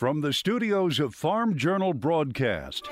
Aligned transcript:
From 0.00 0.22
the 0.22 0.32
studios 0.32 0.98
of 0.98 1.14
Farm 1.14 1.58
Journal 1.58 1.92
Broadcast, 1.92 2.88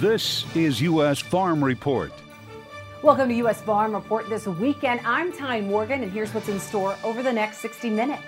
this 0.00 0.46
is 0.56 0.80
U.S. 0.80 1.18
Farm 1.18 1.62
Report. 1.62 2.10
Welcome 3.02 3.28
to 3.28 3.34
U.S. 3.34 3.60
Farm 3.60 3.92
Report 3.92 4.26
this 4.30 4.46
weekend. 4.46 5.02
I'm 5.04 5.30
Tyne 5.30 5.66
Morgan, 5.66 6.02
and 6.02 6.10
here's 6.10 6.32
what's 6.32 6.48
in 6.48 6.58
store 6.58 6.96
over 7.04 7.22
the 7.22 7.34
next 7.34 7.58
60 7.58 7.90
minutes. 7.90 8.22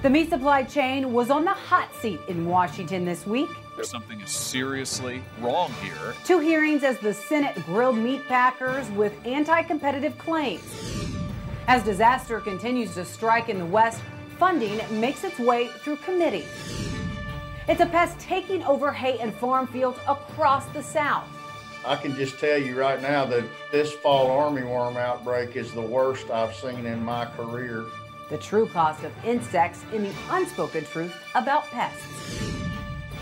The 0.00 0.08
meat 0.08 0.30
supply 0.30 0.62
chain 0.62 1.12
was 1.12 1.28
on 1.28 1.44
the 1.44 1.52
hot 1.52 1.94
seat 1.96 2.20
in 2.28 2.46
Washington 2.46 3.04
this 3.04 3.26
week. 3.26 3.50
Something 3.82 4.18
is 4.22 4.30
seriously 4.30 5.22
wrong 5.42 5.74
here. 5.82 6.14
Two 6.24 6.38
hearings 6.38 6.84
as 6.84 6.98
the 7.00 7.12
Senate 7.12 7.54
grilled 7.66 7.98
meat 7.98 8.26
packers 8.28 8.88
with 8.92 9.12
anti 9.26 9.62
competitive 9.64 10.16
claims. 10.16 10.64
As 11.66 11.82
disaster 11.82 12.40
continues 12.40 12.94
to 12.94 13.04
strike 13.04 13.50
in 13.50 13.58
the 13.58 13.66
West, 13.66 14.00
funding 14.38 14.80
makes 15.00 15.24
its 15.24 15.38
way 15.38 15.68
through 15.68 15.96
committee. 15.96 16.46
It's 17.68 17.80
a 17.80 17.86
pest 17.86 18.18
taking 18.18 18.62
over 18.62 18.92
hay 18.92 19.18
and 19.18 19.34
farm 19.34 19.66
fields 19.66 19.98
across 20.08 20.64
the 20.66 20.82
South. 20.82 21.26
I 21.84 21.96
can 21.96 22.14
just 22.14 22.38
tell 22.38 22.58
you 22.58 22.78
right 22.78 23.00
now 23.02 23.24
that 23.26 23.44
this 23.72 23.92
fall 23.92 24.28
armyworm 24.28 24.96
outbreak 24.96 25.56
is 25.56 25.72
the 25.72 25.82
worst 25.82 26.30
I've 26.30 26.54
seen 26.54 26.86
in 26.86 27.04
my 27.04 27.26
career. 27.26 27.84
The 28.30 28.38
true 28.38 28.68
cost 28.68 29.04
of 29.04 29.12
insects 29.24 29.84
in 29.92 30.04
the 30.04 30.12
unspoken 30.30 30.84
truth 30.84 31.14
about 31.34 31.64
pests. 31.66 32.52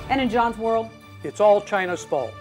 And 0.08 0.20
in 0.20 0.28
John's 0.28 0.58
world, 0.58 0.90
it's 1.22 1.40
all 1.40 1.60
China's 1.60 2.04
fault. 2.04 2.32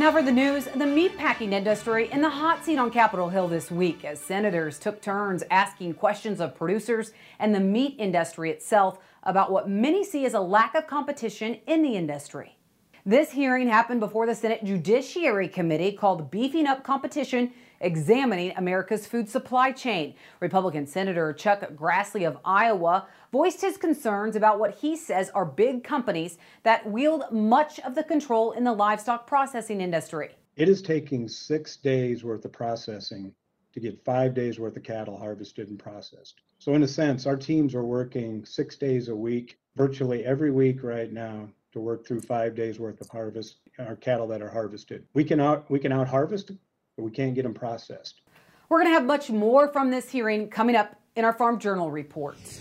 Now 0.00 0.10
for 0.10 0.22
the 0.22 0.32
news, 0.32 0.64
the 0.64 0.86
meatpacking 0.86 1.52
industry 1.52 2.10
in 2.10 2.22
the 2.22 2.30
hot 2.30 2.64
seat 2.64 2.78
on 2.78 2.90
Capitol 2.90 3.28
Hill 3.28 3.48
this 3.48 3.70
week 3.70 4.02
as 4.02 4.18
senators 4.18 4.78
took 4.78 5.02
turns 5.02 5.44
asking 5.50 5.92
questions 5.92 6.40
of 6.40 6.54
producers 6.54 7.12
and 7.38 7.54
the 7.54 7.60
meat 7.60 7.96
industry 7.98 8.50
itself 8.50 8.98
about 9.24 9.52
what 9.52 9.68
many 9.68 10.02
see 10.02 10.24
as 10.24 10.32
a 10.32 10.40
lack 10.40 10.74
of 10.74 10.86
competition 10.86 11.58
in 11.66 11.82
the 11.82 11.96
industry. 11.96 12.56
This 13.04 13.32
hearing 13.32 13.68
happened 13.68 14.00
before 14.00 14.24
the 14.24 14.34
Senate 14.34 14.64
Judiciary 14.64 15.48
Committee 15.48 15.92
called 15.92 16.30
Beefing 16.30 16.66
Up 16.66 16.82
Competition 16.82 17.52
examining 17.80 18.52
America's 18.56 19.06
food 19.06 19.28
supply 19.28 19.72
chain. 19.72 20.14
Republican 20.40 20.86
Senator 20.86 21.32
Chuck 21.32 21.60
Grassley 21.74 22.26
of 22.26 22.38
Iowa 22.44 23.06
voiced 23.32 23.60
his 23.60 23.76
concerns 23.76 24.36
about 24.36 24.58
what 24.58 24.74
he 24.74 24.96
says 24.96 25.30
are 25.30 25.44
big 25.44 25.82
companies 25.84 26.38
that 26.62 26.90
wield 26.90 27.24
much 27.32 27.80
of 27.80 27.94
the 27.94 28.04
control 28.04 28.52
in 28.52 28.64
the 28.64 28.72
livestock 28.72 29.26
processing 29.26 29.80
industry. 29.80 30.30
It 30.56 30.68
is 30.68 30.82
taking 30.82 31.28
six 31.28 31.76
days 31.76 32.22
worth 32.22 32.44
of 32.44 32.52
processing 32.52 33.32
to 33.72 33.80
get 33.80 34.04
five 34.04 34.34
days 34.34 34.58
worth 34.58 34.76
of 34.76 34.82
cattle 34.82 35.16
harvested 35.16 35.68
and 35.68 35.78
processed. 35.78 36.40
So, 36.58 36.74
in 36.74 36.82
a 36.82 36.88
sense, 36.88 37.26
our 37.26 37.36
teams 37.36 37.74
are 37.74 37.84
working 37.84 38.44
six 38.44 38.76
days 38.76 39.08
a 39.08 39.16
week, 39.16 39.58
virtually 39.76 40.24
every 40.24 40.50
week 40.50 40.82
right 40.82 41.10
now, 41.10 41.48
to 41.72 41.80
work 41.80 42.06
through 42.06 42.20
five 42.20 42.54
days 42.54 42.78
worth 42.78 43.00
of 43.00 43.08
harvest, 43.08 43.58
our 43.78 43.96
cattle 43.96 44.26
that 44.28 44.42
are 44.42 44.50
harvested. 44.50 45.06
We 45.14 45.24
can 45.24 45.40
out 45.40 45.70
we 45.70 45.78
can 45.78 45.92
out 45.92 46.08
harvest 46.08 46.50
but 46.96 47.04
we 47.04 47.10
can't 47.10 47.34
get 47.34 47.42
them 47.42 47.54
processed. 47.54 48.20
We're 48.68 48.78
going 48.78 48.92
to 48.92 48.94
have 48.94 49.06
much 49.06 49.30
more 49.30 49.68
from 49.68 49.90
this 49.90 50.10
hearing 50.10 50.48
coming 50.48 50.76
up 50.76 50.96
in 51.16 51.24
our 51.24 51.32
Farm 51.32 51.58
Journal 51.58 51.90
reports. 51.90 52.60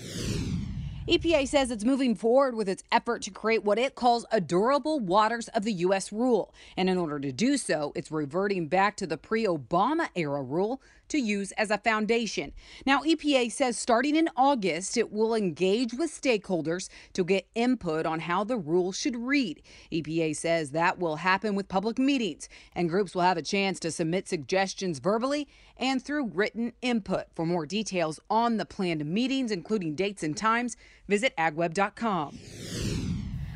EPA 1.07 1.47
says 1.47 1.71
it's 1.71 1.83
moving 1.83 2.13
forward 2.13 2.53
with 2.53 2.69
its 2.69 2.83
effort 2.91 3.23
to 3.23 3.31
create 3.31 3.63
what 3.63 3.79
it 3.79 3.95
calls 3.95 4.27
a 4.31 4.39
durable 4.39 4.99
waters 4.99 5.47
of 5.49 5.63
the 5.63 5.73
U.S. 5.73 6.11
rule. 6.11 6.53
And 6.77 6.87
in 6.87 6.99
order 6.99 7.19
to 7.19 7.31
do 7.31 7.57
so, 7.57 7.91
it's 7.95 8.11
reverting 8.11 8.67
back 8.67 8.95
to 8.97 9.07
the 9.07 9.17
pre 9.17 9.45
Obama 9.45 10.09
era 10.15 10.43
rule 10.43 10.83
to 11.09 11.19
use 11.19 11.51
as 11.53 11.71
a 11.71 11.77
foundation. 11.77 12.53
Now, 12.85 13.01
EPA 13.01 13.51
says 13.51 13.77
starting 13.77 14.15
in 14.15 14.29
August, 14.35 14.97
it 14.97 15.11
will 15.11 15.35
engage 15.35 15.93
with 15.93 16.11
stakeholders 16.11 16.89
to 17.13 17.23
get 17.23 17.47
input 17.55 18.05
on 18.05 18.21
how 18.21 18.43
the 18.43 18.57
rule 18.57 18.91
should 18.91 19.15
read. 19.15 19.61
EPA 19.91 20.35
says 20.35 20.71
that 20.71 20.99
will 20.99 21.17
happen 21.17 21.55
with 21.55 21.67
public 21.67 21.99
meetings, 21.99 22.47
and 22.73 22.89
groups 22.89 23.13
will 23.13 23.21
have 23.21 23.37
a 23.37 23.41
chance 23.41 23.79
to 23.79 23.91
submit 23.91 24.27
suggestions 24.27 24.99
verbally 24.99 25.47
and 25.77 26.03
through 26.03 26.27
written 26.33 26.73
input. 26.81 27.25
For 27.35 27.45
more 27.45 27.65
details 27.65 28.19
on 28.29 28.57
the 28.57 28.65
planned 28.65 29.05
meetings, 29.05 29.51
including 29.51 29.95
dates 29.95 30.23
and 30.23 30.35
times, 30.35 30.77
visit 31.07 31.33
agweb.com. 31.37 32.39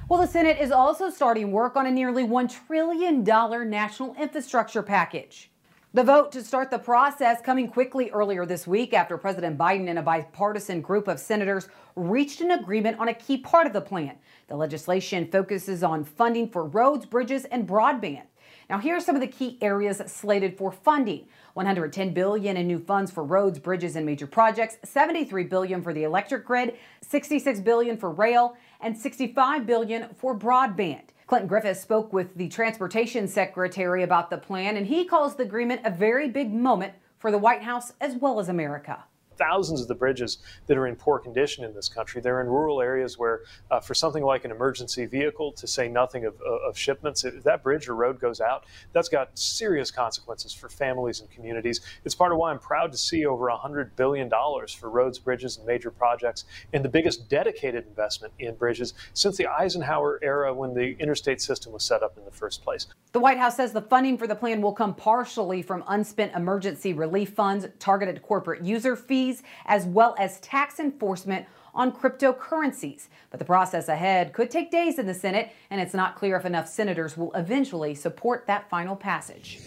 Well, 0.09 0.22
the 0.22 0.28
Senate 0.28 0.59
is 0.59 0.72
also 0.72 1.09
starting 1.09 1.52
work 1.52 1.75
on 1.75 1.85
a 1.85 1.91
nearly 1.91 2.24
$1 2.24 2.68
trillion 2.68 3.24
national 3.24 4.16
infrastructure 4.16 4.84
package. 4.84 5.50
The 5.96 6.04
vote 6.04 6.31
to 6.31 6.44
start 6.44 6.72
the 6.72 6.80
process 6.80 7.40
coming 7.40 7.68
quickly 7.68 8.09
earlier 8.09 8.48
this 8.48 8.66
week 8.66 8.96
after 8.96 9.16
President 9.16 9.59
Biden 9.59 9.88
and 9.90 10.00
a 10.00 10.02
bipartisan 10.02 10.81
group 10.81 11.08
of 11.08 11.20
senators 11.20 11.68
reached 11.96 12.42
an 12.42 12.50
agreement 12.50 13.00
on 13.00 13.09
a 13.09 13.14
key 13.14 13.38
part 13.38 13.68
of 13.68 13.74
the 13.74 13.81
plan. 13.81 14.16
The 14.48 14.56
legislation 14.56 15.28
focuses 15.28 15.84
on 15.84 16.03
funding 16.03 16.50
for 16.50 16.66
roads, 16.66 17.06
bridges, 17.06 17.46
and 17.46 17.68
broadband. 17.68 18.24
Now, 18.72 18.80
here 18.80 18.96
are 18.96 19.00
some 19.00 19.14
of 19.14 19.22
the 19.22 19.28
key 19.28 19.59
areas 19.62 20.02
slated 20.08 20.58
for 20.58 20.72
funding. 20.72 21.28
110 21.53 22.12
billion 22.12 22.58
in 22.58 22.66
new 22.66 22.80
funds 22.80 23.12
for 23.12 23.24
roads, 23.24 23.59
bridges, 23.59 23.96
and 23.96 24.03
major 24.03 24.26
projects, 24.26 24.78
73 24.84 25.44
billion 25.44 25.84
for 25.84 25.94
the 25.94 26.06
electric 26.06 26.44
grid, 26.44 26.76
66 27.02 27.59
billion 27.59 27.98
for 27.98 28.09
rail, 28.09 28.58
and 28.82 28.98
65 28.98 29.68
billion 29.68 30.09
for 30.16 30.36
broadband. 30.36 31.12
Clinton 31.28 31.47
Griffiths 31.47 31.81
spoke 31.81 32.11
with 32.11 32.35
the 32.35 32.50
transportation 32.50 33.28
secretary 33.28 34.03
about 34.03 34.29
the 34.29 34.38
plan, 34.38 34.78
and 34.78 34.88
he 34.88 35.06
calls 35.06 35.35
the 35.35 35.44
agreement 35.44 35.81
a 35.85 35.91
very 35.91 36.29
big 36.29 36.53
moment 36.53 36.94
for 37.17 37.31
the 37.31 37.38
White 37.38 37.63
House 37.63 37.94
as 38.01 38.16
well 38.16 38.39
as 38.39 38.50
America 38.50 39.06
thousands 39.38 39.82
of 39.82 39.88
the 39.88 39.96
bridges 39.96 40.40
that 40.68 40.78
are 40.78 40.88
in 40.88 40.96
poor 40.96 41.20
condition 41.20 41.64
in 41.64 41.74
this 41.74 41.90
country. 41.90 42.22
They're 42.22 42.42
in 42.42 42.48
rural 42.48 42.82
areas 42.82 43.18
where, 43.18 43.42
uh, 43.72 43.80
for 43.80 43.94
something 43.94 44.24
like 44.24 44.46
an 44.46 44.52
emergency 44.52 45.06
vehicle, 45.06 45.52
to 45.54 45.68
say 45.68 45.88
nothing 45.88 46.26
of, 46.26 46.40
of 46.42 46.78
shipments, 46.78 47.24
if 47.24 47.44
that 47.44 47.64
bridge 47.64 47.88
or 47.88 47.96
road 47.96 48.20
goes 48.20 48.42
out, 48.42 48.66
that's 48.92 49.10
got 49.10 49.38
serious 49.38 49.92
consequences 49.92 50.54
for 50.54 50.70
families 50.70 51.22
and 51.22 51.30
communities. 51.30 51.82
It's 52.06 52.16
part 52.16 52.32
of 52.32 52.38
why 52.38 52.52
I'm 52.52 52.60
proud 52.60 52.92
to 52.92 52.98
see 52.98 53.26
over 53.26 53.46
$100 53.46 53.96
billion 53.96 54.30
for 54.30 54.90
roads, 54.90 55.20
bridges, 55.20 55.58
and 55.58 55.66
major 55.66 55.92
projects, 55.92 56.46
and 56.74 56.84
the 56.84 56.90
biggest 56.90 57.30
dedicated 57.30 57.86
investment 57.88 58.34
in 58.40 58.56
bridges 58.56 58.94
since 59.14 59.38
the 59.38 59.48
Eisenhower 59.48 60.20
era 60.22 60.54
when 60.54 60.74
the 60.74 60.96
interstate 61.00 61.42
system 61.42 61.74
was 61.74 61.84
set 61.84 62.04
up 62.04 62.18
in 62.18 62.26
the 62.26 62.32
first 62.32 62.64
place. 62.64 62.88
The 63.12 63.20
White 63.20 63.38
House 63.38 63.58
says 63.58 63.74
the 63.74 63.82
funding 63.82 64.18
for 64.18 64.28
the 64.28 64.36
plan 64.36 64.62
will 64.62 64.74
come 64.74 64.96
partially 64.96 65.62
from 65.62 65.84
unspent 65.88 66.34
emergency 66.36 66.94
relief 66.94 67.30
funds, 67.30 67.68
targeted 67.80 68.22
corporate 68.22 68.64
user 68.64 68.96
fees 68.96 69.22
fees, 69.23 69.44
as 69.66 69.85
well 69.85 70.16
as 70.17 70.39
tax 70.39 70.79
enforcement 70.79 71.45
on 71.73 71.91
cryptocurrencies. 71.91 73.07
But 73.29 73.39
the 73.39 73.45
process 73.45 73.88
ahead 73.88 74.34
could 74.34 74.51
take 74.51 74.69
days 74.69 75.00
in 75.00 75.07
the 75.07 75.13
Senate, 75.13 75.51
and 75.69 75.81
it's 75.81 75.94
not 75.94 76.16
clear 76.16 76.35
if 76.38 76.45
enough 76.45 76.67
senators 76.67 77.17
will 77.17 77.34
eventually 77.34 77.95
support 77.95 78.45
that 78.47 78.69
final 78.69 78.95
passage. 78.95 79.59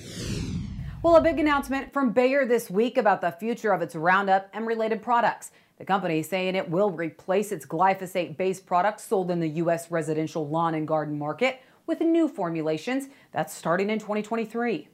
Well, 1.02 1.16
a 1.16 1.20
big 1.20 1.38
announcement 1.38 1.92
from 1.92 2.12
Bayer 2.12 2.46
this 2.46 2.70
week 2.70 2.96
about 2.96 3.20
the 3.20 3.32
future 3.32 3.72
of 3.72 3.82
its 3.82 3.94
Roundup 3.94 4.48
and 4.52 4.66
related 4.66 5.02
products. 5.02 5.50
The 5.78 5.84
company 5.84 6.22
saying 6.22 6.54
it 6.54 6.70
will 6.70 6.90
replace 6.90 7.52
its 7.52 7.66
glyphosate 7.66 8.36
based 8.36 8.66
products 8.66 9.04
sold 9.04 9.30
in 9.30 9.40
the 9.40 9.48
U.S. 9.48 9.90
residential 9.90 10.48
lawn 10.48 10.74
and 10.74 10.88
garden 10.88 11.18
market 11.18 11.60
with 11.86 12.00
new 12.00 12.28
formulations 12.28 13.08
that's 13.30 13.54
starting 13.54 13.90
in 13.90 13.98
2023. 13.98 14.88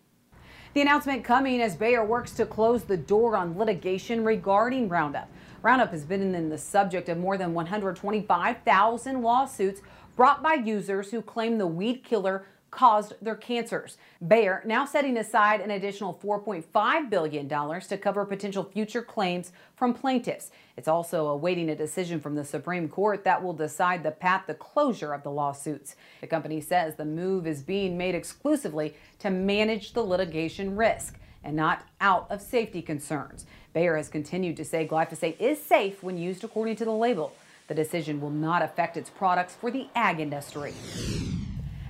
The 0.74 0.80
announcement 0.80 1.22
coming 1.22 1.60
as 1.60 1.76
Bayer 1.76 2.02
works 2.02 2.32
to 2.32 2.46
close 2.46 2.84
the 2.84 2.96
door 2.96 3.36
on 3.36 3.58
litigation 3.58 4.24
regarding 4.24 4.88
Roundup. 4.88 5.28
Roundup 5.60 5.90
has 5.90 6.06
been 6.06 6.34
in 6.34 6.48
the 6.48 6.56
subject 6.56 7.10
of 7.10 7.18
more 7.18 7.36
than 7.36 7.52
125,000 7.52 9.20
lawsuits 9.20 9.82
brought 10.16 10.42
by 10.42 10.54
users 10.54 11.10
who 11.10 11.20
claim 11.20 11.58
the 11.58 11.66
weed 11.66 12.02
killer 12.02 12.46
caused 12.72 13.12
their 13.22 13.36
cancers. 13.36 13.98
Bayer 14.26 14.62
now 14.64 14.84
setting 14.84 15.16
aside 15.16 15.60
an 15.60 15.70
additional 15.70 16.18
$4.5 16.24 17.10
billion 17.10 17.48
to 17.48 17.98
cover 17.98 18.24
potential 18.24 18.64
future 18.64 19.02
claims 19.02 19.52
from 19.76 19.94
plaintiffs. 19.94 20.50
It's 20.76 20.88
also 20.88 21.28
awaiting 21.28 21.68
a 21.68 21.76
decision 21.76 22.18
from 22.18 22.34
the 22.34 22.44
Supreme 22.44 22.88
Court 22.88 23.22
that 23.24 23.44
will 23.44 23.52
decide 23.52 24.02
the 24.02 24.10
path 24.10 24.46
to 24.46 24.54
closure 24.54 25.12
of 25.12 25.22
the 25.22 25.30
lawsuits. 25.30 25.94
The 26.22 26.26
company 26.26 26.60
says 26.60 26.96
the 26.96 27.04
move 27.04 27.46
is 27.46 27.62
being 27.62 27.96
made 27.96 28.14
exclusively 28.14 28.96
to 29.20 29.30
manage 29.30 29.92
the 29.92 30.02
litigation 30.02 30.74
risk 30.74 31.18
and 31.44 31.54
not 31.54 31.86
out 32.00 32.26
of 32.30 32.40
safety 32.40 32.80
concerns. 32.80 33.44
Bayer 33.74 33.96
has 33.96 34.08
continued 34.08 34.56
to 34.56 34.64
say 34.64 34.88
glyphosate 34.88 35.38
is 35.38 35.62
safe 35.62 36.02
when 36.02 36.16
used 36.16 36.42
according 36.42 36.76
to 36.76 36.84
the 36.84 36.92
label. 36.92 37.34
The 37.68 37.74
decision 37.74 38.20
will 38.20 38.30
not 38.30 38.62
affect 38.62 38.96
its 38.96 39.10
products 39.10 39.54
for 39.54 39.70
the 39.70 39.88
ag 39.94 40.20
industry. 40.20 40.72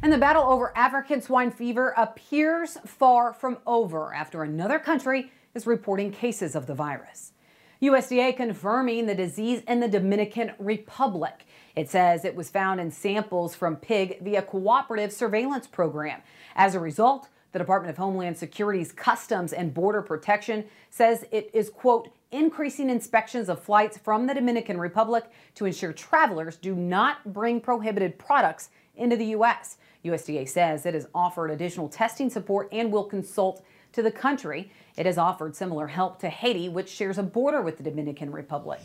And 0.04 0.12
the 0.12 0.18
battle 0.18 0.42
over 0.42 0.76
African 0.76 1.22
swine 1.22 1.52
fever 1.52 1.94
appears 1.96 2.76
far 2.84 3.32
from 3.32 3.58
over 3.64 4.12
after 4.12 4.42
another 4.42 4.80
country 4.80 5.30
is 5.54 5.64
reporting 5.64 6.10
cases 6.10 6.56
of 6.56 6.66
the 6.66 6.74
virus. 6.74 7.32
USDA 7.80 8.36
confirming 8.36 9.06
the 9.06 9.14
disease 9.14 9.62
in 9.68 9.78
the 9.78 9.86
Dominican 9.86 10.54
Republic. 10.58 11.46
It 11.76 11.88
says 11.88 12.24
it 12.24 12.34
was 12.34 12.50
found 12.50 12.80
in 12.80 12.90
samples 12.90 13.54
from 13.54 13.76
pig 13.76 14.20
via 14.22 14.42
cooperative 14.42 15.12
surveillance 15.12 15.68
program. 15.68 16.20
As 16.56 16.74
a 16.74 16.80
result, 16.80 17.28
The 17.52 17.60
Department 17.60 17.90
of 17.90 17.98
Homeland 17.98 18.36
Security's 18.36 18.90
Customs 18.90 19.52
and 19.52 19.72
Border 19.72 20.02
Protection 20.02 20.64
says 20.90 21.26
it 21.30 21.48
is, 21.52 21.70
quote, 21.70 22.08
increasing 22.32 22.90
inspections 22.90 23.48
of 23.48 23.62
flights 23.62 23.98
from 23.98 24.26
the 24.26 24.34
Dominican 24.34 24.78
Republic 24.78 25.26
to 25.54 25.66
ensure 25.66 25.92
travelers 25.92 26.56
do 26.56 26.74
not 26.74 27.32
bring 27.32 27.60
prohibited 27.60 28.18
products 28.18 28.70
into 28.96 29.16
the 29.16 29.26
U.S. 29.26 29.76
USDA 30.04 30.48
says 30.48 30.84
it 30.86 30.94
has 30.94 31.06
offered 31.14 31.50
additional 31.50 31.88
testing 31.88 32.28
support 32.30 32.68
and 32.72 32.90
will 32.90 33.04
consult 33.04 33.64
to 33.92 34.02
the 34.02 34.10
country. 34.10 34.70
It 34.96 35.06
has 35.06 35.18
offered 35.18 35.54
similar 35.54 35.86
help 35.86 36.18
to 36.20 36.28
Haiti, 36.28 36.68
which 36.68 36.88
shares 36.88 37.18
a 37.18 37.22
border 37.22 37.62
with 37.62 37.76
the 37.76 37.82
Dominican 37.82 38.32
Republic. 38.32 38.80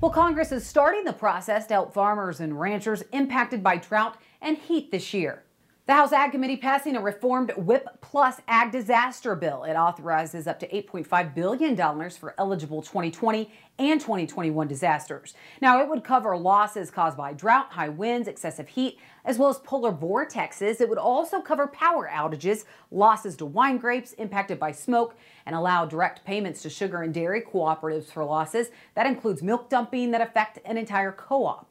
Well, 0.00 0.12
Congress 0.12 0.52
is 0.52 0.64
starting 0.64 1.04
the 1.04 1.12
process 1.12 1.66
to 1.66 1.74
help 1.74 1.92
farmers 1.92 2.38
and 2.38 2.58
ranchers 2.58 3.02
impacted 3.12 3.62
by 3.62 3.78
drought 3.78 4.16
and 4.40 4.56
heat 4.56 4.92
this 4.92 5.12
year. 5.12 5.42
The 5.88 5.94
House 5.94 6.12
Ag 6.12 6.32
Committee 6.32 6.58
passing 6.58 6.96
a 6.96 7.00
reformed 7.00 7.50
WHIP 7.56 8.02
Plus 8.02 8.42
Ag 8.46 8.72
Disaster 8.72 9.34
Bill. 9.34 9.64
It 9.64 9.72
authorizes 9.72 10.46
up 10.46 10.60
to 10.60 10.68
$8.5 10.68 11.34
billion 11.34 12.10
for 12.10 12.34
eligible 12.36 12.82
2020 12.82 13.50
and 13.78 13.98
2021 13.98 14.68
disasters. 14.68 15.32
Now, 15.62 15.80
it 15.80 15.88
would 15.88 16.04
cover 16.04 16.36
losses 16.36 16.90
caused 16.90 17.16
by 17.16 17.32
drought, 17.32 17.72
high 17.72 17.88
winds, 17.88 18.28
excessive 18.28 18.68
heat, 18.68 18.98
as 19.24 19.38
well 19.38 19.48
as 19.48 19.60
polar 19.60 19.90
vortexes. 19.90 20.82
It 20.82 20.90
would 20.90 20.98
also 20.98 21.40
cover 21.40 21.66
power 21.66 22.06
outages, 22.12 22.66
losses 22.90 23.34
to 23.36 23.46
wine 23.46 23.78
grapes 23.78 24.12
impacted 24.12 24.60
by 24.60 24.72
smoke, 24.72 25.16
and 25.46 25.56
allow 25.56 25.86
direct 25.86 26.22
payments 26.22 26.60
to 26.64 26.68
sugar 26.68 27.00
and 27.00 27.14
dairy 27.14 27.40
cooperatives 27.40 28.12
for 28.12 28.26
losses. 28.26 28.68
That 28.94 29.06
includes 29.06 29.42
milk 29.42 29.70
dumping 29.70 30.10
that 30.10 30.20
affect 30.20 30.58
an 30.66 30.76
entire 30.76 31.12
co 31.12 31.46
op. 31.46 31.67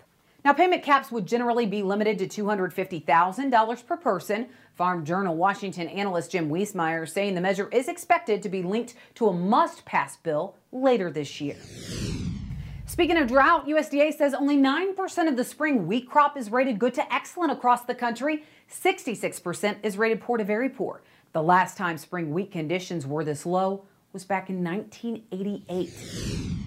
Now, 0.47 0.53
payment 0.53 0.81
caps 0.81 1.11
would 1.11 1.25
generally 1.25 1.65
be 1.65 1.83
limited 1.83 2.17
to 2.19 2.41
$250,000 2.41 3.85
per 3.85 3.97
person. 3.97 4.47
Farm 4.75 5.03
Journal 5.03 5.35
Washington 5.35 5.89
analyst 5.89 6.31
Jim 6.31 6.49
Wiesemeyer 6.49 7.05
saying 7.05 7.35
the 7.35 7.41
measure 7.41 7.67
is 7.73 7.89
expected 7.89 8.41
to 8.41 8.47
be 8.47 8.63
linked 8.63 8.93
to 9.15 9.27
a 9.27 9.33
must 9.33 9.83
pass 9.83 10.15
bill 10.15 10.55
later 10.71 11.11
this 11.11 11.41
year. 11.41 11.57
Speaking 12.85 13.17
of 13.17 13.27
drought, 13.27 13.67
USDA 13.67 14.13
says 14.13 14.33
only 14.33 14.55
9% 14.55 15.27
of 15.27 15.35
the 15.35 15.43
spring 15.43 15.85
wheat 15.85 16.09
crop 16.09 16.37
is 16.37 16.49
rated 16.49 16.79
good 16.79 16.93
to 16.93 17.13
excellent 17.13 17.51
across 17.51 17.83
the 17.83 17.93
country. 17.93 18.45
66% 18.71 19.75
is 19.83 19.97
rated 19.97 20.21
poor 20.21 20.37
to 20.37 20.45
very 20.45 20.69
poor. 20.69 21.01
The 21.33 21.43
last 21.43 21.75
time 21.75 21.97
spring 21.97 22.33
wheat 22.33 22.53
conditions 22.53 23.05
were 23.05 23.25
this 23.25 23.45
low 23.45 23.83
was 24.13 24.23
back 24.23 24.49
in 24.49 24.63
1988. 24.63 26.66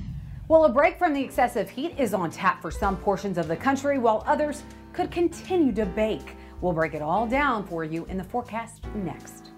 Well, 0.50 0.64
a 0.64 0.68
break 0.68 0.98
from 0.98 1.14
the 1.14 1.22
excessive 1.22 1.70
heat 1.70 1.94
is 1.96 2.12
on 2.12 2.28
tap 2.28 2.60
for 2.60 2.72
some 2.72 2.96
portions 2.96 3.38
of 3.38 3.46
the 3.46 3.54
country, 3.54 3.98
while 3.98 4.24
others 4.26 4.64
could 4.92 5.12
continue 5.12 5.72
to 5.74 5.86
bake. 5.86 6.34
We'll 6.60 6.72
break 6.72 6.92
it 6.92 7.02
all 7.02 7.24
down 7.24 7.64
for 7.64 7.84
you 7.84 8.04
in 8.06 8.18
the 8.18 8.24
forecast 8.24 8.84
next. 8.96 9.52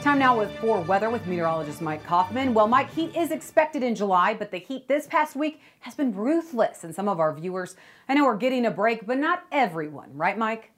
Time 0.00 0.18
now 0.18 0.38
with 0.38 0.58
for 0.58 0.80
weather 0.80 1.10
with 1.10 1.26
meteorologist 1.26 1.82
Mike 1.82 2.02
Hoffman. 2.06 2.54
Well, 2.54 2.66
Mike, 2.66 2.90
heat 2.94 3.14
is 3.14 3.32
expected 3.32 3.82
in 3.82 3.94
July, 3.94 4.32
but 4.32 4.50
the 4.50 4.56
heat 4.56 4.88
this 4.88 5.06
past 5.06 5.36
week 5.36 5.60
has 5.80 5.94
been 5.94 6.14
ruthless, 6.14 6.82
and 6.82 6.94
some 6.94 7.10
of 7.10 7.20
our 7.20 7.34
viewers 7.34 7.76
I 8.08 8.14
know 8.14 8.24
are 8.24 8.34
getting 8.34 8.64
a 8.64 8.70
break, 8.70 9.06
but 9.06 9.18
not 9.18 9.44
everyone, 9.52 10.16
right, 10.16 10.38
Mike? 10.38 10.70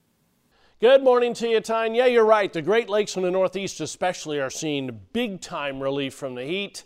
Good 0.81 1.03
morning 1.03 1.35
to 1.35 1.49
you, 1.49 1.59
Tyne. 1.59 1.97
Yeah, 1.97 2.07
you're 2.07 2.25
right. 2.25 2.53
The 2.53 2.63
Great 2.63 2.89
Lakes 2.89 3.17
in 3.17 3.25
the 3.25 3.33
Northeast, 3.33 3.81
especially, 3.81 4.39
are 4.39 4.49
seeing 4.49 5.01
big 5.13 5.41
time 5.41 5.81
relief 5.81 6.15
from 6.15 6.37
the 6.37 6.45
heat. 6.45 6.85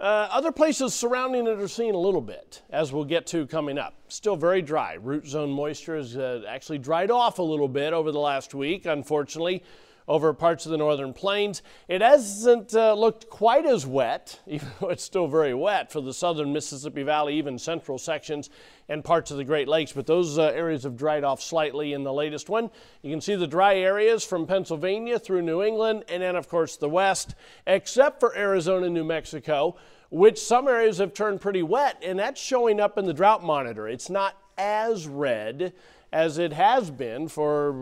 Uh, 0.00 0.26
other 0.32 0.50
places 0.50 0.94
surrounding 0.94 1.46
it 1.46 1.60
are 1.60 1.68
seeing 1.68 1.94
a 1.94 1.98
little 1.98 2.22
bit, 2.22 2.62
as 2.70 2.92
we'll 2.92 3.04
get 3.04 3.28
to 3.28 3.46
coming 3.46 3.78
up. 3.78 3.94
Still 4.08 4.34
very 4.34 4.62
dry. 4.62 4.94
Root 4.94 5.28
zone 5.28 5.50
moisture 5.52 5.94
has 5.94 6.16
uh, 6.16 6.42
actually 6.48 6.78
dried 6.78 7.12
off 7.12 7.38
a 7.38 7.42
little 7.42 7.68
bit 7.68 7.92
over 7.92 8.10
the 8.10 8.18
last 8.18 8.52
week, 8.52 8.84
unfortunately 8.84 9.62
over 10.08 10.32
parts 10.32 10.66
of 10.66 10.72
the 10.72 10.78
northern 10.78 11.12
plains. 11.12 11.62
It 11.88 12.02
hasn't 12.02 12.74
uh, 12.74 12.94
looked 12.94 13.28
quite 13.28 13.66
as 13.66 13.86
wet, 13.86 14.40
even 14.46 14.68
though 14.80 14.88
it's 14.88 15.04
still 15.04 15.28
very 15.28 15.54
wet 15.54 15.92
for 15.92 16.00
the 16.00 16.14
southern 16.14 16.52
Mississippi 16.52 17.02
Valley, 17.02 17.36
even 17.36 17.58
central 17.58 17.98
sections 17.98 18.50
and 18.88 19.04
parts 19.04 19.30
of 19.30 19.36
the 19.36 19.44
Great 19.44 19.68
Lakes, 19.68 19.92
but 19.92 20.06
those 20.06 20.36
uh, 20.36 20.46
areas 20.46 20.82
have 20.82 20.96
dried 20.96 21.22
off 21.22 21.40
slightly 21.40 21.92
in 21.92 22.02
the 22.02 22.12
latest 22.12 22.48
one. 22.48 22.70
You 23.02 23.10
can 23.10 23.20
see 23.20 23.36
the 23.36 23.46
dry 23.46 23.76
areas 23.76 24.24
from 24.24 24.46
Pennsylvania 24.46 25.18
through 25.18 25.42
New 25.42 25.62
England, 25.62 26.04
and 26.08 26.22
then, 26.22 26.34
of 26.34 26.48
course, 26.48 26.76
the 26.76 26.88
west, 26.88 27.36
except 27.68 28.18
for 28.18 28.36
Arizona 28.36 28.86
and 28.86 28.94
New 28.94 29.04
Mexico, 29.04 29.76
which 30.10 30.40
some 30.40 30.66
areas 30.66 30.98
have 30.98 31.14
turned 31.14 31.40
pretty 31.40 31.62
wet, 31.62 32.02
and 32.04 32.18
that's 32.18 32.40
showing 32.40 32.80
up 32.80 32.98
in 32.98 33.06
the 33.06 33.14
drought 33.14 33.44
monitor. 33.44 33.88
It's 33.88 34.10
not 34.10 34.36
as 34.58 35.06
red 35.06 35.72
as 36.12 36.38
it 36.38 36.52
has 36.52 36.90
been 36.90 37.28
for 37.28 37.72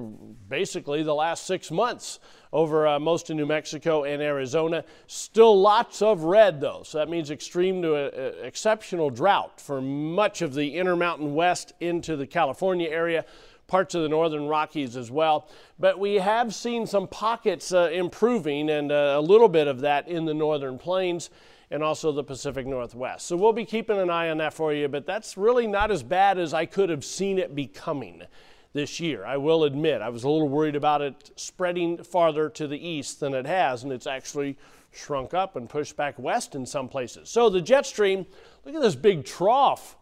basically 0.48 1.02
the 1.02 1.14
last 1.14 1.46
six 1.46 1.70
months 1.70 2.20
over 2.52 2.86
uh, 2.86 2.98
most 2.98 3.30
of 3.30 3.36
New 3.36 3.46
Mexico 3.46 4.04
and 4.04 4.22
Arizona. 4.22 4.84
Still 5.06 5.58
lots 5.58 6.02
of 6.02 6.22
red, 6.24 6.60
though, 6.60 6.82
so 6.84 6.98
that 6.98 7.08
means 7.08 7.30
extreme 7.30 7.82
to 7.82 7.94
a, 7.94 8.06
a 8.06 8.46
exceptional 8.46 9.10
drought 9.10 9.60
for 9.60 9.80
much 9.80 10.42
of 10.42 10.54
the 10.54 10.76
Intermountain 10.76 11.34
West 11.34 11.72
into 11.80 12.16
the 12.16 12.26
California 12.26 12.88
area 12.88 13.24
parts 13.66 13.94
of 13.94 14.02
the 14.02 14.08
northern 14.08 14.46
Rockies 14.46 14.96
as 14.96 15.10
well. 15.10 15.46
But 15.78 15.98
we 15.98 16.14
have 16.14 16.54
seen 16.54 16.86
some 16.86 17.06
pockets 17.06 17.72
uh, 17.72 17.90
improving 17.92 18.70
and 18.70 18.90
uh, 18.90 19.16
a 19.18 19.20
little 19.20 19.48
bit 19.48 19.68
of 19.68 19.80
that 19.80 20.08
in 20.08 20.24
the 20.24 20.34
northern 20.34 20.78
plains 20.78 21.28
and 21.70 21.82
also 21.82 22.12
the 22.12 22.24
Pacific 22.24 22.66
Northwest. 22.66 23.26
So 23.26 23.36
we'll 23.36 23.52
be 23.52 23.64
keeping 23.64 23.98
an 23.98 24.10
eye 24.10 24.30
on 24.30 24.38
that 24.38 24.54
for 24.54 24.72
you, 24.72 24.88
but 24.88 25.06
that's 25.06 25.36
really 25.36 25.66
not 25.66 25.90
as 25.90 26.02
bad 26.02 26.38
as 26.38 26.54
I 26.54 26.66
could 26.66 26.88
have 26.88 27.04
seen 27.04 27.38
it 27.38 27.54
becoming 27.54 28.22
this 28.72 29.00
year. 29.00 29.24
I 29.24 29.36
will 29.36 29.64
admit, 29.64 30.00
I 30.00 30.08
was 30.08 30.24
a 30.24 30.28
little 30.28 30.48
worried 30.48 30.76
about 30.76 31.02
it 31.02 31.30
spreading 31.36 32.02
farther 32.02 32.48
to 32.50 32.66
the 32.66 32.88
east 32.88 33.20
than 33.20 33.34
it 33.34 33.46
has, 33.46 33.82
and 33.82 33.92
it's 33.92 34.06
actually 34.06 34.56
shrunk 34.92 35.34
up 35.34 35.56
and 35.56 35.68
pushed 35.68 35.96
back 35.96 36.18
west 36.18 36.54
in 36.54 36.64
some 36.64 36.88
places. 36.88 37.28
So 37.28 37.50
the 37.50 37.60
jet 37.60 37.86
stream, 37.86 38.26
look 38.64 38.74
at 38.74 38.80
this 38.80 38.94
big 38.94 39.24
trough. 39.24 39.96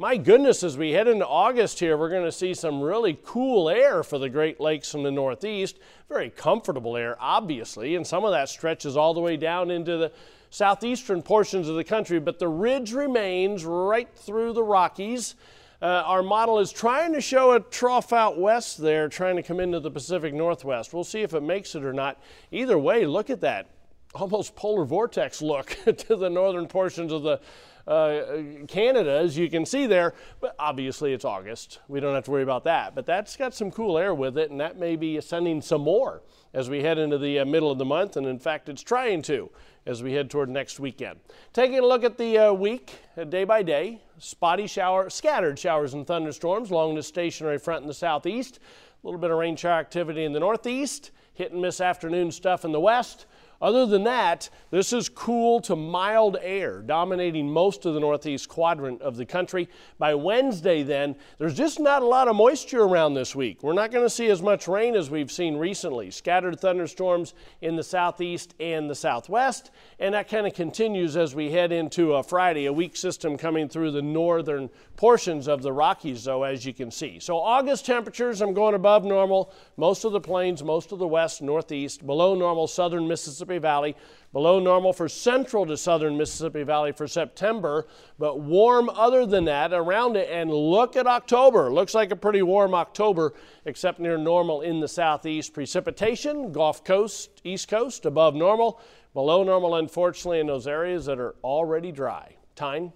My 0.00 0.16
goodness, 0.16 0.62
as 0.62 0.78
we 0.78 0.92
head 0.92 1.08
into 1.08 1.26
August 1.26 1.80
here, 1.80 1.96
we're 1.96 2.08
going 2.08 2.24
to 2.24 2.30
see 2.30 2.54
some 2.54 2.80
really 2.80 3.18
cool 3.24 3.68
air 3.68 4.04
for 4.04 4.16
the 4.16 4.28
Great 4.28 4.60
Lakes 4.60 4.94
in 4.94 5.02
the 5.02 5.10
Northeast. 5.10 5.78
Very 6.08 6.30
comfortable 6.30 6.96
air, 6.96 7.16
obviously, 7.18 7.96
and 7.96 8.06
some 8.06 8.24
of 8.24 8.30
that 8.30 8.48
stretches 8.48 8.96
all 8.96 9.12
the 9.12 9.20
way 9.20 9.36
down 9.36 9.72
into 9.72 9.96
the 9.96 10.12
southeastern 10.50 11.22
portions 11.22 11.68
of 11.68 11.76
the 11.76 11.84
country, 11.84 12.18
but 12.18 12.38
the 12.38 12.48
ridge 12.48 12.92
remains 12.92 13.64
right 13.64 14.08
through 14.14 14.52
the 14.52 14.62
Rockies. 14.62 15.34
Uh, 15.80 16.02
our 16.06 16.22
model 16.22 16.58
is 16.58 16.72
trying 16.72 17.12
to 17.12 17.20
show 17.20 17.52
a 17.52 17.60
trough 17.60 18.12
out 18.12 18.38
west 18.38 18.78
there, 18.78 19.08
trying 19.08 19.36
to 19.36 19.42
come 19.42 19.60
into 19.60 19.78
the 19.78 19.90
Pacific 19.90 20.34
Northwest. 20.34 20.92
We'll 20.92 21.04
see 21.04 21.22
if 21.22 21.34
it 21.34 21.42
makes 21.42 21.74
it 21.74 21.84
or 21.84 21.92
not. 21.92 22.20
Either 22.50 22.78
way, 22.78 23.06
look 23.06 23.30
at 23.30 23.40
that 23.42 23.68
almost 24.14 24.56
polar 24.56 24.84
vortex 24.84 25.42
look 25.42 25.76
to 25.96 26.16
the 26.16 26.28
northern 26.28 26.66
portions 26.66 27.12
of 27.12 27.22
the 27.22 27.40
uh, 27.86 28.66
Canada, 28.66 29.12
as 29.12 29.36
you 29.38 29.48
can 29.48 29.64
see 29.64 29.86
there. 29.86 30.14
But 30.40 30.54
obviously, 30.58 31.12
it's 31.12 31.24
August. 31.24 31.80
We 31.88 32.00
don't 32.00 32.14
have 32.14 32.24
to 32.24 32.30
worry 32.30 32.42
about 32.42 32.64
that. 32.64 32.94
But 32.94 33.06
that's 33.06 33.36
got 33.36 33.54
some 33.54 33.70
cool 33.70 33.96
air 33.96 34.14
with 34.14 34.36
it, 34.36 34.50
and 34.50 34.60
that 34.60 34.78
may 34.78 34.96
be 34.96 35.20
sending 35.20 35.62
some 35.62 35.82
more 35.82 36.22
as 36.52 36.68
we 36.68 36.82
head 36.82 36.98
into 36.98 37.18
the 37.18 37.38
uh, 37.38 37.44
middle 37.44 37.70
of 37.70 37.78
the 37.78 37.84
month. 37.84 38.16
And 38.16 38.26
in 38.26 38.38
fact, 38.38 38.68
it's 38.68 38.82
trying 38.82 39.22
to 39.22 39.50
as 39.86 40.02
we 40.02 40.12
head 40.12 40.30
toward 40.30 40.48
next 40.48 40.80
weekend. 40.80 41.18
Taking 41.52 41.78
a 41.78 41.86
look 41.86 42.04
at 42.04 42.18
the 42.18 42.38
uh, 42.38 42.52
week, 42.52 42.98
uh, 43.16 43.24
day 43.24 43.44
by 43.44 43.62
day, 43.62 44.00
spotty 44.18 44.66
shower, 44.66 45.10
scattered 45.10 45.58
showers 45.58 45.94
and 45.94 46.06
thunderstorms 46.06 46.70
along 46.70 46.94
the 46.94 47.02
stationary 47.02 47.58
front 47.58 47.82
in 47.82 47.88
the 47.88 47.94
southeast. 47.94 48.58
A 49.02 49.06
little 49.06 49.20
bit 49.20 49.30
of 49.30 49.38
rain 49.38 49.56
shower 49.56 49.78
activity 49.78 50.24
in 50.24 50.32
the 50.32 50.40
northeast. 50.40 51.10
Hit 51.34 51.52
and 51.52 51.62
miss 51.62 51.80
afternoon 51.80 52.32
stuff 52.32 52.64
in 52.64 52.72
the 52.72 52.80
west. 52.80 53.26
Other 53.60 53.86
than 53.86 54.04
that, 54.04 54.50
this 54.70 54.92
is 54.92 55.08
cool 55.08 55.60
to 55.62 55.74
mild 55.74 56.36
air 56.40 56.80
dominating 56.80 57.50
most 57.50 57.86
of 57.86 57.94
the 57.94 57.98
northeast 58.00 58.48
quadrant 58.48 59.02
of 59.02 59.16
the 59.16 59.26
country. 59.26 59.68
By 59.98 60.14
Wednesday, 60.14 60.84
then, 60.84 61.16
there's 61.38 61.56
just 61.56 61.80
not 61.80 62.02
a 62.02 62.06
lot 62.06 62.28
of 62.28 62.36
moisture 62.36 62.82
around 62.82 63.14
this 63.14 63.34
week. 63.34 63.64
We're 63.64 63.72
not 63.72 63.90
going 63.90 64.04
to 64.04 64.10
see 64.10 64.28
as 64.28 64.42
much 64.42 64.68
rain 64.68 64.94
as 64.94 65.10
we've 65.10 65.32
seen 65.32 65.56
recently. 65.56 66.12
Scattered 66.12 66.60
thunderstorms 66.60 67.34
in 67.60 67.74
the 67.74 67.82
southeast 67.82 68.54
and 68.60 68.88
the 68.88 68.94
southwest, 68.94 69.72
and 69.98 70.14
that 70.14 70.28
kind 70.28 70.46
of 70.46 70.54
continues 70.54 71.16
as 71.16 71.34
we 71.34 71.50
head 71.50 71.72
into 71.72 72.14
a 72.14 72.22
Friday, 72.22 72.66
a 72.66 72.72
weak 72.72 72.96
system 72.96 73.36
coming 73.36 73.68
through 73.68 73.90
the 73.90 74.02
northern 74.02 74.70
portions 74.94 75.48
of 75.48 75.62
the 75.62 75.72
Rockies, 75.72 76.22
though, 76.24 76.44
as 76.44 76.64
you 76.64 76.72
can 76.72 76.92
see. 76.92 77.18
So, 77.18 77.38
August 77.38 77.86
temperatures, 77.86 78.40
I'm 78.40 78.54
going 78.54 78.74
above 78.74 79.04
normal. 79.04 79.52
Most 79.76 80.04
of 80.04 80.12
the 80.12 80.20
plains, 80.20 80.62
most 80.62 80.92
of 80.92 81.00
the 81.00 81.08
west, 81.08 81.42
northeast, 81.42 82.06
below 82.06 82.36
normal 82.36 82.68
southern 82.68 83.08
Mississippi. 83.08 83.47
Mississippi 83.48 83.58
Valley, 83.62 83.96
below 84.32 84.60
normal 84.60 84.92
for 84.92 85.08
central 85.08 85.64
to 85.64 85.76
southern 85.76 86.18
Mississippi 86.18 86.64
Valley 86.64 86.92
for 86.92 87.08
September, 87.08 87.86
but 88.18 88.40
warm 88.40 88.90
other 88.90 89.24
than 89.24 89.46
that 89.46 89.72
around 89.72 90.16
it. 90.16 90.28
And 90.30 90.50
look 90.52 90.96
at 90.96 91.06
October. 91.06 91.72
Looks 91.72 91.94
like 91.94 92.10
a 92.10 92.16
pretty 92.16 92.42
warm 92.42 92.74
October, 92.74 93.32
except 93.64 94.00
near 94.00 94.18
normal 94.18 94.60
in 94.60 94.80
the 94.80 94.88
southeast. 94.88 95.54
Precipitation, 95.54 96.52
Gulf 96.52 96.84
Coast, 96.84 97.40
East 97.42 97.68
Coast, 97.68 98.04
above 98.04 98.34
normal, 98.34 98.80
below 99.14 99.42
normal, 99.42 99.76
unfortunately, 99.76 100.40
in 100.40 100.46
those 100.46 100.66
areas 100.66 101.06
that 101.06 101.18
are 101.18 101.34
already 101.42 101.90
dry. 101.90 102.36
Tyne. 102.54 102.92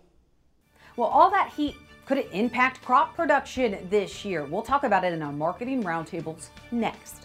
Well, 0.97 1.09
all 1.09 1.31
that 1.31 1.53
heat 1.57 1.77
Could 2.05 2.19
it 2.19 2.29
impact 2.33 2.83
crop 2.83 3.15
production 3.15 3.87
this 3.89 4.25
year? 4.25 4.45
We'll 4.45 4.63
talk 4.63 4.83
about 4.83 5.05
it 5.05 5.13
in 5.13 5.23
our 5.23 5.33
marketing 5.33 5.85
roundtables 5.85 6.49
next. 6.73 7.22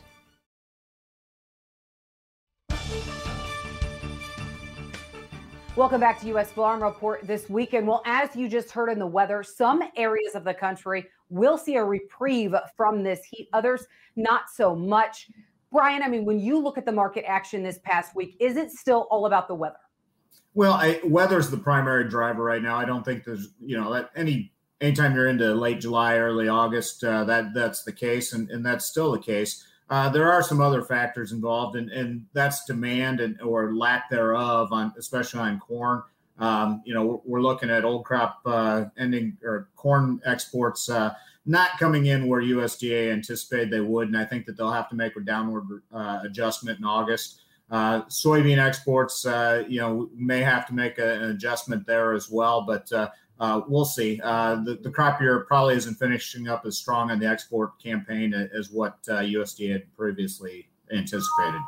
Welcome 5.78 6.00
back 6.00 6.20
to 6.22 6.28
U.S. 6.30 6.52
Farm 6.52 6.82
Report 6.82 7.20
this 7.28 7.52
weekend. 7.52 7.86
Well, 7.86 8.02
as 8.04 8.36
you 8.36 8.50
just 8.50 8.72
heard 8.72 8.90
in 8.90 8.98
the 8.98 9.06
weather, 9.06 9.44
some 9.44 9.84
areas 9.96 10.34
of 10.34 10.44
the 10.44 10.56
country 10.56 11.06
will 11.30 11.56
see 11.56 11.76
a 11.76 11.84
reprieve 11.86 12.56
from 12.76 13.04
this 13.04 13.24
heat, 13.30 13.48
others 13.54 13.86
not 14.16 14.50
so 14.52 14.76
much. 14.76 15.30
Brian, 15.72 16.02
I 16.02 16.08
mean, 16.08 16.26
when 16.26 16.40
you 16.40 16.58
look 16.58 16.80
at 16.80 16.86
the 16.88 16.92
market 16.92 17.26
action 17.28 17.62
this 17.62 17.78
past 17.84 18.16
week, 18.16 18.36
is 18.40 18.58
it 18.58 18.72
still 18.72 19.06
all 19.12 19.28
about 19.28 19.48
the 19.48 19.54
weather? 19.54 19.78
Well, 20.56 20.74
I, 20.74 21.00
weather's 21.04 21.52
the 21.52 21.58
primary 21.58 22.10
driver 22.10 22.44
right 22.44 22.64
now. 22.64 22.76
I 22.76 22.86
don't 22.86 23.06
think 23.06 23.24
there's, 23.24 23.50
you 23.64 23.80
know, 23.80 23.94
that 23.94 24.10
any 24.16 24.52
anytime 24.82 25.14
you're 25.14 25.28
into 25.28 25.54
late 25.54 25.80
July, 25.80 26.18
early 26.18 26.48
August, 26.48 27.04
uh, 27.04 27.24
that 27.26 27.54
that's 27.54 27.84
the 27.84 27.94
case, 27.94 28.34
and, 28.34 28.50
and 28.50 28.66
that's 28.66 28.86
still 28.86 29.12
the 29.12 29.20
case. 29.20 29.64
Uh, 29.90 30.10
there 30.10 30.32
are 30.32 30.44
some 30.44 30.60
other 30.60 30.82
factors 30.82 31.32
involved, 31.32 31.78
and, 31.78 31.90
and 31.92 32.26
that's 32.34 32.66
demand 32.66 33.22
and 33.22 33.40
or 33.42 33.74
lack 33.74 34.10
thereof 34.10 34.72
on 34.72 34.94
especially 34.98 35.40
on 35.40 35.60
corn. 35.60 36.04
Um, 36.40 36.82
you 36.86 36.94
know, 36.94 37.22
we're, 37.26 37.42
looking 37.42 37.72
at 37.72 37.84
old 37.84 38.06
crop 38.06 38.42
uh, 38.46 38.86
ending 38.98 39.38
or 39.44 39.70
corn 39.76 40.22
exports 40.26 40.88
uh, 40.88 41.14
not 41.48 41.80
coming 41.80 42.08
in 42.08 42.28
where 42.28 42.42
USDA 42.42 43.12
anticipated 43.12 43.72
they 43.72 43.80
would, 43.80 44.10
and 44.10 44.18
I 44.18 44.26
think 44.26 44.46
that 44.46 44.56
they'll 44.56 44.72
have 44.72 44.90
to 44.90 44.96
make 44.96 45.16
a 45.16 45.22
downward 45.22 45.82
uh, 45.92 46.20
adjustment 46.24 46.78
in 46.78 46.86
August. 46.86 47.42
Uh, 47.72 48.04
soybean 48.04 48.60
exports, 48.60 49.26
you 49.68 49.80
know, 49.80 50.10
may 50.16 50.42
have 50.42 50.68
to 50.68 50.74
make 50.74 51.00
a, 51.00 51.14
an 51.16 51.32
adjustment 51.32 51.88
there 51.88 52.14
as 52.14 52.30
well, 52.30 52.62
but 52.62 52.92
uh, 53.40 53.62
we'll 53.68 53.86
see. 53.86 54.20
Uh, 54.24 54.56
the, 54.64 54.76
the 54.76 54.90
crop 54.90 55.22
year 55.22 55.42
probably 55.42 55.76
isn't 55.76 55.96
finishing 55.96 56.48
up 56.48 56.66
as 56.66 56.78
strong 56.78 57.12
on 57.12 57.20
the 57.20 57.28
export 57.28 57.80
campaign 57.80 58.34
as 58.34 58.72
what 58.72 58.98
uh, 59.10 59.20
USDA 59.20 59.72
had 59.74 59.96
previously 59.96 60.70
anticipated. 60.92 61.62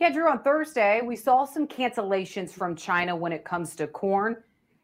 Yeah, 0.00 0.10
Drew, 0.10 0.28
on 0.28 0.42
Thursday, 0.42 1.00
we 1.04 1.16
saw 1.16 1.44
some 1.44 1.66
cancellations 1.66 2.50
from 2.50 2.76
China 2.76 3.16
when 3.16 3.32
it 3.32 3.44
comes 3.44 3.74
to 3.76 3.88
corn, 3.88 4.36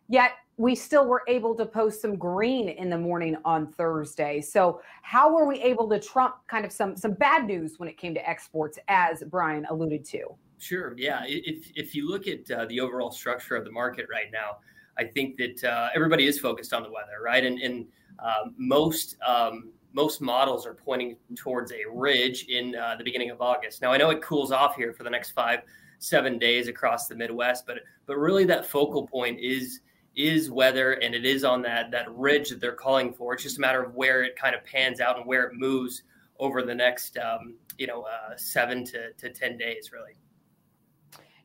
yet 0.09 0.33
we 0.57 0.75
still 0.75 1.07
were 1.07 1.23
able 1.29 1.55
to 1.55 1.67
post 1.67 2.03
some 2.03 2.17
green 2.17 2.69
in 2.69 2.91
the 2.91 2.99
morning 2.99 3.37
on 3.45 3.73
Thursday. 3.73 4.41
So, 4.41 4.81
how 5.03 5.33
were 5.33 5.47
we 5.47 5.61
able 5.61 5.89
to 5.91 6.01
trump 6.01 6.37
kind 6.49 6.65
of 6.65 6.73
some 6.73 6.97
some 6.97 7.13
bad 7.13 7.47
news 7.47 7.79
when 7.79 7.89
it 7.89 7.97
came 7.97 8.15
to 8.15 8.29
exports, 8.29 8.79
as 8.89 9.23
Brian 9.29 9.67
alluded 9.71 10.05
to? 10.07 10.37
Sure. 10.59 10.95
Yeah. 10.97 11.23
If 11.27 11.71
if 11.77 11.95
you 11.95 12.09
look 12.09 12.27
at 12.27 12.51
uh, 12.51 12.67
the 12.67 12.81
overall 12.81 13.13
structure 13.13 13.55
of 13.55 13.65
the 13.65 13.71
market 13.71 14.07
right 14.11 14.31
now, 14.33 14.59
I 14.99 15.05
think 15.05 15.37
that 15.39 15.65
uh, 15.65 15.89
everybody 15.95 16.27
is 16.27 16.39
focused 16.39 16.73
on 16.73 16.83
the 16.83 16.91
weather, 16.91 17.23
right? 17.23 17.45
And, 17.45 17.59
and 17.61 17.87
uh, 18.19 18.51
most 18.57 19.17
um, 19.27 19.73
most 19.93 20.21
models 20.21 20.67
are 20.67 20.75
pointing 20.75 21.17
towards 21.37 21.73
a 21.73 21.89
ridge 21.91 22.47
in 22.49 22.75
uh, 22.75 22.97
the 22.97 23.05
beginning 23.05 23.31
of 23.31 23.41
August. 23.41 23.81
Now 23.81 23.93
I 23.93 23.97
know 23.97 24.11
it 24.11 24.21
cools 24.23 24.53
off 24.53 24.77
here 24.77 24.93
for 24.93 25.05
the 25.05 25.11
next 25.11 25.31
five 25.31 25.61
seven 25.99 26.39
days 26.39 26.69
across 26.69 27.07
the 27.07 27.15
Midwest, 27.15 27.67
but 27.67 27.79
but 28.07 28.17
really 28.17 28.45
that 28.45 28.67
focal 28.67 29.07
point 29.07 29.39
is 29.41 29.81
is 30.17 30.49
weather, 30.51 30.93
and 30.93 31.15
it 31.15 31.25
is 31.25 31.45
on 31.45 31.63
that 31.63 31.91
that 31.91 32.13
ridge 32.15 32.51
that 32.51 32.61
they're 32.61 32.73
calling 32.73 33.13
for. 33.13 33.35
It's 33.35 33.43
just 33.43 33.59
a 33.59 33.61
matter 33.61 33.83
of 33.83 33.95
where 33.95 34.23
it 34.23 34.37
kind 34.37 34.55
of 34.55 34.65
pans 34.65 35.01
out 35.01 35.17
and 35.17 35.27
where 35.27 35.45
it 35.45 35.55
moves 35.55 36.03
over 36.39 36.63
the 36.63 36.75
next 36.75 37.17
um, 37.19 37.55
you 37.79 37.87
know 37.87 38.03
uh, 38.03 38.37
seven 38.37 38.85
to, 38.87 39.13
to 39.13 39.31
ten 39.31 39.57
days, 39.57 39.91
really. 39.93 40.13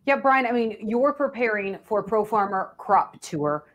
Yeah, 0.06 0.18
Brian, 0.18 0.46
I 0.46 0.52
mean, 0.52 0.78
you're 0.82 1.14
preparing 1.14 1.78
for 1.84 2.02
Pro 2.04 2.26
Farmer 2.26 2.74
Crop 2.78 3.20
Tour. 3.22 3.66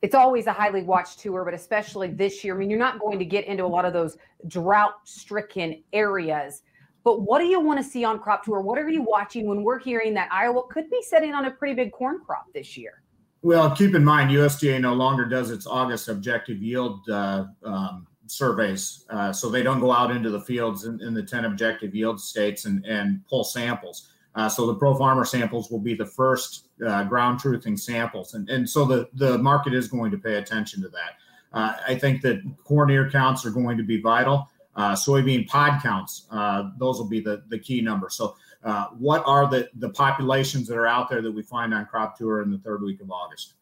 It's 0.00 0.14
always 0.14 0.46
a 0.46 0.52
highly 0.52 0.82
watched 0.82 1.18
tour, 1.18 1.44
but 1.44 1.54
especially 1.54 2.08
this 2.08 2.44
year. 2.44 2.54
I 2.54 2.58
mean, 2.58 2.70
you're 2.70 2.78
not 2.78 3.00
going 3.00 3.18
to 3.18 3.24
get 3.24 3.46
into 3.46 3.64
a 3.64 3.66
lot 3.66 3.84
of 3.84 3.92
those 3.92 4.16
drought 4.46 4.94
stricken 5.04 5.82
areas. 5.92 6.62
But 7.02 7.22
what 7.22 7.40
do 7.40 7.46
you 7.46 7.60
want 7.60 7.78
to 7.80 7.84
see 7.84 8.04
on 8.04 8.18
Crop 8.18 8.44
Tour? 8.44 8.60
What 8.60 8.78
are 8.78 8.88
you 8.88 9.02
watching 9.02 9.46
when 9.46 9.62
we're 9.62 9.78
hearing 9.78 10.14
that 10.14 10.28
Iowa 10.30 10.62
could 10.70 10.88
be 10.90 11.02
setting 11.02 11.34
on 11.34 11.46
a 11.46 11.50
pretty 11.50 11.74
big 11.74 11.90
corn 11.90 12.20
crop 12.24 12.46
this 12.52 12.76
year? 12.76 13.02
Well, 13.42 13.74
keep 13.74 13.94
in 13.94 14.04
mind, 14.04 14.30
USDA 14.30 14.80
no 14.80 14.94
longer 14.94 15.24
does 15.24 15.50
its 15.50 15.66
August 15.66 16.08
objective 16.08 16.60
yield 16.62 17.08
uh, 17.08 17.46
um, 17.64 18.06
surveys. 18.26 19.04
Uh, 19.10 19.32
so 19.32 19.48
they 19.48 19.62
don't 19.62 19.80
go 19.80 19.92
out 19.92 20.10
into 20.10 20.30
the 20.30 20.40
fields 20.40 20.84
in, 20.84 21.00
in 21.00 21.14
the 21.14 21.22
10 21.22 21.44
objective 21.44 21.94
yield 21.94 22.20
states 22.20 22.64
and, 22.64 22.84
and 22.84 23.24
pull 23.26 23.44
samples. 23.44 24.10
Uh, 24.34 24.48
so 24.48 24.66
the 24.66 24.74
pro 24.74 24.94
farmer 24.94 25.24
samples 25.24 25.70
will 25.70 25.80
be 25.80 25.94
the 25.94 26.06
first 26.06 26.68
uh, 26.86 27.04
ground 27.04 27.40
truthing 27.40 27.78
samples, 27.78 28.34
and 28.34 28.48
and 28.48 28.68
so 28.68 28.84
the 28.84 29.08
the 29.14 29.38
market 29.38 29.74
is 29.74 29.88
going 29.88 30.10
to 30.10 30.18
pay 30.18 30.36
attention 30.36 30.82
to 30.82 30.88
that. 30.88 31.16
Uh, 31.52 31.74
I 31.86 31.94
think 31.94 32.22
that 32.22 32.42
corn 32.64 32.90
ear 32.90 33.10
counts 33.10 33.44
are 33.46 33.50
going 33.50 33.76
to 33.78 33.84
be 33.84 34.00
vital. 34.00 34.48
Uh, 34.76 34.94
soybean 34.94 35.48
pod 35.48 35.82
counts, 35.82 36.26
uh, 36.30 36.70
those 36.78 36.98
will 36.98 37.08
be 37.08 37.20
the 37.20 37.42
the 37.48 37.58
key 37.58 37.80
numbers. 37.80 38.14
So. 38.14 38.36
Uh, 38.64 38.86
what 38.98 39.22
are 39.24 39.48
the, 39.48 39.68
the 39.76 39.88
populations 39.90 40.66
that 40.66 40.76
are 40.76 40.88
out 40.88 41.08
there 41.08 41.22
that 41.22 41.30
we 41.30 41.42
find 41.42 41.72
on 41.72 41.86
crop 41.86 42.18
tour 42.18 42.42
in 42.42 42.50
the 42.50 42.58
third 42.58 42.82
week 42.82 43.00
of 43.00 43.08
August? 43.08 43.54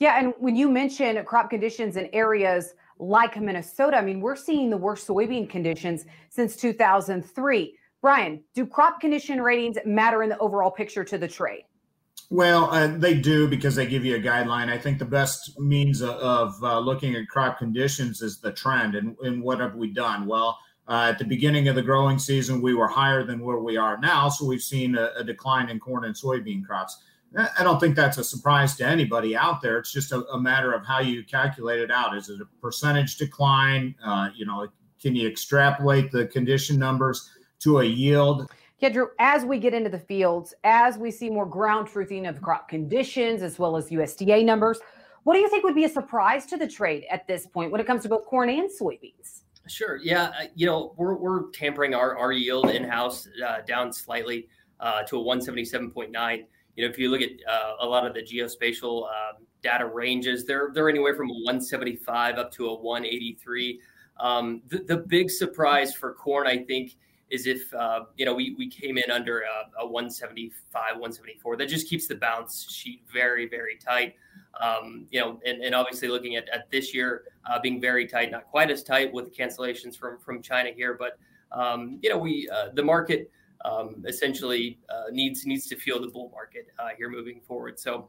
Yeah, 0.00 0.18
and 0.18 0.34
when 0.38 0.56
you 0.56 0.68
mention 0.68 1.24
crop 1.24 1.50
conditions 1.50 1.96
in 1.96 2.08
areas 2.12 2.74
like 2.98 3.40
Minnesota, 3.40 3.96
I 3.96 4.02
mean, 4.02 4.20
we're 4.20 4.36
seeing 4.36 4.70
the 4.70 4.76
worst 4.76 5.06
soybean 5.06 5.48
conditions 5.48 6.06
since 6.28 6.56
2003. 6.56 7.78
Brian, 8.04 8.44
do 8.54 8.66
crop 8.66 9.00
condition 9.00 9.40
ratings 9.40 9.78
matter 9.86 10.22
in 10.22 10.28
the 10.28 10.36
overall 10.36 10.70
picture 10.70 11.04
to 11.04 11.16
the 11.16 11.26
trade? 11.26 11.64
Well, 12.28 12.70
uh, 12.70 12.98
they 12.98 13.14
do 13.14 13.48
because 13.48 13.74
they 13.74 13.86
give 13.86 14.04
you 14.04 14.16
a 14.16 14.18
guideline. 14.18 14.70
I 14.70 14.76
think 14.76 14.98
the 14.98 15.06
best 15.06 15.58
means 15.58 16.02
of, 16.02 16.62
uh, 16.62 16.80
looking 16.80 17.14
at 17.14 17.26
crop 17.28 17.56
conditions 17.56 18.20
is 18.20 18.40
the 18.40 18.52
trend. 18.52 18.94
And, 18.94 19.16
and 19.20 19.42
what 19.42 19.58
have 19.58 19.74
we 19.74 19.90
done? 19.90 20.26
Well, 20.26 20.58
uh, 20.86 21.06
at 21.08 21.18
the 21.18 21.24
beginning 21.24 21.68
of 21.68 21.76
the 21.76 21.82
growing 21.82 22.18
season, 22.18 22.60
we 22.60 22.74
were 22.74 22.88
higher 22.88 23.24
than 23.24 23.40
where 23.40 23.60
we 23.60 23.78
are 23.78 23.96
now. 23.96 24.28
So 24.28 24.44
we've 24.44 24.60
seen 24.60 24.96
a, 24.98 25.12
a, 25.16 25.24
decline 25.24 25.70
in 25.70 25.80
corn 25.80 26.04
and 26.04 26.14
soybean 26.14 26.62
crops. 26.62 27.02
I 27.58 27.64
don't 27.64 27.80
think 27.80 27.96
that's 27.96 28.18
a 28.18 28.24
surprise 28.24 28.76
to 28.76 28.86
anybody 28.86 29.34
out 29.34 29.62
there. 29.62 29.78
It's 29.78 29.92
just 29.92 30.12
a, 30.12 30.26
a 30.26 30.38
matter 30.38 30.74
of 30.74 30.84
how 30.84 31.00
you 31.00 31.24
calculate 31.24 31.80
it 31.80 31.90
out. 31.90 32.14
Is 32.14 32.28
it 32.28 32.38
a 32.42 32.60
percentage 32.60 33.16
decline? 33.16 33.94
Uh, 34.04 34.28
you 34.36 34.44
know, 34.44 34.68
can 35.00 35.16
you 35.16 35.26
extrapolate 35.26 36.12
the 36.12 36.26
condition 36.26 36.78
numbers? 36.78 37.30
To 37.64 37.80
a 37.80 37.84
yield. 37.84 38.50
Yeah, 38.78 38.90
Drew, 38.90 39.08
as 39.18 39.44
we 39.44 39.58
get 39.58 39.72
into 39.72 39.88
the 39.88 39.98
fields, 39.98 40.54
as 40.64 40.98
we 40.98 41.10
see 41.10 41.30
more 41.30 41.46
ground 41.46 41.88
truthing 41.88 42.28
of 42.28 42.40
crop 42.42 42.68
conditions 42.68 43.42
as 43.42 43.58
well 43.58 43.76
as 43.76 43.88
USDA 43.88 44.44
numbers, 44.44 44.78
what 45.22 45.34
do 45.34 45.40
you 45.40 45.48
think 45.48 45.64
would 45.64 45.74
be 45.74 45.84
a 45.84 45.88
surprise 45.88 46.44
to 46.46 46.58
the 46.58 46.68
trade 46.68 47.04
at 47.10 47.26
this 47.26 47.46
point 47.46 47.72
when 47.72 47.80
it 47.80 47.86
comes 47.86 48.02
to 48.02 48.08
both 48.10 48.26
corn 48.26 48.50
and 48.50 48.68
soybeans? 48.70 49.42
Sure. 49.66 49.96
Yeah. 49.96 50.30
You 50.54 50.66
know, 50.66 50.92
we're, 50.98 51.14
we're 51.14 51.50
tampering 51.52 51.94
our, 51.94 52.18
our 52.18 52.32
yield 52.32 52.68
in 52.68 52.84
house 52.84 53.26
uh, 53.46 53.62
down 53.66 53.90
slightly 53.90 54.48
uh, 54.80 55.02
to 55.04 55.18
a 55.18 55.24
177.9. 55.24 56.44
You 56.76 56.84
know, 56.84 56.90
if 56.90 56.98
you 56.98 57.10
look 57.10 57.22
at 57.22 57.30
uh, 57.48 57.76
a 57.80 57.86
lot 57.86 58.06
of 58.06 58.12
the 58.12 58.20
geospatial 58.20 59.04
um, 59.04 59.46
data 59.62 59.86
ranges, 59.86 60.44
they're, 60.44 60.70
they're 60.74 60.90
anywhere 60.90 61.14
from 61.14 61.30
a 61.30 61.32
175 61.32 62.36
up 62.36 62.52
to 62.52 62.66
a 62.66 62.74
183. 62.74 63.80
Um, 64.20 64.60
the, 64.68 64.80
the 64.80 64.98
big 64.98 65.30
surprise 65.30 65.94
for 65.94 66.12
corn, 66.12 66.46
I 66.46 66.58
think, 66.58 66.96
is 67.34 67.46
if 67.46 67.72
uh, 67.74 68.04
you 68.16 68.24
know 68.24 68.34
we, 68.34 68.54
we 68.56 68.68
came 68.68 68.96
in 68.96 69.10
under 69.10 69.40
a, 69.40 69.82
a, 69.82 69.86
175 69.86 70.92
174 70.92 71.56
that 71.56 71.68
just 71.68 71.88
keeps 71.88 72.06
the 72.06 72.14
balance 72.14 72.66
sheet 72.70 73.02
very 73.12 73.48
very 73.48 73.76
tight. 73.76 74.14
Um, 74.60 75.06
you 75.10 75.20
know 75.20 75.40
and, 75.44 75.62
and 75.62 75.74
obviously 75.74 76.08
looking 76.08 76.36
at, 76.36 76.48
at 76.48 76.70
this 76.70 76.94
year 76.94 77.24
uh, 77.50 77.58
being 77.60 77.80
very 77.80 78.06
tight 78.06 78.30
not 78.30 78.44
quite 78.44 78.70
as 78.70 78.84
tight 78.84 79.12
with 79.12 79.36
cancellations 79.36 79.96
from 79.96 80.18
from 80.20 80.40
china 80.42 80.70
here 80.70 80.94
but 80.94 81.18
um, 81.50 81.98
you 82.02 82.08
know 82.08 82.18
we 82.18 82.48
uh, 82.50 82.68
the 82.72 82.82
market 82.82 83.30
um, 83.64 84.04
essentially 84.06 84.78
uh, 84.88 85.10
needs 85.10 85.46
needs 85.46 85.66
to 85.66 85.76
feel 85.76 86.00
the 86.00 86.08
bull 86.08 86.30
market 86.32 86.68
uh, 86.78 86.90
here 86.96 87.08
moving 87.08 87.40
forward. 87.40 87.78
So 87.78 88.08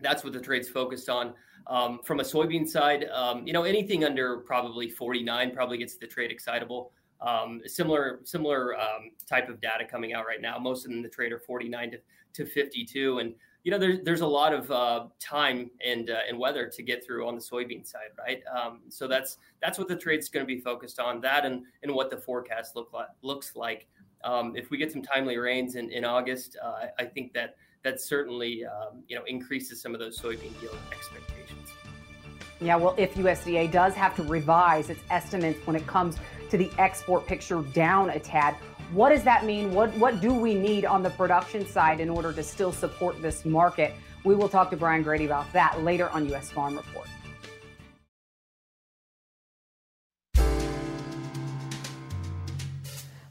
that's 0.00 0.24
what 0.24 0.32
the 0.32 0.40
trade's 0.40 0.68
focused 0.68 1.08
on. 1.08 1.34
Um, 1.66 2.00
from 2.04 2.20
a 2.20 2.22
soybean 2.22 2.66
side 2.66 3.04
um, 3.12 3.46
you 3.46 3.52
know 3.52 3.64
anything 3.64 4.02
under 4.02 4.38
probably 4.38 4.88
49 4.88 5.50
probably 5.54 5.76
gets 5.76 5.96
the 5.96 6.06
trade 6.06 6.30
excitable 6.30 6.92
um, 7.22 7.60
similar 7.66 8.20
similar 8.24 8.78
um, 8.78 9.10
type 9.28 9.48
of 9.48 9.60
data 9.60 9.84
coming 9.84 10.12
out 10.12 10.26
right 10.26 10.40
now. 10.40 10.58
Most 10.58 10.84
of 10.84 10.90
them 10.90 11.02
the 11.02 11.08
trade 11.08 11.32
are 11.32 11.38
49 11.38 11.92
to, 11.92 11.98
to 12.32 12.46
52, 12.46 13.18
and 13.18 13.34
you 13.62 13.70
know 13.70 13.78
there's 13.78 14.00
there's 14.04 14.20
a 14.22 14.26
lot 14.26 14.54
of 14.54 14.70
uh, 14.70 15.06
time 15.18 15.70
and 15.84 16.10
uh, 16.10 16.20
and 16.28 16.38
weather 16.38 16.66
to 16.66 16.82
get 16.82 17.04
through 17.04 17.26
on 17.28 17.34
the 17.34 17.40
soybean 17.40 17.86
side, 17.86 18.10
right? 18.18 18.42
Um, 18.54 18.80
so 18.88 19.06
that's 19.06 19.38
that's 19.62 19.78
what 19.78 19.88
the 19.88 19.96
trade's 19.96 20.28
going 20.28 20.46
to 20.46 20.54
be 20.54 20.60
focused 20.60 20.98
on. 20.98 21.20
That 21.20 21.44
and 21.44 21.64
and 21.82 21.94
what 21.94 22.10
the 22.10 22.16
forecast 22.16 22.76
look 22.76 22.92
like 22.92 23.08
looks 23.22 23.54
like. 23.54 23.86
Um, 24.22 24.54
if 24.54 24.70
we 24.70 24.76
get 24.76 24.92
some 24.92 25.02
timely 25.02 25.36
rains 25.36 25.76
in 25.76 25.90
in 25.90 26.04
August, 26.04 26.56
uh, 26.62 26.86
I 26.98 27.04
think 27.04 27.32
that 27.34 27.56
that 27.82 28.00
certainly 28.00 28.64
um, 28.64 29.02
you 29.08 29.16
know 29.16 29.24
increases 29.26 29.80
some 29.82 29.94
of 29.94 30.00
those 30.00 30.18
soybean 30.18 30.60
yield 30.62 30.78
expectations. 30.92 31.68
Yeah, 32.62 32.76
well, 32.76 32.94
if 32.98 33.14
USDA 33.14 33.72
does 33.72 33.94
have 33.94 34.14
to 34.16 34.22
revise 34.22 34.90
its 34.90 35.00
estimates 35.08 35.66
when 35.66 35.76
it 35.76 35.86
comes 35.86 36.18
to 36.50 36.58
the 36.58 36.70
export 36.78 37.26
picture 37.26 37.62
down 37.62 38.10
a 38.10 38.18
tad. 38.18 38.54
What 38.92 39.10
does 39.10 39.22
that 39.24 39.44
mean? 39.44 39.72
What, 39.72 39.94
what 39.96 40.20
do 40.20 40.34
we 40.34 40.54
need 40.54 40.84
on 40.84 41.02
the 41.02 41.10
production 41.10 41.66
side 41.66 42.00
in 42.00 42.10
order 42.10 42.32
to 42.32 42.42
still 42.42 42.72
support 42.72 43.22
this 43.22 43.44
market? 43.44 43.94
We 44.24 44.34
will 44.34 44.48
talk 44.48 44.70
to 44.70 44.76
Brian 44.76 45.02
Grete 45.02 45.22
about 45.22 45.52
that 45.52 45.82
later 45.82 46.10
on 46.10 46.28
U.S. 46.28 46.50
Farm 46.50 46.76
Report. 46.76 47.06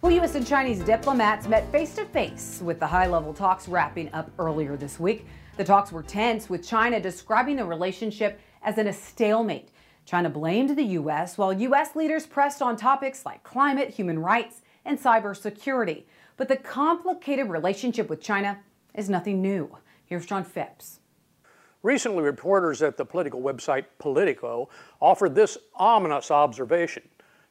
Well, 0.02 0.14
U.S. 0.14 0.34
and 0.36 0.48
Chinese 0.48 0.80
diplomats 0.80 1.46
met 1.48 1.70
face 1.74 1.94
to 1.96 2.06
face 2.06 2.62
with 2.64 2.80
the 2.80 2.88
high 2.88 3.08
level 3.08 3.34
talks 3.34 3.68
wrapping 3.68 4.12
up 4.14 4.32
earlier 4.40 4.78
this 4.78 4.98
week. 4.98 5.28
The 5.58 5.64
talks 5.66 5.92
were 5.92 6.04
tense, 6.04 6.50
with 6.50 6.66
China 6.66 7.02
describing 7.02 7.58
the 7.58 7.66
relationship 7.66 8.40
as 8.64 8.78
in 8.78 8.88
a 8.88 8.94
stalemate. 8.94 9.70
China 10.10 10.28
blamed 10.28 10.76
the 10.76 10.84
U.S., 10.84 11.38
while 11.38 11.54
U.S. 11.54 11.96
leaders 11.96 12.26
pressed 12.26 12.64
on 12.64 12.76
topics 12.76 13.28
like 13.28 13.44
climate, 13.44 13.92
human 13.92 14.18
rights, 14.18 14.62
and 14.84 15.00
cybersecurity. 15.00 16.06
But 16.36 16.48
the 16.48 16.58
complicated 16.58 17.48
relationship 17.48 18.10
with 18.10 18.20
China 18.20 18.58
is 18.96 19.08
nothing 19.08 19.40
new. 19.40 19.78
Here's 20.08 20.26
John 20.26 20.44
Phipps. 20.44 21.00
Recently, 21.84 22.24
reporters 22.24 22.82
at 22.82 22.98
the 22.98 23.06
political 23.06 23.40
website 23.40 23.86
Politico 24.00 24.70
offered 25.00 25.36
this 25.36 25.60
ominous 25.76 26.32
observation. 26.32 27.04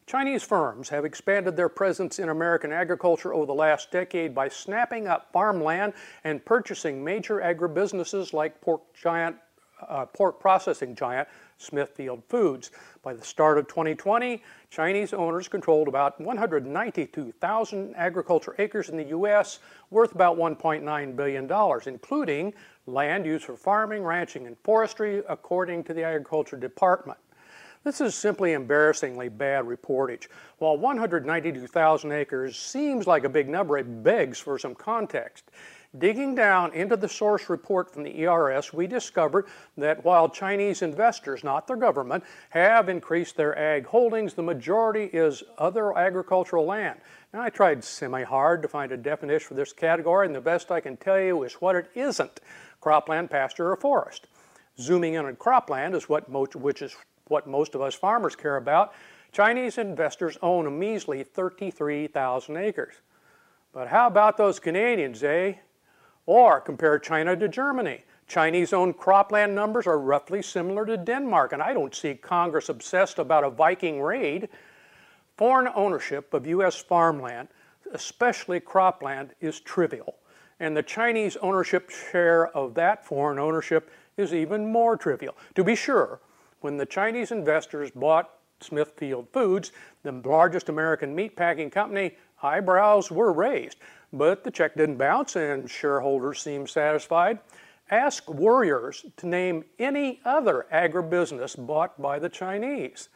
Chinese 0.09 0.43
firms 0.43 0.89
have 0.89 1.05
expanded 1.05 1.57
their 1.57 1.69
presence 1.69 2.19
in 2.19 2.29
American 2.29 2.73
agriculture 2.73 3.33
over 3.33 3.47
the 3.47 3.55
last 3.55 3.93
decade 3.93 4.35
by 4.35 4.49
snapping 4.49 5.07
up 5.07 5.29
farmland 5.33 5.93
and 6.25 6.45
purchasing 6.45 7.05
major 7.05 7.37
agribusinesses 7.37 8.33
like 8.33 8.61
pork 8.61 8.83
giant, 9.01 9.37
uh, 9.87 10.07
pork 10.07 10.41
processing 10.41 10.97
giant 10.97 11.29
Smithfield 11.59 12.23
Foods. 12.29 12.71
By 13.03 13.13
the 13.13 13.25
start 13.25 13.59
of 13.59 13.69
2020, 13.69 14.43
Chinese 14.71 15.13
owners 15.13 15.49
controlled 15.49 15.89
about 15.89 16.21
192,000 16.21 17.95
agriculture 17.97 18.55
acres 18.59 18.89
in 18.89 18.97
the 18.97 19.05
U.S., 19.05 19.59
worth 19.91 20.15
about 20.15 20.39
$1.9 20.39 21.17
billion, 21.17 21.79
including 21.87 22.55
land 22.87 23.27
used 23.27 23.45
for 23.45 23.57
farming, 23.57 24.03
ranching, 24.03 24.47
and 24.47 24.57
forestry, 24.65 25.23
according 25.29 25.85
to 25.85 25.93
the 25.93 26.03
Agriculture 26.03 26.57
Department. 26.57 27.19
This 27.85 28.01
is 28.01 28.15
simply 28.15 28.53
embarrassingly 28.53 29.29
bad 29.29 29.65
reportage. 29.65 30.27
While 30.59 30.79
192,000 30.79 32.13
acres 32.13 32.59
seems 32.59 33.07
like 33.07 33.25
a 33.25 33.29
big 33.29 33.49
number, 33.49 33.79
it 33.79 34.03
begs 34.03 34.39
for 34.39 34.59
some 34.59 34.75
context. 34.75 35.51
Digging 35.97 36.35
down 36.35 36.75
into 36.75 36.99
the 36.99 37.09
source 37.09 37.49
report 37.49 37.91
from 37.91 38.03
the 38.03 38.27
ERS, 38.27 38.75
we 38.75 38.87
discovered 38.87 39.47
that 39.79 40.05
while 40.05 40.29
Chinese 40.29 40.83
investors, 40.83 41.43
not 41.43 41.67
their 41.67 41.79
government, 41.79 42.25
have 42.51 42.91
increased 42.91 43.39
their 43.39 43.59
ag 43.59 43.87
holdings, 43.87 44.35
the 44.35 44.43
majority 44.43 45.05
is 45.05 45.43
other 45.57 45.97
agricultural 45.97 46.67
land. 46.67 47.01
Now, 47.33 47.41
I 47.41 47.49
tried 47.49 47.83
semi 47.83 48.23
hard 48.23 48.61
to 48.61 48.69
find 48.69 48.93
a 48.93 48.99
definition 48.99 49.49
for 49.49 49.55
this 49.55 49.73
category, 49.73 50.27
and 50.27 50.35
the 50.35 50.43
best 50.43 50.71
I 50.71 50.81
can 50.81 50.99
tell 50.99 51.19
you 51.19 51.43
is 51.45 51.55
what 51.55 51.75
it 51.75 51.91
isn't 51.95 52.41
cropland, 52.83 53.31
pasture, 53.31 53.73
or 53.73 53.77
forest. 53.77 54.27
Zooming 54.79 55.15
in 55.15 55.25
on 55.25 55.37
cropland 55.37 55.95
is 55.95 56.07
what 56.07 56.29
most, 56.29 56.55
which 56.55 56.83
is 56.83 56.95
what 57.29 57.47
most 57.47 57.75
of 57.75 57.81
us 57.81 57.95
farmers 57.95 58.37
care 58.37 58.59
about, 58.59 58.93
Chinese 59.33 59.79
investors 59.79 60.37
own 60.43 60.67
a 60.67 60.71
measly 60.71 61.23
33,000 61.23 62.57
acres. 62.59 62.95
But 63.73 63.89
how 63.89 64.07
about 64.07 64.37
those 64.37 64.61
Canadians, 64.61 65.23
eh? 65.25 65.55
Or 66.29 66.61
compare 66.61 66.99
China 66.99 67.35
to 67.37 67.49
Germany. 67.49 68.05
Chinese 68.27 68.75
owned 68.75 68.99
cropland 68.99 69.55
numbers 69.55 69.87
are 69.87 69.99
roughly 69.99 70.43
similar 70.43 70.85
to 70.85 70.99
Denmark, 70.99 71.55
and 71.55 71.63
I 71.63 71.73
don't 71.73 71.95
see 71.95 72.17
Congress 72.17 72.69
obsessed 72.69 73.19
about 73.19 73.45
a 73.45 73.51
Viking 73.51 74.03
raid. 74.03 74.51
Foreign 75.39 75.73
ownership 75.75 76.35
of 76.35 76.47
U.S. 76.47 76.77
farmland, 76.77 77.49
especially 77.95 78.61
cropland, 78.61 79.31
is 79.41 79.61
trivial, 79.61 80.17
and 80.61 80.77
the 80.77 80.83
Chinese 80.83 81.39
ownership 81.39 81.89
share 81.89 82.49
of 82.49 82.75
that 82.75 83.07
foreign 83.07 83.39
ownership 83.39 83.91
is 84.19 84.35
even 84.35 84.71
more 84.71 84.99
trivial. 84.99 85.35
To 85.55 85.65
be 85.65 85.75
sure, 85.75 86.21
when 86.61 86.77
the 86.77 86.85
Chinese 86.85 87.33
investors 87.33 87.91
bought 87.91 88.35
Smithfield 88.61 89.29
Foods, 89.33 89.73
the 90.03 90.13
largest 90.13 90.69
American 90.69 91.17
meatpacking 91.17 91.73
company, 91.73 92.19
eyebrows 92.43 93.11
were 93.11 93.33
raised. 93.33 93.79
But 94.13 94.45
the 94.45 94.51
check 94.51 94.75
didn't 94.75 94.97
bounce 94.97 95.37
and 95.37 95.71
shareholders 95.71 96.41
seemed 96.41 96.71
satisfied. 96.71 97.39
Ask 97.91 98.29
Warriors 98.29 99.05
to 99.17 99.27
name 99.27 99.65
any 99.79 100.21
other 100.25 100.67
agribusiness 100.73 101.57
bought 101.67 102.01
by 102.01 102.19
the 102.19 102.29
Chinese. 102.29 103.09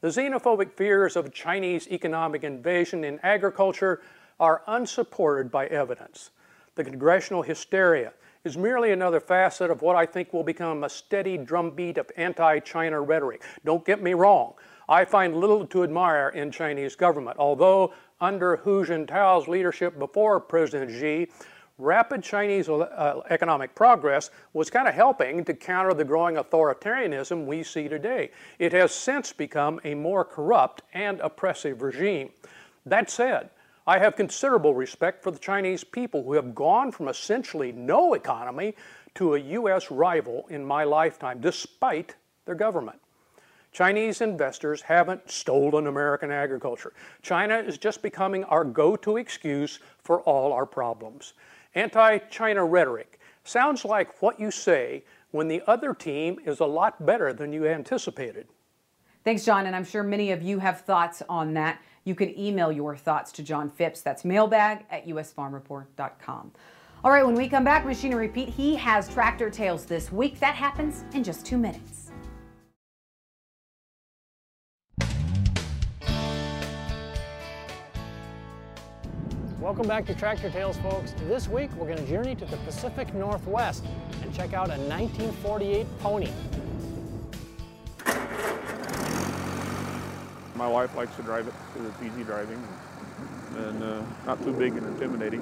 The 0.00 0.08
xenophobic 0.08 0.72
fears 0.72 1.16
of 1.16 1.32
Chinese 1.32 1.88
economic 1.88 2.42
invasion 2.42 3.04
in 3.04 3.20
agriculture 3.22 4.00
are 4.38 4.62
unsupported 4.66 5.50
by 5.50 5.66
evidence. 5.66 6.30
The 6.74 6.84
congressional 6.84 7.42
hysteria 7.42 8.12
is 8.44 8.56
merely 8.56 8.92
another 8.92 9.20
facet 9.20 9.70
of 9.70 9.82
what 9.82 9.96
I 9.96 10.06
think 10.06 10.32
will 10.32 10.44
become 10.44 10.84
a 10.84 10.88
steady 10.88 11.36
drumbeat 11.36 11.98
of 11.98 12.10
anti-China 12.16 13.00
rhetoric. 13.02 13.42
Don't 13.64 13.84
get 13.84 14.02
me 14.02 14.14
wrong. 14.14 14.54
I 14.88 15.04
find 15.04 15.36
little 15.36 15.66
to 15.66 15.84
admire 15.84 16.30
in 16.30 16.50
Chinese 16.50 16.96
government, 16.96 17.36
although 17.38 17.92
under 18.20 18.56
Hu 18.56 18.84
Jintao's 18.84 19.48
leadership 19.48 19.98
before 19.98 20.40
President 20.40 20.90
Xi, 20.90 21.28
rapid 21.78 22.22
Chinese 22.22 22.68
uh, 22.68 23.22
economic 23.30 23.74
progress 23.74 24.30
was 24.52 24.70
kind 24.70 24.86
of 24.86 24.94
helping 24.94 25.44
to 25.44 25.54
counter 25.54 25.94
the 25.94 26.04
growing 26.04 26.36
authoritarianism 26.36 27.46
we 27.46 27.62
see 27.62 27.88
today. 27.88 28.30
It 28.58 28.72
has 28.72 28.92
since 28.92 29.32
become 29.32 29.80
a 29.84 29.94
more 29.94 30.24
corrupt 30.24 30.82
and 30.92 31.20
oppressive 31.20 31.82
regime. 31.82 32.30
That 32.86 33.10
said, 33.10 33.50
I 33.86 33.98
have 33.98 34.14
considerable 34.14 34.74
respect 34.74 35.22
for 35.22 35.30
the 35.30 35.38
Chinese 35.38 35.84
people 35.84 36.22
who 36.22 36.34
have 36.34 36.54
gone 36.54 36.92
from 36.92 37.08
essentially 37.08 37.72
no 37.72 38.14
economy 38.14 38.74
to 39.14 39.34
a 39.34 39.40
U.S. 39.40 39.90
rival 39.90 40.46
in 40.50 40.64
my 40.64 40.84
lifetime, 40.84 41.40
despite 41.40 42.14
their 42.44 42.54
government. 42.54 43.00
Chinese 43.72 44.20
investors 44.20 44.82
haven't 44.82 45.30
stolen 45.30 45.86
American 45.86 46.30
agriculture. 46.30 46.92
China 47.22 47.56
is 47.56 47.78
just 47.78 48.02
becoming 48.02 48.44
our 48.44 48.64
go 48.64 48.96
to 48.96 49.16
excuse 49.16 49.78
for 50.02 50.20
all 50.22 50.52
our 50.52 50.66
problems. 50.66 51.34
Anti 51.74 52.18
China 52.18 52.64
rhetoric 52.64 53.20
sounds 53.44 53.84
like 53.84 54.20
what 54.20 54.40
you 54.40 54.50
say 54.50 55.04
when 55.30 55.46
the 55.46 55.62
other 55.66 55.94
team 55.94 56.38
is 56.44 56.60
a 56.60 56.66
lot 56.66 57.06
better 57.06 57.32
than 57.32 57.52
you 57.52 57.66
anticipated. 57.66 58.48
Thanks, 59.24 59.44
John, 59.44 59.66
and 59.66 59.76
I'm 59.76 59.84
sure 59.84 60.02
many 60.02 60.32
of 60.32 60.42
you 60.42 60.58
have 60.58 60.80
thoughts 60.80 61.22
on 61.28 61.54
that. 61.54 61.80
You 62.04 62.14
can 62.14 62.36
email 62.38 62.72
your 62.72 62.96
thoughts 62.96 63.30
to 63.32 63.42
John 63.42 63.70
Phipps. 63.70 64.00
That's 64.00 64.24
mailbag 64.24 64.86
at 64.90 65.06
usfarmreport.com. 65.06 66.52
All 67.04 67.10
right, 67.10 67.24
when 67.24 67.34
we 67.34 67.48
come 67.48 67.64
back, 67.64 67.86
Machinery 67.86 68.28
Pete, 68.28 68.48
he 68.48 68.74
has 68.76 69.08
tractor 69.08 69.48
tales 69.50 69.84
this 69.84 70.10
week. 70.10 70.40
That 70.40 70.54
happens 70.54 71.04
in 71.14 71.22
just 71.22 71.46
two 71.46 71.58
minutes. 71.58 72.09
Welcome 79.70 79.86
back 79.86 80.04
to 80.06 80.16
Tractor 80.16 80.50
Tales, 80.50 80.76
folks. 80.78 81.14
This 81.28 81.46
week, 81.46 81.70
we're 81.76 81.86
going 81.86 82.04
to 82.04 82.06
journey 82.08 82.34
to 82.34 82.44
the 82.44 82.56
Pacific 82.56 83.14
Northwest 83.14 83.84
and 84.20 84.34
check 84.34 84.52
out 84.52 84.66
a 84.66 84.72
1948 84.72 85.86
pony. 86.00 86.28
My 90.56 90.66
wife 90.66 90.96
likes 90.96 91.14
to 91.14 91.22
drive 91.22 91.46
it 91.46 91.54
because 91.72 91.88
it's 91.88 92.02
easy 92.02 92.24
driving 92.24 92.60
and 93.58 93.80
uh, 93.80 94.02
not 94.26 94.42
too 94.42 94.52
big 94.52 94.72
and 94.72 94.84
intimidating. 94.88 95.40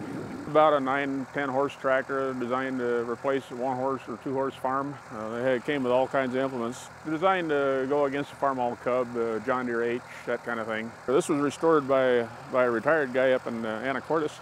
About 0.48 0.72
a 0.72 0.80
9, 0.80 1.26
10 1.34 1.48
horse 1.50 1.74
tractor 1.78 2.32
designed 2.32 2.78
to 2.78 3.04
replace 3.04 3.42
a 3.50 3.54
one 3.54 3.76
horse 3.76 4.00
or 4.08 4.18
two 4.24 4.32
horse 4.32 4.54
farm. 4.54 4.94
Uh, 5.12 5.28
they 5.28 5.42
had, 5.42 5.62
came 5.66 5.82
with 5.82 5.92
all 5.92 6.08
kinds 6.08 6.34
of 6.34 6.40
implements. 6.40 6.88
Designed 7.04 7.50
to 7.50 7.84
go 7.86 8.06
against 8.06 8.32
a 8.32 8.36
Farmall 8.36 8.80
Cub, 8.80 9.14
uh, 9.14 9.40
John 9.40 9.66
Deere 9.66 9.82
H, 9.82 10.00
that 10.24 10.42
kind 10.46 10.58
of 10.58 10.66
thing. 10.66 10.90
This 11.06 11.28
was 11.28 11.38
restored 11.38 11.86
by, 11.86 12.26
by 12.50 12.64
a 12.64 12.70
retired 12.70 13.12
guy 13.12 13.32
up 13.32 13.46
in 13.46 13.62
uh, 13.62 13.82
Anacortes 13.84 14.32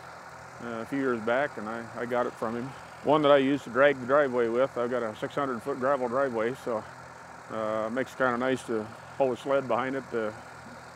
uh, 0.62 0.68
a 0.68 0.84
few 0.84 1.00
years 1.00 1.18
back 1.22 1.56
and 1.56 1.68
I, 1.68 1.84
I 1.98 2.06
got 2.06 2.26
it 2.26 2.34
from 2.34 2.54
him. 2.54 2.70
One 3.02 3.22
that 3.22 3.32
I 3.32 3.38
used 3.38 3.64
to 3.64 3.70
drag 3.70 3.98
the 3.98 4.06
driveway 4.06 4.46
with. 4.46 4.78
I've 4.78 4.92
got 4.92 5.02
a 5.02 5.16
600 5.16 5.60
foot 5.60 5.80
gravel 5.80 6.06
driveway 6.06 6.54
so 6.64 6.84
uh, 7.52 7.88
it 7.88 7.92
makes 7.92 8.12
it 8.12 8.18
kind 8.18 8.32
of 8.32 8.38
nice 8.38 8.62
to 8.66 8.86
pull 9.18 9.32
a 9.32 9.36
sled 9.36 9.66
behind 9.66 9.96
it 9.96 10.04
to 10.12 10.32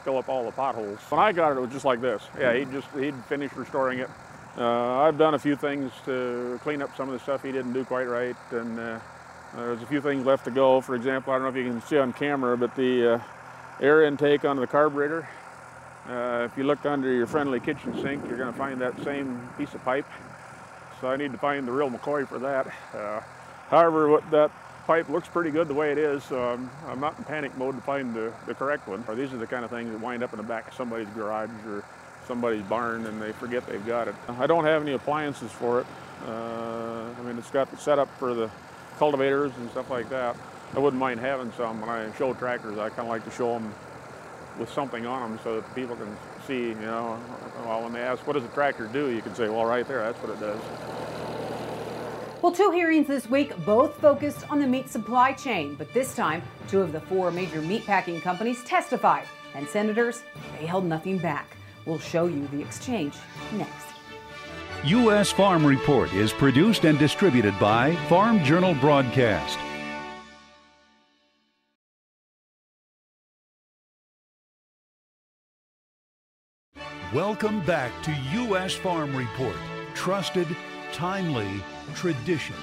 fill 0.04 0.18
up 0.18 0.28
all 0.28 0.44
the 0.44 0.52
potholes. 0.52 1.00
When 1.08 1.20
I 1.20 1.32
got 1.32 1.50
it, 1.50 1.58
it 1.58 1.62
was 1.62 1.72
just 1.72 1.84
like 1.84 2.00
this. 2.00 2.22
Yeah, 2.38 2.54
he'd 2.54 2.70
just 2.70 2.86
he'd 2.96 3.16
finished 3.24 3.56
restoring 3.56 3.98
it. 3.98 4.08
Uh, 4.58 5.02
I've 5.02 5.16
done 5.16 5.34
a 5.34 5.38
few 5.38 5.54
things 5.54 5.92
to 6.06 6.58
clean 6.62 6.82
up 6.82 6.96
some 6.96 7.08
of 7.08 7.12
the 7.12 7.20
stuff 7.20 7.42
he 7.42 7.52
didn't 7.52 7.72
do 7.72 7.84
quite 7.84 8.08
right, 8.08 8.36
and 8.50 8.78
uh, 8.78 8.98
there's 9.54 9.82
a 9.82 9.86
few 9.86 10.00
things 10.00 10.26
left 10.26 10.44
to 10.46 10.50
go. 10.50 10.80
For 10.80 10.96
example, 10.96 11.32
I 11.32 11.36
don't 11.36 11.44
know 11.44 11.60
if 11.60 11.64
you 11.64 11.70
can 11.70 11.80
see 11.82 11.98
on 11.98 12.12
camera, 12.12 12.56
but 12.58 12.74
the 12.74 13.14
uh, 13.14 13.20
air 13.80 14.02
intake 14.02 14.44
onto 14.44 14.60
the 14.60 14.66
carburetor. 14.66 15.28
Uh, 16.08 16.48
if 16.50 16.58
you 16.58 16.64
look 16.64 16.84
under 16.84 17.12
your 17.12 17.26
friendly 17.26 17.60
kitchen 17.60 17.94
sink, 18.02 18.26
you're 18.26 18.36
going 18.36 18.52
to 18.52 18.58
find 18.58 18.80
that 18.80 19.00
same 19.04 19.48
piece 19.56 19.72
of 19.74 19.84
pipe. 19.84 20.06
So 21.00 21.08
I 21.08 21.16
need 21.16 21.32
to 21.32 21.38
find 21.38 21.66
the 21.66 21.72
real 21.72 21.88
McCoy 21.88 22.26
for 22.26 22.38
that. 22.40 22.66
Uh, 22.92 23.20
however, 23.68 24.08
what 24.08 24.28
that 24.32 24.50
pipe 24.86 25.08
looks 25.08 25.28
pretty 25.28 25.50
good 25.50 25.68
the 25.68 25.74
way 25.74 25.92
it 25.92 25.98
is, 25.98 26.24
so 26.24 26.42
I'm, 26.42 26.68
I'm 26.88 26.98
not 26.98 27.16
in 27.16 27.24
panic 27.24 27.56
mode 27.56 27.76
to 27.76 27.80
find 27.80 28.14
the, 28.14 28.32
the 28.46 28.54
correct 28.54 28.88
one. 28.88 29.04
Or 29.06 29.14
these 29.14 29.32
are 29.32 29.38
the 29.38 29.46
kind 29.46 29.64
of 29.64 29.70
things 29.70 29.90
that 29.92 30.00
wind 30.00 30.24
up 30.24 30.32
in 30.32 30.38
the 30.38 30.42
back 30.42 30.68
of 30.68 30.74
somebody's 30.74 31.08
garage 31.08 31.50
or 31.66 31.84
somebody's 32.26 32.62
barn 32.62 33.06
and 33.06 33.20
they 33.20 33.32
forget 33.32 33.66
they've 33.66 33.86
got 33.86 34.08
it. 34.08 34.14
I 34.28 34.46
don't 34.46 34.64
have 34.64 34.82
any 34.82 34.92
appliances 34.92 35.50
for 35.50 35.80
it. 35.80 35.86
Uh, 36.26 37.06
I 37.18 37.22
mean, 37.22 37.38
it's 37.38 37.50
got 37.50 37.70
the 37.70 37.76
setup 37.76 38.08
for 38.18 38.34
the 38.34 38.50
cultivators 38.98 39.52
and 39.56 39.70
stuff 39.70 39.90
like 39.90 40.08
that. 40.10 40.36
I 40.74 40.78
wouldn't 40.78 41.00
mind 41.00 41.20
having 41.20 41.50
some 41.56 41.80
when 41.80 41.90
I 41.90 42.12
show 42.16 42.32
tractors. 42.34 42.78
I 42.78 42.90
kind 42.90 43.00
of 43.00 43.08
like 43.08 43.24
to 43.24 43.30
show 43.30 43.54
them 43.54 43.72
with 44.58 44.70
something 44.70 45.06
on 45.06 45.30
them 45.30 45.40
so 45.42 45.56
that 45.56 45.74
people 45.74 45.96
can 45.96 46.16
see, 46.46 46.68
you 46.68 46.74
know, 46.74 47.18
well, 47.64 47.82
when 47.82 47.92
they 47.92 48.00
ask, 48.00 48.26
what 48.26 48.34
does 48.34 48.44
a 48.44 48.48
tractor 48.48 48.86
do? 48.86 49.08
You 49.10 49.22
can 49.22 49.34
say, 49.34 49.48
well, 49.48 49.64
right 49.64 49.86
there, 49.88 50.02
that's 50.02 50.18
what 50.18 50.30
it 50.30 50.40
does. 50.40 50.60
Well, 52.42 52.52
two 52.52 52.70
hearings 52.70 53.06
this 53.06 53.28
week, 53.28 53.54
both 53.64 53.96
focused 54.00 54.50
on 54.50 54.60
the 54.60 54.66
meat 54.66 54.88
supply 54.88 55.32
chain, 55.32 55.74
but 55.74 55.92
this 55.92 56.14
time, 56.14 56.42
two 56.68 56.80
of 56.80 56.92
the 56.92 57.00
four 57.00 57.30
major 57.30 57.60
meatpacking 57.60 58.22
companies 58.22 58.62
testified, 58.64 59.26
and 59.54 59.68
senators, 59.68 60.22
they 60.58 60.66
held 60.66 60.84
nothing 60.84 61.18
back. 61.18 61.56
We'll 61.86 61.98
show 61.98 62.26
you 62.26 62.46
the 62.48 62.60
exchange 62.60 63.14
next. 63.52 63.86
U.S. 64.84 65.30
Farm 65.30 65.64
Report 65.66 66.12
is 66.14 66.32
produced 66.32 66.84
and 66.84 66.98
distributed 66.98 67.58
by 67.58 67.94
Farm 68.08 68.42
Journal 68.42 68.74
Broadcast. 68.74 69.58
Welcome 77.12 77.60
back 77.66 77.90
to 78.04 78.16
U.S. 78.34 78.74
Farm 78.74 79.14
Report. 79.16 79.56
Trusted, 79.94 80.46
timely, 80.92 81.48
tradition. 81.94 82.54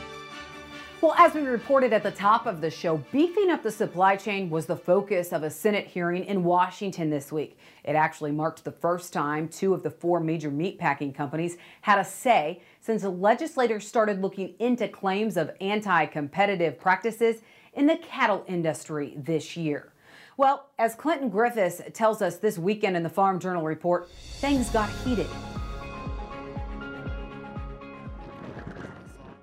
Well, 0.99 1.13
as 1.15 1.36
we 1.36 1.41
reported 1.41 1.93
at 1.93 2.01
the 2.01 2.10
top 2.10 2.47
of 2.47 2.60
the 2.60 2.71
show, 2.71 2.97
beefing 3.12 3.51
up 3.51 3.62
the 3.62 3.69
supply 3.69 4.15
chain 4.15 4.49
was 4.49 4.65
the 4.65 4.75
focus 4.75 5.31
of 5.31 5.43
a 5.43 5.49
Senate 5.51 5.86
hearing 5.86 6.25
in 6.25 6.43
Washington 6.43 7.12
this 7.12 7.31
week. 7.31 7.60
It 7.83 7.93
actually 7.93 8.31
marked 8.31 8.63
the 8.63 8.71
first 8.71 9.13
time 9.13 9.47
two 9.47 9.75
of 9.75 9.83
the 9.83 9.91
four 9.91 10.19
major 10.19 10.49
meatpacking 10.49 11.13
companies 11.13 11.57
had 11.81 11.99
a 11.99 12.03
say 12.03 12.63
since 12.81 13.03
legislators 13.03 13.88
started 13.88 14.23
looking 14.23 14.55
into 14.57 14.88
claims 14.88 15.38
of 15.38 15.51
anti 15.62 16.07
competitive 16.07 16.79
practices 16.79 17.41
in 17.73 17.86
the 17.86 17.97
cattle 17.97 18.43
industry 18.47 19.13
this 19.17 19.55
year. 19.55 19.93
Well, 20.36 20.71
as 20.79 20.95
Clinton 20.95 21.29
Griffiths 21.29 21.79
tells 21.93 22.23
us 22.23 22.38
this 22.38 22.57
weekend 22.57 22.97
in 22.97 23.03
the 23.03 23.10
Farm 23.10 23.39
Journal 23.39 23.63
report, 23.63 24.10
things 24.10 24.71
got 24.71 24.89
heated. 25.05 25.27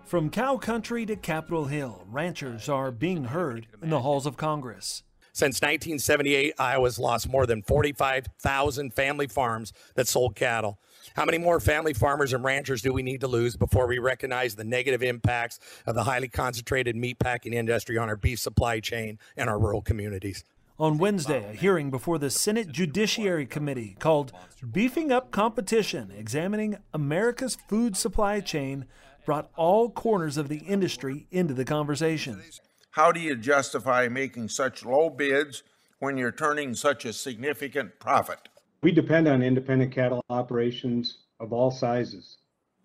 From 0.04 0.28
cow 0.28 0.58
country 0.58 1.06
to 1.06 1.16
Capitol 1.16 1.64
Hill, 1.64 2.04
ranchers 2.10 2.68
are 2.68 2.90
being 2.90 3.24
heard 3.24 3.66
in 3.82 3.88
the 3.88 4.02
halls 4.02 4.26
of 4.26 4.36
Congress. 4.36 5.02
Since 5.32 5.62
1978, 5.62 6.54
Iowa's 6.58 6.98
lost 6.98 7.26
more 7.26 7.46
than 7.46 7.62
45,000 7.62 8.92
family 8.92 9.26
farms 9.26 9.72
that 9.94 10.06
sold 10.06 10.36
cattle. 10.36 10.78
How 11.16 11.24
many 11.24 11.38
more 11.38 11.58
family 11.58 11.94
farmers 11.94 12.34
and 12.34 12.44
ranchers 12.44 12.82
do 12.82 12.92
we 12.92 13.02
need 13.02 13.22
to 13.22 13.28
lose 13.28 13.56
before 13.56 13.86
we 13.86 13.98
recognize 13.98 14.54
the 14.54 14.62
negative 14.62 15.02
impacts 15.02 15.58
of 15.86 15.94
the 15.94 16.04
highly 16.04 16.28
concentrated 16.28 16.96
meatpacking 16.96 17.54
industry 17.54 17.96
on 17.96 18.10
our 18.10 18.16
beef 18.16 18.38
supply 18.38 18.80
chain 18.80 19.18
and 19.38 19.48
our 19.48 19.58
rural 19.58 19.80
communities? 19.80 20.44
On 20.78 20.98
Wednesday, 20.98 21.50
a 21.50 21.54
hearing 21.54 21.90
before 21.90 22.18
the 22.18 22.30
Senate 22.30 22.70
Judiciary 22.70 23.46
Committee 23.46 23.96
called 24.00 24.32
Beefing 24.72 25.12
Up 25.12 25.30
Competition, 25.30 26.12
examining 26.16 26.76
America's 26.92 27.56
food 27.68 27.96
supply 27.96 28.40
chain, 28.40 28.84
brought 29.24 29.50
all 29.56 29.90
corners 29.90 30.36
of 30.36 30.48
the 30.48 30.58
industry 30.58 31.26
into 31.30 31.54
the 31.54 31.64
conversation. 31.64 32.42
How 32.90 33.10
do 33.10 33.20
you 33.20 33.36
justify 33.36 34.08
making 34.08 34.48
such 34.48 34.84
low 34.84 35.10
bids 35.10 35.62
when 35.98 36.16
you're 36.16 36.32
turning 36.32 36.74
such 36.74 37.04
a 37.04 37.12
significant 37.12 37.98
profit? 37.98 38.48
We 38.82 38.92
depend 38.92 39.26
on 39.26 39.42
independent 39.42 39.92
cattle 39.92 40.24
operations 40.28 41.18
of 41.40 41.52
all 41.52 41.70
sizes, 41.70 42.36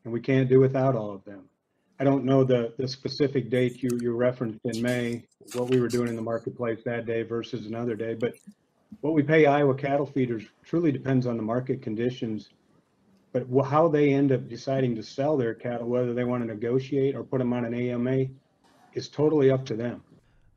and 0.04 0.14
we 0.14 0.22
can't 0.22 0.50
do 0.50 0.60
without 0.60 0.96
all 0.96 1.14
of 1.14 1.24
them. 1.26 1.50
I 2.00 2.06
don't 2.06 2.24
know 2.24 2.46
the, 2.46 2.74
the 2.78 2.88
specific 2.88 3.50
date 3.50 3.84
you, 3.84 3.90
you 4.02 4.14
referenced 4.14 4.62
in 4.64 4.82
May, 4.82 5.26
what 5.54 5.70
we 5.70 5.82
were 5.82 5.90
doing 5.90 6.08
in 6.08 6.16
the 6.16 6.22
marketplace 6.22 6.80
that 6.86 7.06
day 7.06 7.24
versus 7.24 7.66
another 7.66 7.96
day, 7.96 8.14
but 8.14 8.36
what 9.02 9.14
we 9.14 9.22
pay 9.22 9.46
Iowa 9.46 9.76
cattle 9.76 10.06
feeders 10.06 10.44
truly 10.64 10.92
depends 10.92 11.28
on 11.28 11.38
the 11.38 11.44
market 11.44 11.82
conditions. 11.82 12.50
But 13.32 13.48
how 13.66 13.88
they 13.88 14.14
end 14.14 14.32
up 14.32 14.50
deciding 14.50 14.96
to 14.96 15.04
sell 15.04 15.38
their 15.38 15.54
cattle, 15.54 15.88
whether 15.88 16.14
they 16.14 16.24
want 16.24 16.44
to 16.44 16.48
negotiate 16.48 17.16
or 17.16 17.24
put 17.24 17.40
them 17.40 17.54
on 17.54 17.66
an 17.66 17.74
AMA, 17.74 18.26
is 18.94 19.08
totally 19.08 19.52
up 19.52 19.66
to 19.68 19.76
them. 19.76 20.04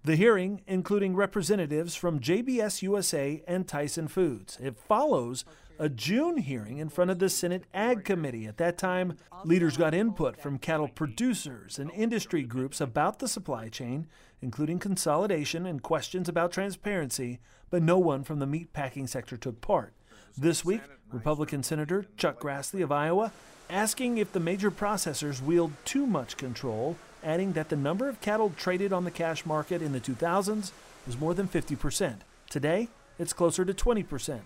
The 0.05 0.17
hearing, 0.17 0.63
including 0.67 1.15
representatives 1.15 1.95
from 1.95 2.19
JBS 2.19 2.83
USA 2.83 3.43
and 3.47 3.69
Tyson 3.69 4.09
Foods, 4.09 4.59
it 4.61 4.77
follows 4.77 5.45
a 5.79 5.89
June 5.89 6.39
hearing 6.39 6.79
in 6.79 6.89
front 6.89 7.11
of 7.11 7.19
the 7.19 7.29
Senate 7.29 7.65
Ag 7.73 8.05
Committee. 8.05 8.47
At 8.47 8.57
that 8.57 8.79
time, 8.79 9.17
leaders 9.45 9.77
got 9.77 9.95
input 9.95 10.41
from 10.41 10.59
cattle 10.59 10.89
producers 10.89 11.79
and 11.79 11.91
industry 11.93 12.43
groups 12.43 12.81
about 12.81 13.21
the 13.21 13.29
supply 13.29 13.69
chain, 13.69 14.07
including 14.41 14.79
consolidation 14.79 15.67
and 15.67 15.83
questions 15.83 16.29
about 16.29 16.53
transparency, 16.53 17.39
but 17.71 17.83
no 17.83 17.99
one 17.99 18.25
from 18.25 18.39
the 18.39 18.47
meatpacking 18.47 19.09
sector 19.09 19.37
took 19.37 19.61
part. 19.61 19.95
This 20.39 20.65
week, 20.65 20.81
Republican 21.11 21.63
Senator 21.63 22.07
Chuck 22.17 22.41
Grassley 22.41 22.83
of 22.83 22.91
Iowa 22.91 23.33
asking 23.69 24.17
if 24.17 24.33
the 24.33 24.41
major 24.41 24.71
processors 24.71 25.43
wield 25.43 25.73
too 25.85 26.07
much 26.07 26.39
control, 26.39 26.97
adding 27.23 27.53
that 27.53 27.69
the 27.69 27.77
number 27.77 28.09
of 28.09 28.21
cattle 28.23 28.51
traded 28.57 28.95
on 28.95 29.05
the 29.05 29.11
cash 29.11 29.45
market 29.45 29.83
in 29.83 29.93
the 29.93 30.01
2000s 30.01 30.73
was 31.07 31.21
more 31.21 31.35
than 31.35 31.49
50%. 31.49 32.17
Today, 32.49 32.89
it's 33.19 33.35
closer 33.35 33.65
to 33.65 33.75
20%. 33.75 34.41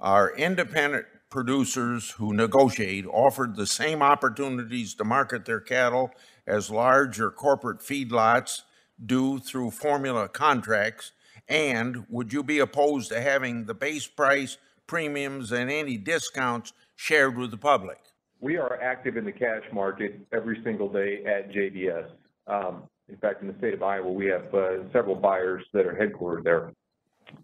Our 0.00 0.34
independent 0.36 1.06
producers 1.30 2.10
who 2.12 2.32
negotiate 2.32 3.06
offered 3.06 3.54
the 3.54 3.66
same 3.66 4.02
opportunities 4.02 4.94
to 4.94 5.04
market 5.04 5.44
their 5.44 5.60
cattle 5.60 6.10
as 6.46 6.68
large 6.68 7.20
or 7.20 7.30
corporate 7.30 7.78
feedlots 7.78 8.62
do 9.04 9.38
through 9.38 9.70
formula 9.70 10.28
contracts? 10.28 11.12
And 11.48 12.06
would 12.08 12.32
you 12.32 12.42
be 12.42 12.58
opposed 12.58 13.10
to 13.10 13.20
having 13.20 13.64
the 13.64 13.74
base 13.74 14.06
price, 14.06 14.58
premiums, 14.88 15.52
and 15.52 15.70
any 15.70 15.96
discounts 15.96 16.72
shared 16.96 17.38
with 17.38 17.52
the 17.52 17.56
public? 17.56 17.98
We 18.40 18.56
are 18.56 18.80
active 18.80 19.16
in 19.16 19.24
the 19.24 19.32
cash 19.32 19.62
market 19.72 20.20
every 20.32 20.60
single 20.64 20.88
day 20.88 21.22
at 21.24 21.52
JBS. 21.52 22.08
Um, 22.48 22.84
in 23.08 23.16
fact, 23.16 23.42
in 23.42 23.48
the 23.48 23.54
state 23.58 23.74
of 23.74 23.82
Iowa, 23.82 24.10
we 24.12 24.26
have 24.26 24.52
uh, 24.52 24.90
several 24.92 25.14
buyers 25.14 25.64
that 25.72 25.86
are 25.86 25.94
headquartered 25.94 26.44
there. 26.44 26.72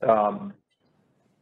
Um, 0.08 0.52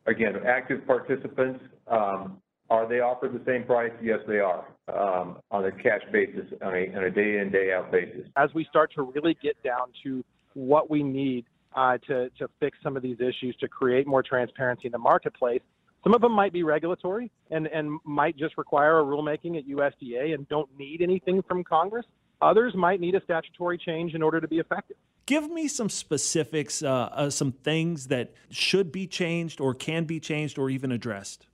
again, 0.06 0.34
active 0.46 0.86
participants, 0.86 1.60
um, 1.88 2.38
are 2.70 2.88
they 2.88 3.00
offered 3.00 3.34
the 3.34 3.44
same 3.44 3.64
price? 3.64 3.92
Yes, 4.02 4.20
they 4.26 4.38
are 4.38 4.64
um, 4.88 5.38
on 5.50 5.66
a 5.66 5.72
cash 5.72 6.00
basis, 6.12 6.46
on 6.62 6.74
a, 6.74 6.96
on 6.96 7.04
a 7.04 7.10
day 7.10 7.38
in, 7.38 7.50
day 7.50 7.72
out 7.72 7.92
basis. 7.92 8.26
As 8.36 8.48
we 8.54 8.64
start 8.64 8.92
to 8.94 9.02
really 9.02 9.36
get 9.42 9.62
down 9.62 9.88
to 10.04 10.24
what 10.54 10.88
we 10.88 11.02
need 11.02 11.44
uh, 11.74 11.98
to, 12.06 12.30
to 12.38 12.48
fix 12.60 12.78
some 12.82 12.96
of 12.96 13.02
these 13.02 13.18
issues, 13.20 13.54
to 13.60 13.68
create 13.68 14.06
more 14.06 14.22
transparency 14.22 14.86
in 14.86 14.92
the 14.92 14.98
marketplace, 14.98 15.60
some 16.02 16.14
of 16.14 16.20
them 16.20 16.32
might 16.32 16.52
be 16.52 16.62
regulatory 16.62 17.30
and, 17.50 17.66
and 17.68 17.98
might 18.04 18.36
just 18.36 18.58
require 18.58 19.00
a 19.00 19.04
rulemaking 19.04 19.56
at 19.56 19.66
USDA 19.66 20.34
and 20.34 20.48
don't 20.48 20.68
need 20.78 21.00
anything 21.00 21.42
from 21.42 21.62
Congress. 21.62 22.06
Others 22.40 22.74
might 22.74 23.00
need 23.00 23.14
a 23.14 23.22
statutory 23.22 23.78
change 23.78 24.14
in 24.14 24.22
order 24.22 24.40
to 24.40 24.48
be 24.48 24.58
effective. 24.58 24.96
Give 25.26 25.48
me 25.48 25.68
some 25.68 25.88
specifics, 25.88 26.82
uh, 26.82 27.08
uh, 27.12 27.30
some 27.30 27.52
things 27.52 28.08
that 28.08 28.34
should 28.50 28.90
be 28.90 29.06
changed 29.06 29.60
or 29.60 29.74
can 29.74 30.04
be 30.04 30.18
changed 30.18 30.58
or 30.58 30.68
even 30.68 30.90
addressed. 30.90 31.46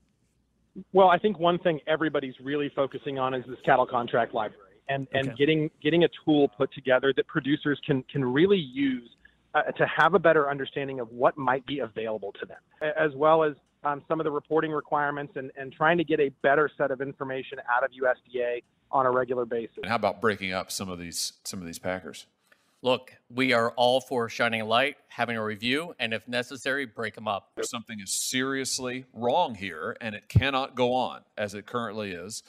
Well, 0.93 1.09
I 1.09 1.19
think 1.19 1.39
one 1.39 1.59
thing 1.59 1.81
everybody's 1.87 2.35
really 2.41 2.71
focusing 2.75 3.19
on 3.19 3.35
is 3.35 3.45
this 3.47 3.59
cattle 3.67 3.87
contract 3.87 4.33
library 4.33 4.69
and, 4.89 5.07
and 5.13 5.29
okay. 5.29 5.37
getting 5.37 5.71
getting 5.83 6.05
a 6.05 6.09
tool 6.25 6.49
put 6.49 6.73
together 6.73 7.13
that 7.17 7.27
producers 7.27 7.79
can 7.85 8.03
can 8.05 8.25
really 8.25 8.59
use 8.59 9.09
uh, 9.55 9.63
to 9.63 9.87
have 9.87 10.15
a 10.15 10.19
better 10.19 10.49
understanding 10.49 11.01
of 11.01 11.11
what 11.11 11.37
might 11.37 11.67
be 11.67 11.81
available 11.81 12.33
to 12.41 12.47
them, 12.47 12.59
as 12.97 13.15
well 13.15 13.43
as 13.43 13.55
um, 13.85 14.03
some 14.09 14.21
of 14.21 14.25
the 14.25 14.31
reporting 14.31 14.73
requirements 14.73 15.35
and, 15.37 15.51
and 15.57 15.73
trying 15.73 15.99
to 15.99 16.05
get 16.05 16.21
a 16.21 16.31
better 16.43 16.71
set 16.77 16.91
of 16.91 17.01
information 17.01 17.59
out 17.75 17.85
of 17.85 17.91
USDA 17.91 18.63
on 18.91 19.07
a 19.07 19.11
regular 19.11 19.45
basis. 19.45 19.77
And 19.77 19.87
how 19.87 19.97
about 19.97 20.21
breaking 20.21 20.53
up 20.53 20.71
some 20.71 20.89
of 20.89 20.99
these 20.99 21.35
some 21.45 21.61
of 21.61 21.67
these 21.67 21.79
packers? 21.79 22.27
Look, 22.81 23.15
we 23.29 23.53
are 23.53 23.73
all 23.73 24.01
for 24.01 24.29
shining 24.29 24.61
a 24.61 24.65
light, 24.65 24.97
having 25.09 25.37
a 25.37 25.43
review, 25.43 25.97
and 25.99 26.15
if 26.15 26.29
necessary, 26.29 26.87
break 26.87 27.17
them 27.17 27.27
up. 27.27 27.51
Something 27.63 27.99
is 27.99 28.13
seriously 28.13 29.05
wrong 29.13 29.57
here, 29.57 29.97
and 30.01 30.15
it 30.15 30.29
cannot 30.29 30.77
go 30.77 30.93
on 30.93 31.23
as 31.37 31.55
it 31.55 31.67
currently 31.67 32.13
is. 32.13 32.45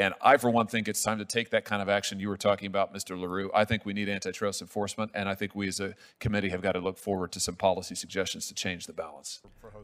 And 0.00 0.14
I, 0.22 0.38
for 0.38 0.48
one, 0.48 0.66
think 0.66 0.88
it's 0.88 1.02
time 1.02 1.18
to 1.18 1.26
take 1.26 1.50
that 1.50 1.66
kind 1.66 1.82
of 1.82 1.90
action 1.90 2.20
you 2.20 2.30
were 2.30 2.38
talking 2.38 2.66
about, 2.66 2.94
Mr. 2.94 3.20
LaRue. 3.20 3.50
I 3.54 3.66
think 3.66 3.84
we 3.84 3.92
need 3.92 4.08
antitrust 4.08 4.62
enforcement, 4.62 5.10
and 5.12 5.28
I 5.28 5.34
think 5.34 5.54
we 5.54 5.68
as 5.68 5.78
a 5.78 5.94
committee 6.20 6.48
have 6.48 6.62
got 6.62 6.72
to 6.72 6.78
look 6.78 6.96
forward 6.96 7.32
to 7.32 7.40
some 7.40 7.54
policy 7.54 7.94
suggestions 7.94 8.48
to 8.48 8.54
change 8.54 8.86
the 8.86 8.94
balance. 8.94 9.42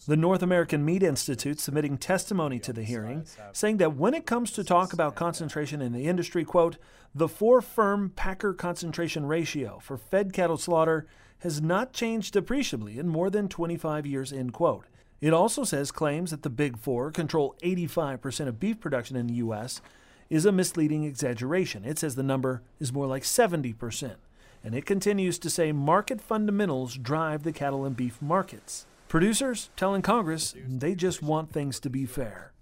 The 0.09 0.17
North 0.17 0.43
American 0.43 0.87
Meat 0.87 1.03
Institute 1.03 1.61
submitting 1.61 1.99
testimony 1.99 2.59
to 2.61 2.73
the 2.73 2.83
hearing, 2.83 3.27
saying 3.53 3.77
that 3.77 3.95
when 3.95 4.15
it 4.15 4.25
comes 4.25 4.53
to 4.53 4.65
talk 4.65 4.95
about 4.95 5.17
concentration 5.17 5.83
in 5.83 5.93
the 5.93 6.07
industry, 6.07 6.47
quote, 6.47 6.79
the 7.15 7.29
four 7.29 7.61
firm 7.61 8.09
packer 8.09 8.55
concentration 8.55 9.27
ratio 9.27 9.79
for 9.83 9.99
fed 9.99 10.33
cattle 10.33 10.57
slaughter 10.57 11.07
has 11.41 11.61
not 11.61 11.93
changed 11.93 12.37
appreciably 12.37 12.99
in 12.99 13.07
more 13.07 13.29
than 13.29 13.49
25 13.49 14.07
years, 14.07 14.33
end 14.33 14.55
quote. 14.55 14.87
It 15.21 15.35
also 15.35 15.65
says 15.65 15.91
claims 15.91 16.31
that 16.31 16.43
the 16.43 16.51
Big 16.51 16.79
Four 16.79 17.11
control 17.11 17.55
85% 17.63 18.49
of 18.49 18.61
beef 18.61 18.81
production 18.81 19.17
in 19.17 19.27
the 19.27 19.35
U.S 19.35 19.83
is 20.31 20.45
a 20.45 20.53
misleading 20.53 21.05
exaggeration. 21.05 21.85
It 21.85 21.99
says 21.99 22.15
the 22.15 22.23
number 22.23 22.63
is 22.81 22.93
more 22.93 23.07
like 23.07 23.23
70%. 23.23 24.17
And 24.65 24.75
it 24.75 24.87
continues 24.87 25.39
to 25.39 25.51
say 25.51 25.73
market 25.73 26.21
fundamentals 26.21 26.97
drive 26.97 27.45
the 27.45 27.53
cattle 27.53 27.85
and 27.85 27.97
beef 27.97 28.21
markets. 28.21 28.87
Producers 29.09 29.71
telling 29.77 30.03
Congress 30.03 30.55
they 30.67 30.95
just 30.95 31.23
want 31.23 31.53
things 31.53 31.79
to 31.81 31.91
be 31.91 32.07
fair. 32.07 32.53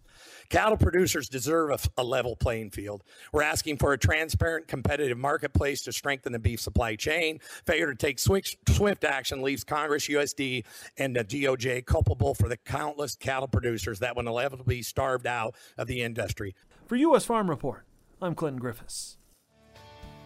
Cattle 0.50 0.77
producers 0.77 1.29
deserve 1.29 1.70
a, 1.70 2.03
a, 2.03 2.05
level 2.05 2.37
playing 2.37 2.70
field. 2.70 3.03
We're 3.33 3.42
asking 3.42 3.79
for 3.79 3.92
a 3.92 3.98
transparent, 3.98 4.68
competitive 4.68 5.16
marketplace 5.16 5.83
to 5.85 5.92
strengthen 5.92 6.33
the 6.33 6.38
beef 6.38 6.61
supply 6.61 6.96
chain. 6.96 7.40
Failure 7.66 7.87
to 7.87 7.94
take 7.94 8.18
swift, 8.18 8.57
swift 8.68 9.05
action 9.05 9.42
leaves 9.42 9.64
Congress, 9.64 10.07
USD, 10.07 10.64
and 10.98 11.16
the 11.16 11.24
DOJ 11.24 11.87
culpable 11.87 12.35
for 12.35 12.48
the 12.48 12.57
countless 12.59 13.16
cattle 13.16 13.48
producers 13.48 13.98
that 14.00 14.14
will 14.14 14.29
inevitably 14.29 14.77
be 14.77 14.83
starved 14.83 15.27
out 15.27 15.55
of 15.79 15.87
the 15.87 16.03
industry. 16.03 16.55
For 16.87 16.97
U.S. 16.97 17.25
Farm 17.25 17.49
Report, 17.49 17.87
I'm 18.20 18.35
Clinton 18.35 18.61
Griffiths. 18.61 19.16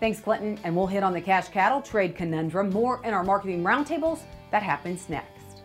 Thanks, 0.00 0.18
Clinton. 0.18 0.58
And 0.64 0.74
we'll 0.74 0.88
hit 0.88 1.04
on 1.04 1.12
the 1.12 1.20
cash 1.20 1.48
cattle 1.48 1.80
trade 1.80 2.16
conundrum 2.16 2.70
more 2.70 3.00
in 3.04 3.14
our 3.14 3.22
marketing 3.22 3.62
roundtables. 3.62 4.22
That 4.50 4.64
happens 4.64 5.08
next. 5.08 5.62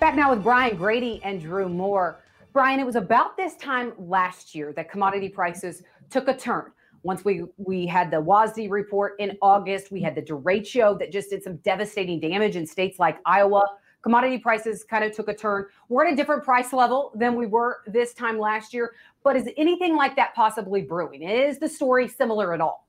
Back 0.00 0.14
now 0.14 0.30
with 0.30 0.42
Brian 0.42 0.74
Grete 0.74 1.20
and 1.22 1.38
Drew 1.38 1.68
Moore. 1.68 2.20
Brian, 2.54 2.80
it 2.80 2.86
was 2.86 2.96
about 2.96 3.36
this 3.36 3.56
time 3.56 3.92
last 3.98 4.54
year 4.54 4.72
that 4.72 4.90
commodity 4.90 5.28
prices 5.28 5.82
took 6.08 6.28
a 6.28 6.34
turn. 6.36 6.72
Once 7.02 7.26
we 7.26 7.44
we 7.58 7.86
had 7.86 8.10
the 8.10 8.16
WASDE 8.16 8.70
report 8.70 9.16
in 9.18 9.36
August, 9.42 9.92
we 9.92 10.00
had 10.00 10.14
the 10.14 10.22
derecho 10.22 10.98
that 10.98 11.12
just 11.12 11.28
did 11.28 11.42
some 11.42 11.56
devastating 11.58 12.20
damage 12.20 12.56
in 12.56 12.66
states 12.66 12.98
like 12.98 13.18
Iowa. 13.26 13.62
Commodity 14.04 14.36
prices 14.36 14.84
kind 14.84 15.02
of 15.02 15.16
took 15.16 15.28
a 15.28 15.34
turn. 15.34 15.64
We're 15.88 16.04
at 16.04 16.12
a 16.12 16.16
different 16.16 16.44
price 16.44 16.74
level 16.74 17.10
than 17.14 17.36
we 17.36 17.46
were 17.46 17.78
this 17.86 18.12
time 18.12 18.38
last 18.38 18.74
year. 18.74 18.92
But 19.22 19.34
is 19.34 19.48
anything 19.56 19.96
like 19.96 20.14
that 20.16 20.34
possibly 20.34 20.82
brewing? 20.82 21.22
Is 21.22 21.58
the 21.58 21.70
story 21.70 22.06
similar 22.06 22.52
at 22.52 22.60
all? 22.60 22.86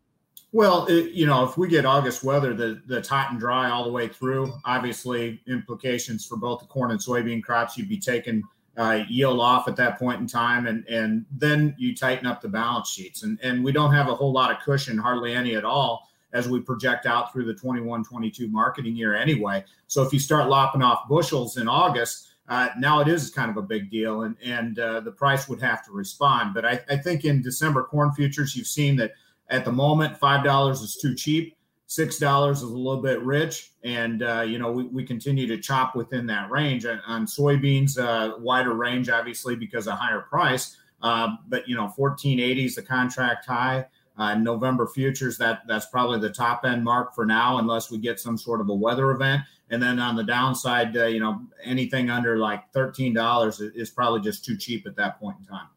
Well, 0.51 0.85
it, 0.87 1.11
you 1.11 1.25
know, 1.25 1.45
if 1.45 1.57
we 1.57 1.69
get 1.69 1.85
August 1.85 2.25
weather 2.25 2.53
that, 2.55 2.85
that's 2.85 3.07
hot 3.07 3.31
and 3.31 3.39
dry 3.39 3.69
all 3.69 3.85
the 3.85 3.91
way 3.91 4.09
through, 4.09 4.53
obviously 4.65 5.41
implications 5.47 6.25
for 6.25 6.35
both 6.35 6.59
the 6.59 6.65
corn 6.65 6.91
and 6.91 6.99
soybean 6.99 7.41
crops. 7.41 7.77
You'd 7.77 7.87
be 7.87 7.97
taking 7.97 8.43
uh, 8.75 9.05
yield 9.07 9.39
off 9.39 9.69
at 9.69 9.77
that 9.77 9.97
point 9.97 10.19
in 10.19 10.27
time, 10.27 10.67
and 10.67 10.85
and 10.89 11.25
then 11.31 11.75
you 11.77 11.95
tighten 11.95 12.27
up 12.27 12.41
the 12.41 12.49
balance 12.49 12.89
sheets. 12.89 13.23
And 13.23 13.39
and 13.41 13.63
we 13.63 13.71
don't 13.71 13.93
have 13.93 14.09
a 14.09 14.15
whole 14.15 14.33
lot 14.33 14.51
of 14.51 14.61
cushion, 14.61 14.97
hardly 14.97 15.33
any 15.33 15.55
at 15.55 15.63
all, 15.63 16.09
as 16.35 16.49
we 16.49 16.59
project 16.59 17.05
out 17.05 17.31
through 17.31 17.45
the 17.45 17.53
21-22 17.53 18.51
marketing 18.51 18.95
year 18.95 19.15
anyway. 19.15 19.63
So 19.87 20.03
if 20.03 20.11
you 20.11 20.19
start 20.19 20.49
lopping 20.49 20.83
off 20.83 21.07
bushels 21.07 21.57
in 21.57 21.67
August. 21.67 22.27
Uh, 22.47 22.69
now 22.77 22.99
it 22.99 23.07
is 23.07 23.31
kind 23.31 23.49
of 23.49 23.57
a 23.57 23.61
big 23.61 23.89
deal, 23.89 24.21
and 24.21 24.35
and 24.43 24.77
uh, 24.77 24.99
the 24.99 25.11
price 25.11 25.49
would 25.49 25.59
have 25.59 25.83
to 25.83 25.91
respond. 25.91 26.53
But 26.53 26.63
I, 26.63 26.79
I 26.87 26.95
think 26.95 27.25
in 27.25 27.41
December 27.41 27.81
corn 27.81 28.11
futures, 28.11 28.55
you've 28.55 28.67
seen 28.67 28.95
that 28.97 29.13
at 29.49 29.65
the 29.65 29.71
moment, 29.71 30.15
five 30.19 30.43
dollars 30.43 30.81
is 30.81 30.95
too 30.95 31.15
cheap. 31.15 31.57
Six 31.87 32.19
dollars 32.19 32.57
is 32.57 32.69
a 32.69 32.77
little 32.77 33.01
bit 33.01 33.19
rich, 33.23 33.71
and 33.83 34.21
uh, 34.21 34.41
you 34.41 34.59
know 34.59 34.71
we, 34.71 34.83
we 34.83 35.03
continue 35.03 35.47
to 35.47 35.57
chop 35.57 35.95
within 35.95 36.27
that 36.27 36.51
range. 36.51 36.85
On, 36.85 37.01
on 37.07 37.25
soybeans, 37.25 37.97
uh, 37.97 38.37
wider 38.37 38.73
range, 38.73 39.09
obviously 39.09 39.55
because 39.55 39.87
of 39.87 39.97
higher 39.97 40.21
price. 40.21 40.77
Uh, 41.01 41.29
but 41.47 41.67
you 41.67 41.75
know, 41.75 41.87
fourteen 41.87 42.39
eighty 42.39 42.65
is 42.65 42.75
the 42.75 42.83
contract 42.83 43.47
high. 43.47 43.85
Uh, 44.17 44.33
November 44.35 44.87
futures, 44.87 45.37
that 45.37 45.63
that's 45.67 45.87
probably 45.87 46.19
the 46.19 46.29
top 46.29 46.63
end 46.63 46.83
mark 46.83 47.13
for 47.13 47.25
now, 47.25 47.57
unless 47.57 47.91
we 47.91 47.97
get 47.97 48.17
some 48.17 48.37
sort 48.37 48.61
of 48.61 48.69
a 48.69 48.73
weather 48.73 49.11
event. 49.11 49.41
And 49.69 49.83
then 49.83 49.99
on 49.99 50.15
the 50.15 50.23
downside, 50.23 50.95
uh, 50.95 51.07
you 51.07 51.19
know, 51.19 51.41
anything 51.63 52.09
under 52.09 52.37
like 52.37 52.71
thirteen 52.71 53.13
dollars 53.13 53.59
is 53.59 53.89
probably 53.89 54.21
just 54.21 54.45
too 54.45 54.55
cheap 54.55 54.87
at 54.87 54.95
that 54.95 55.19
point 55.19 55.35
in 55.39 55.45
time. 55.45 55.67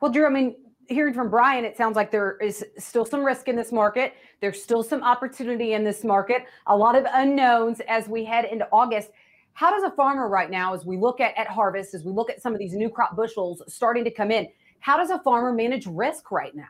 Well, 0.00 0.10
Drew, 0.10 0.24
I 0.26 0.30
mean, 0.30 0.56
hearing 0.88 1.12
from 1.12 1.28
Brian, 1.28 1.66
it 1.66 1.76
sounds 1.76 1.96
like 1.96 2.10
there 2.10 2.38
is 2.38 2.64
still 2.78 3.04
some 3.04 3.22
risk 3.22 3.48
in 3.48 3.56
this 3.56 3.72
market. 3.72 4.14
There's 4.40 4.62
still 4.62 4.82
some 4.82 5.02
opportunity 5.02 5.74
in 5.74 5.84
this 5.84 6.04
market, 6.04 6.44
a 6.66 6.76
lot 6.76 6.96
of 6.96 7.04
unknowns 7.12 7.80
as 7.88 8.08
we 8.08 8.24
head 8.24 8.46
into 8.46 8.66
August. 8.72 9.10
How 9.52 9.70
does 9.70 9.82
a 9.82 9.90
farmer 9.96 10.28
right 10.28 10.50
now, 10.50 10.72
as 10.72 10.86
we 10.86 10.96
look 10.96 11.20
at, 11.20 11.36
at 11.36 11.48
harvest, 11.48 11.92
as 11.92 12.04
we 12.04 12.12
look 12.12 12.30
at 12.30 12.40
some 12.40 12.54
of 12.54 12.58
these 12.58 12.72
new 12.72 12.88
crop 12.88 13.16
bushels 13.16 13.60
starting 13.66 14.04
to 14.04 14.10
come 14.10 14.30
in, 14.30 14.48
how 14.78 14.96
does 14.96 15.10
a 15.10 15.18
farmer 15.18 15.52
manage 15.52 15.86
risk 15.86 16.30
right 16.30 16.54
now? 16.54 16.68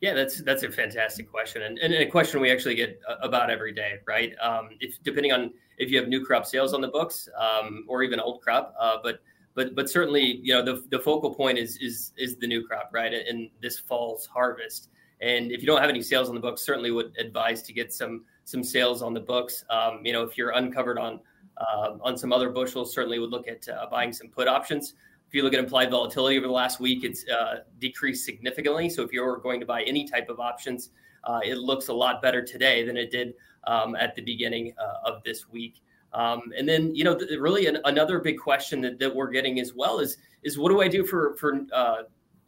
Yeah, 0.00 0.14
that's 0.14 0.42
that's 0.42 0.62
a 0.62 0.70
fantastic 0.70 1.28
question, 1.28 1.62
and, 1.62 1.76
and 1.78 1.92
a 1.92 2.06
question 2.06 2.40
we 2.40 2.52
actually 2.52 2.76
get 2.76 3.00
uh, 3.08 3.16
about 3.20 3.50
every 3.50 3.72
day, 3.72 3.94
right? 4.06 4.32
Um, 4.40 4.70
if 4.78 5.02
depending 5.02 5.32
on 5.32 5.52
if 5.78 5.90
you 5.90 5.98
have 5.98 6.08
new 6.08 6.24
crop 6.24 6.46
sales 6.46 6.72
on 6.72 6.80
the 6.80 6.88
books 6.88 7.28
um, 7.36 7.84
or 7.88 8.04
even 8.04 8.20
old 8.20 8.40
crop, 8.40 8.74
uh, 8.78 8.98
but 9.02 9.20
but 9.54 9.74
but 9.74 9.90
certainly 9.90 10.38
you 10.40 10.54
know 10.54 10.64
the, 10.64 10.84
the 10.90 11.00
focal 11.00 11.34
point 11.34 11.58
is 11.58 11.76
is 11.78 12.12
is 12.16 12.36
the 12.36 12.46
new 12.46 12.64
crop 12.64 12.90
right 12.92 13.12
And 13.12 13.50
this 13.60 13.78
fall's 13.78 14.24
harvest. 14.26 14.90
And 15.20 15.50
if 15.50 15.62
you 15.62 15.66
don't 15.66 15.80
have 15.80 15.90
any 15.90 16.00
sales 16.00 16.28
on 16.28 16.36
the 16.36 16.40
books 16.40 16.62
certainly 16.62 16.92
would 16.92 17.12
advise 17.18 17.62
to 17.62 17.72
get 17.72 17.92
some 17.92 18.24
some 18.44 18.62
sales 18.62 19.02
on 19.02 19.14
the 19.14 19.20
books. 19.20 19.64
Um, 19.68 20.02
you 20.04 20.12
know 20.12 20.22
if 20.22 20.38
you're 20.38 20.50
uncovered 20.50 20.98
on 20.98 21.18
uh, 21.56 21.96
on 22.02 22.16
some 22.16 22.32
other 22.32 22.50
bushels 22.50 22.94
certainly 22.94 23.18
would 23.18 23.30
look 23.30 23.48
at 23.48 23.68
uh, 23.68 23.86
buying 23.90 24.12
some 24.12 24.28
put 24.28 24.46
options 24.46 24.94
if 25.28 25.34
you 25.34 25.42
look 25.42 25.52
at 25.52 25.60
implied 25.60 25.90
volatility 25.90 26.36
over 26.36 26.46
the 26.46 26.52
last 26.52 26.80
week 26.80 27.04
it's 27.04 27.28
uh, 27.28 27.60
decreased 27.78 28.24
significantly 28.24 28.88
so 28.88 29.02
if 29.02 29.12
you're 29.12 29.36
going 29.36 29.60
to 29.60 29.66
buy 29.66 29.82
any 29.82 30.08
type 30.08 30.28
of 30.28 30.40
options 30.40 30.90
uh, 31.24 31.40
it 31.44 31.58
looks 31.58 31.88
a 31.88 31.92
lot 31.92 32.20
better 32.22 32.42
today 32.42 32.84
than 32.84 32.96
it 32.96 33.10
did 33.10 33.34
um, 33.66 33.94
at 33.96 34.14
the 34.14 34.22
beginning 34.22 34.72
uh, 34.80 35.10
of 35.10 35.22
this 35.24 35.48
week 35.48 35.82
um, 36.12 36.52
and 36.56 36.68
then, 36.68 36.94
you 36.94 37.04
know, 37.04 37.16
th- 37.16 37.38
really 37.38 37.66
an, 37.66 37.78
another 37.84 38.18
big 38.18 38.38
question 38.38 38.80
that, 38.82 38.98
that 38.98 39.14
we're 39.14 39.30
getting 39.30 39.60
as 39.60 39.74
well 39.74 40.00
is 40.00 40.16
is 40.42 40.58
what 40.58 40.70
do 40.70 40.80
I 40.80 40.88
do 40.88 41.04
for 41.04 41.36
for 41.36 41.60
uh, 41.72 42.02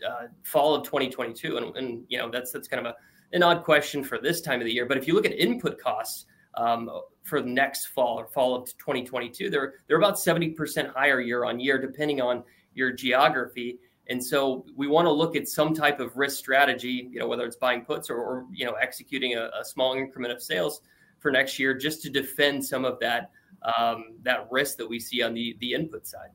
uh, 0.06 0.26
fall 0.42 0.74
of 0.74 0.84
2022? 0.84 1.56
And, 1.56 1.76
and, 1.76 2.04
you 2.08 2.18
know, 2.18 2.30
that's 2.30 2.52
that's 2.52 2.68
kind 2.68 2.86
of 2.86 2.94
a, 2.94 3.36
an 3.36 3.42
odd 3.42 3.64
question 3.64 4.02
for 4.02 4.18
this 4.18 4.40
time 4.40 4.60
of 4.60 4.66
the 4.66 4.72
year. 4.72 4.86
But 4.86 4.96
if 4.96 5.06
you 5.06 5.14
look 5.14 5.26
at 5.26 5.32
input 5.32 5.78
costs 5.78 6.26
um, 6.54 6.90
for 7.22 7.42
next 7.42 7.86
fall 7.86 8.18
or 8.18 8.26
fall 8.26 8.54
of 8.54 8.66
2022, 8.78 9.50
they're 9.50 9.74
they're 9.86 9.98
about 9.98 10.14
70% 10.14 10.92
higher 10.94 11.20
year 11.20 11.44
on 11.44 11.60
year, 11.60 11.78
depending 11.78 12.20
on 12.22 12.42
your 12.80 12.90
geography. 12.92 13.78
And 14.08 14.22
so 14.24 14.66
we 14.74 14.88
want 14.88 15.06
to 15.06 15.12
look 15.12 15.36
at 15.36 15.46
some 15.46 15.72
type 15.72 16.00
of 16.00 16.16
risk 16.16 16.36
strategy, 16.38 17.08
you 17.12 17.20
know, 17.20 17.28
whether 17.28 17.44
it's 17.44 17.56
buying 17.56 17.84
puts 17.84 18.10
or, 18.10 18.16
or 18.16 18.46
you 18.52 18.66
know, 18.66 18.72
executing 18.72 19.36
a, 19.36 19.50
a 19.60 19.64
small 19.64 19.94
increment 19.94 20.32
of 20.32 20.42
sales 20.42 20.80
for 21.20 21.30
next 21.30 21.58
year, 21.58 21.74
just 21.74 22.02
to 22.02 22.10
defend 22.10 22.64
some 22.64 22.84
of 22.84 22.98
that 22.98 23.30
um, 23.76 24.16
that 24.22 24.48
risk 24.50 24.78
that 24.78 24.88
we 24.88 24.98
see 24.98 25.22
on 25.22 25.34
the 25.34 25.56
the 25.60 25.74
input 25.74 26.06
side. 26.06 26.30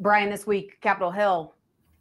Brian, 0.00 0.28
this 0.28 0.46
week, 0.46 0.78
Capitol 0.80 1.10
Hill 1.10 1.54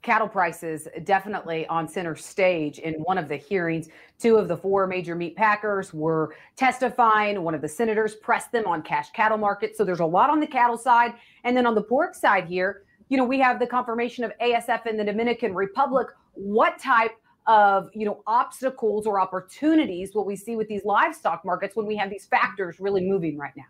cattle 0.08 0.28
prices 0.28 0.88
definitely 1.04 1.68
on 1.68 1.88
center 1.88 2.16
stage 2.16 2.80
in 2.80 2.94
one 2.96 3.18
of 3.18 3.28
the 3.28 3.36
hearings. 3.36 3.90
Two 4.20 4.38
of 4.38 4.48
the 4.48 4.56
four 4.56 4.88
major 4.88 5.16
meat 5.16 5.36
packers 5.36 5.94
were 5.94 6.34
testifying. 6.56 7.42
One 7.42 7.54
of 7.54 7.62
the 7.62 7.68
senators 7.68 8.16
pressed 8.16 8.52
them 8.52 8.66
on 8.68 8.84
cash 8.84 9.12
cattle 9.12 9.38
markets. 9.38 9.78
So 9.78 9.84
there's 9.84 10.00
a 10.00 10.06
lot 10.06 10.30
on 10.30 10.40
the 10.40 10.48
cattle 10.48 10.78
side. 10.78 11.16
And 11.44 11.58
then 11.58 11.66
on 11.66 11.76
the 11.76 11.84
pork 11.84 12.16
side 12.16 12.46
here, 12.46 12.84
you 13.10 13.18
know, 13.18 13.26
we 13.26 13.40
have 13.40 13.60
the 13.60 13.68
confirmation 13.68 14.24
of 14.24 14.32
ASF 14.42 14.86
in 14.86 14.98
the 14.98 15.04
Dominican 15.04 15.54
Republic. 15.54 16.08
What 16.34 16.80
type 16.80 17.12
of 17.48 17.90
you 17.94 18.06
know 18.06 18.22
obstacles 18.28 19.08
or 19.08 19.20
opportunities 19.20 20.14
will 20.14 20.26
we 20.26 20.36
see 20.36 20.56
with 20.56 20.68
these 20.68 20.84
livestock 20.84 21.44
markets 21.46 21.76
when 21.76 21.86
we 21.86 21.96
have 21.96 22.10
these 22.10 22.26
factors 22.26 22.80
really 22.80 23.02
moving 23.02 23.38
right 23.38 23.54
now 23.56 23.64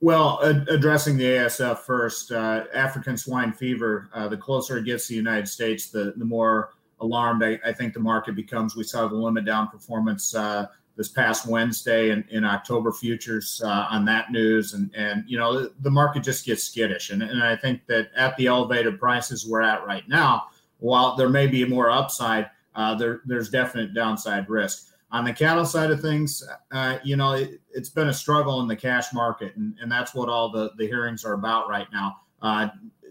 well 0.00 0.40
ad- 0.44 0.68
addressing 0.68 1.16
the 1.16 1.24
asf 1.24 1.78
first 1.78 2.32
uh, 2.32 2.64
african 2.74 3.16
swine 3.16 3.52
fever 3.52 4.10
uh, 4.14 4.26
the 4.26 4.36
closer 4.36 4.78
it 4.78 4.84
gets 4.84 5.06
to 5.06 5.12
the 5.12 5.16
united 5.16 5.46
states 5.46 5.90
the, 5.90 6.12
the 6.16 6.24
more 6.24 6.70
alarmed 7.00 7.42
I, 7.44 7.58
I, 7.64 7.72
think 7.72 7.94
the 7.94 8.00
market 8.00 8.34
becomes 8.34 8.74
we 8.76 8.84
saw 8.84 9.06
the 9.06 9.14
limit 9.14 9.44
down 9.44 9.68
performance 9.68 10.34
uh, 10.34 10.66
this 10.96 11.08
past 11.08 11.46
wednesday 11.46 12.10
in, 12.10 12.24
in 12.30 12.44
october 12.44 12.92
futures 12.92 13.60
uh, 13.64 13.86
on 13.90 14.04
that 14.04 14.30
news 14.30 14.74
and 14.74 14.90
and 14.94 15.24
you 15.26 15.38
know 15.38 15.68
the, 15.80 15.90
market 15.90 16.22
just 16.22 16.44
gets 16.44 16.64
skittish 16.64 17.10
and, 17.10 17.22
and 17.22 17.42
i 17.42 17.56
think 17.56 17.86
that 17.86 18.10
at 18.16 18.36
the 18.36 18.46
elevated 18.46 18.98
prices 18.98 19.46
we're 19.46 19.62
at 19.62 19.84
right 19.86 20.08
now 20.08 20.44
while 20.78 21.16
there 21.16 21.28
may 21.28 21.46
be 21.46 21.64
more 21.64 21.90
upside 21.90 22.50
uh, 22.74 22.94
there, 22.94 23.20
there's 23.24 23.50
definite 23.50 23.94
downside 23.94 24.48
risk. 24.48 24.88
On 25.12 25.24
the 25.24 25.32
cattle 25.32 25.66
side 25.66 25.90
of 25.90 26.00
things, 26.00 26.46
uh, 26.70 26.98
you 27.02 27.16
know, 27.16 27.32
it, 27.32 27.60
has 27.74 27.90
been 27.90 28.08
a 28.08 28.12
struggle 28.12 28.60
in 28.60 28.68
the 28.68 28.76
cash 28.76 29.12
market, 29.12 29.56
and, 29.56 29.74
and 29.80 29.90
that's 29.90 30.14
what 30.14 30.28
all 30.28 30.50
the, 30.50 30.70
the 30.76 30.86
hearings 30.86 31.24
are 31.24 31.32
about 31.32 31.68
right 31.68 31.88
now. 31.92 32.16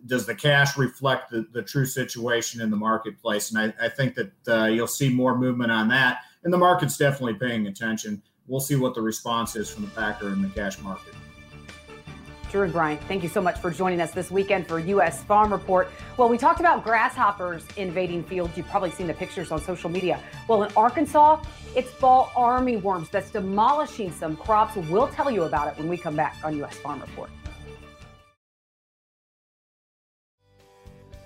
Does 0.05 0.25
the 0.25 0.35
cash 0.35 0.77
reflect 0.77 1.31
the, 1.31 1.47
the 1.51 1.62
true 1.62 1.85
situation 1.85 2.62
in 2.62 2.69
the 2.69 2.77
marketplace? 2.77 3.51
And 3.51 3.73
I, 3.79 3.85
I 3.85 3.89
think 3.89 4.15
that 4.15 4.31
uh, 4.47 4.65
you'll 4.65 4.88
see 4.88 5.09
more 5.09 5.38
movement 5.38 5.71
on 5.71 5.88
that, 5.89 6.19
and 6.43 6.53
the 6.53 6.57
market's 6.57 6.97
definitely 6.97 7.35
paying 7.35 7.67
attention. 7.67 8.21
We'll 8.47 8.59
see 8.59 8.75
what 8.75 8.95
the 8.95 9.01
response 9.01 9.55
is 9.55 9.69
from 9.69 9.85
the 9.85 9.91
packer 9.91 10.29
in 10.29 10.41
the 10.41 10.49
cash 10.49 10.79
market. 10.79 11.13
Drew 12.49 12.63
and 12.63 12.73
Brian, 12.73 12.97
thank 13.07 13.21
you 13.21 13.29
so 13.29 13.41
much 13.41 13.59
for 13.59 13.69
joining 13.69 14.01
us 14.01 14.09
this 14.09 14.31
weekend 14.31 14.67
for 14.67 14.79
U.S. 14.79 15.23
Farm 15.23 15.51
Report. 15.51 15.88
Well, 16.17 16.29
we 16.29 16.38
talked 16.38 16.59
about 16.59 16.83
grasshoppers 16.83 17.63
invading 17.77 18.23
fields. 18.23 18.57
You've 18.57 18.67
probably 18.69 18.89
seen 18.89 19.05
the 19.05 19.13
pictures 19.13 19.51
on 19.51 19.62
social 19.62 19.89
media. 19.89 20.19
Well, 20.47 20.63
in 20.63 20.71
Arkansas, 20.75 21.43
it's 21.75 21.91
fall 21.91 22.31
army 22.35 22.77
worms 22.77 23.09
that's 23.09 23.29
demolishing 23.29 24.12
some 24.12 24.35
crops. 24.35 24.75
We'll 24.75 25.09
tell 25.09 25.29
you 25.29 25.43
about 25.43 25.67
it 25.67 25.77
when 25.77 25.88
we 25.88 25.97
come 25.97 26.15
back 26.15 26.38
on 26.43 26.57
U.S. 26.57 26.75
Farm 26.77 27.01
Report. 27.01 27.29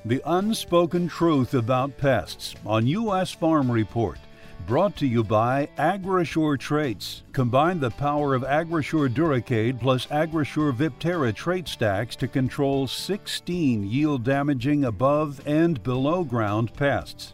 The 0.05 0.21
unspoken 0.25 1.07
truth 1.07 1.53
about 1.53 1.97
pests 1.97 2.55
on 2.65 2.85
U.S. 2.87 3.31
Farm 3.31 3.71
Report. 3.71 4.19
Brought 4.67 4.97
to 4.97 5.07
you 5.07 5.23
by 5.23 5.69
Agrisure 5.77 6.59
Traits. 6.59 7.23
Combine 7.31 7.79
the 7.79 7.89
power 7.89 8.35
of 8.35 8.41
Agrisure 8.41 9.07
Duracade 9.07 9.79
plus 9.79 10.07
Agrisure 10.07 10.73
Viptera 10.73 11.33
trait 11.33 11.69
stacks 11.69 12.17
to 12.17 12.27
control 12.27 12.85
16 12.85 13.89
yield 13.89 14.25
damaging 14.25 14.83
above 14.83 15.39
and 15.47 15.81
below 15.83 16.25
ground 16.25 16.73
pests. 16.73 17.33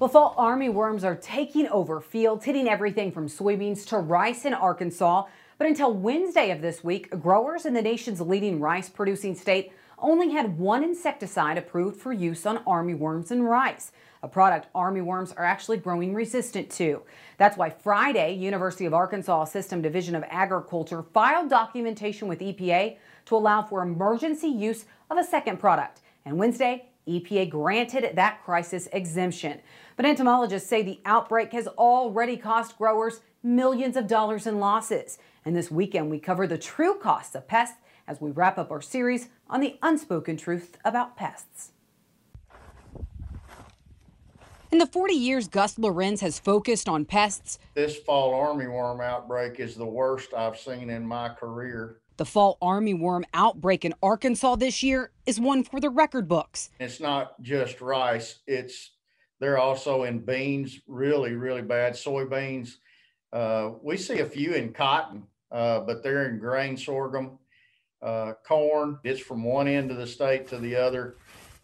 Well, 0.00 0.10
fall 0.10 0.34
army 0.36 0.68
worms 0.68 1.02
are 1.02 1.16
taking 1.16 1.66
over 1.68 1.98
fields, 1.98 2.44
hitting 2.44 2.68
everything 2.68 3.10
from 3.10 3.26
soybeans 3.26 3.86
to 3.86 3.96
rice 3.96 4.44
in 4.44 4.52
Arkansas. 4.52 5.24
But 5.56 5.66
until 5.66 5.94
Wednesday 5.94 6.50
of 6.50 6.60
this 6.60 6.84
week, 6.84 7.08
growers 7.22 7.64
in 7.64 7.72
the 7.72 7.80
nation's 7.80 8.20
leading 8.20 8.60
rice 8.60 8.90
producing 8.90 9.34
state 9.34 9.72
only 10.02 10.30
had 10.30 10.58
one 10.58 10.84
insecticide 10.84 11.56
approved 11.56 12.00
for 12.00 12.12
use 12.12 12.44
on 12.44 12.58
armyworms 12.64 13.30
and 13.30 13.48
rice, 13.48 13.92
a 14.22 14.28
product 14.28 14.72
armyworms 14.72 15.36
are 15.36 15.44
actually 15.44 15.78
growing 15.78 16.14
resistant 16.14 16.70
to. 16.70 17.02
That's 17.38 17.56
why 17.56 17.70
Friday, 17.70 18.34
University 18.34 18.84
of 18.84 18.94
Arkansas 18.94 19.46
System 19.46 19.82
Division 19.82 20.14
of 20.14 20.24
Agriculture 20.28 21.02
filed 21.02 21.50
documentation 21.50 22.28
with 22.28 22.38
EPA 22.38 22.98
to 23.26 23.36
allow 23.36 23.62
for 23.62 23.82
emergency 23.82 24.48
use 24.48 24.84
of 25.10 25.18
a 25.18 25.24
second 25.24 25.58
product. 25.58 26.02
And 26.24 26.38
Wednesday, 26.38 26.86
EPA 27.08 27.50
granted 27.50 28.08
that 28.14 28.44
crisis 28.44 28.88
exemption. 28.92 29.60
But 29.96 30.06
entomologists 30.06 30.68
say 30.68 30.82
the 30.82 31.00
outbreak 31.04 31.52
has 31.52 31.66
already 31.66 32.36
cost 32.36 32.78
growers 32.78 33.20
millions 33.42 33.96
of 33.96 34.06
dollars 34.06 34.46
in 34.46 34.60
losses. 34.60 35.18
And 35.44 35.56
this 35.56 35.70
weekend, 35.70 36.10
we 36.10 36.18
cover 36.18 36.46
the 36.46 36.58
true 36.58 36.94
costs 36.94 37.34
of 37.34 37.48
pests 37.48 37.78
as 38.06 38.20
we 38.20 38.30
wrap 38.30 38.58
up 38.58 38.70
our 38.70 38.82
series 38.82 39.28
on 39.48 39.60
the 39.60 39.78
unspoken 39.82 40.36
truth 40.36 40.76
about 40.84 41.16
pests. 41.16 41.72
In 44.70 44.78
the 44.78 44.86
40 44.86 45.12
years 45.14 45.48
Gus 45.48 45.78
Lorenz 45.78 46.22
has 46.22 46.38
focused 46.38 46.88
on 46.88 47.04
pests, 47.04 47.58
This 47.74 47.96
fall 47.98 48.32
armyworm 48.32 49.04
outbreak 49.04 49.60
is 49.60 49.74
the 49.74 49.84
worst 49.84 50.32
I've 50.32 50.58
seen 50.58 50.88
in 50.88 51.06
my 51.06 51.28
career. 51.28 51.98
the 52.16 52.24
fall 52.24 52.56
armyworm 52.62 53.24
outbreak 53.34 53.84
in 53.84 53.92
Arkansas 54.02 54.56
this 54.56 54.82
year 54.82 55.10
is 55.26 55.38
one 55.40 55.62
for 55.64 55.78
the 55.80 55.90
record 55.90 56.26
books. 56.26 56.70
It's 56.80 57.00
not 57.00 57.40
just 57.42 57.80
rice, 57.82 58.38
it's 58.46 58.92
they're 59.40 59.58
also 59.58 60.04
in 60.04 60.20
beans, 60.20 60.78
really, 60.86 61.32
really 61.34 61.62
bad. 61.62 61.94
Soybeans. 61.94 62.76
Uh, 63.32 63.72
we 63.82 63.96
see 63.96 64.20
a 64.20 64.24
few 64.26 64.52
in 64.54 64.72
cotton, 64.72 65.24
uh, 65.52 65.80
but 65.80 66.02
they're 66.02 66.28
in 66.28 66.38
grain 66.38 66.76
sorghum, 66.76 67.38
uh, 68.02 68.32
corn. 68.46 68.98
It's 69.04 69.20
from 69.20 69.44
one 69.44 69.68
end 69.68 69.90
of 69.90 69.98
the 69.98 70.06
state 70.06 70.48
to 70.48 70.58
the 70.58 70.74
other, 70.74 71.16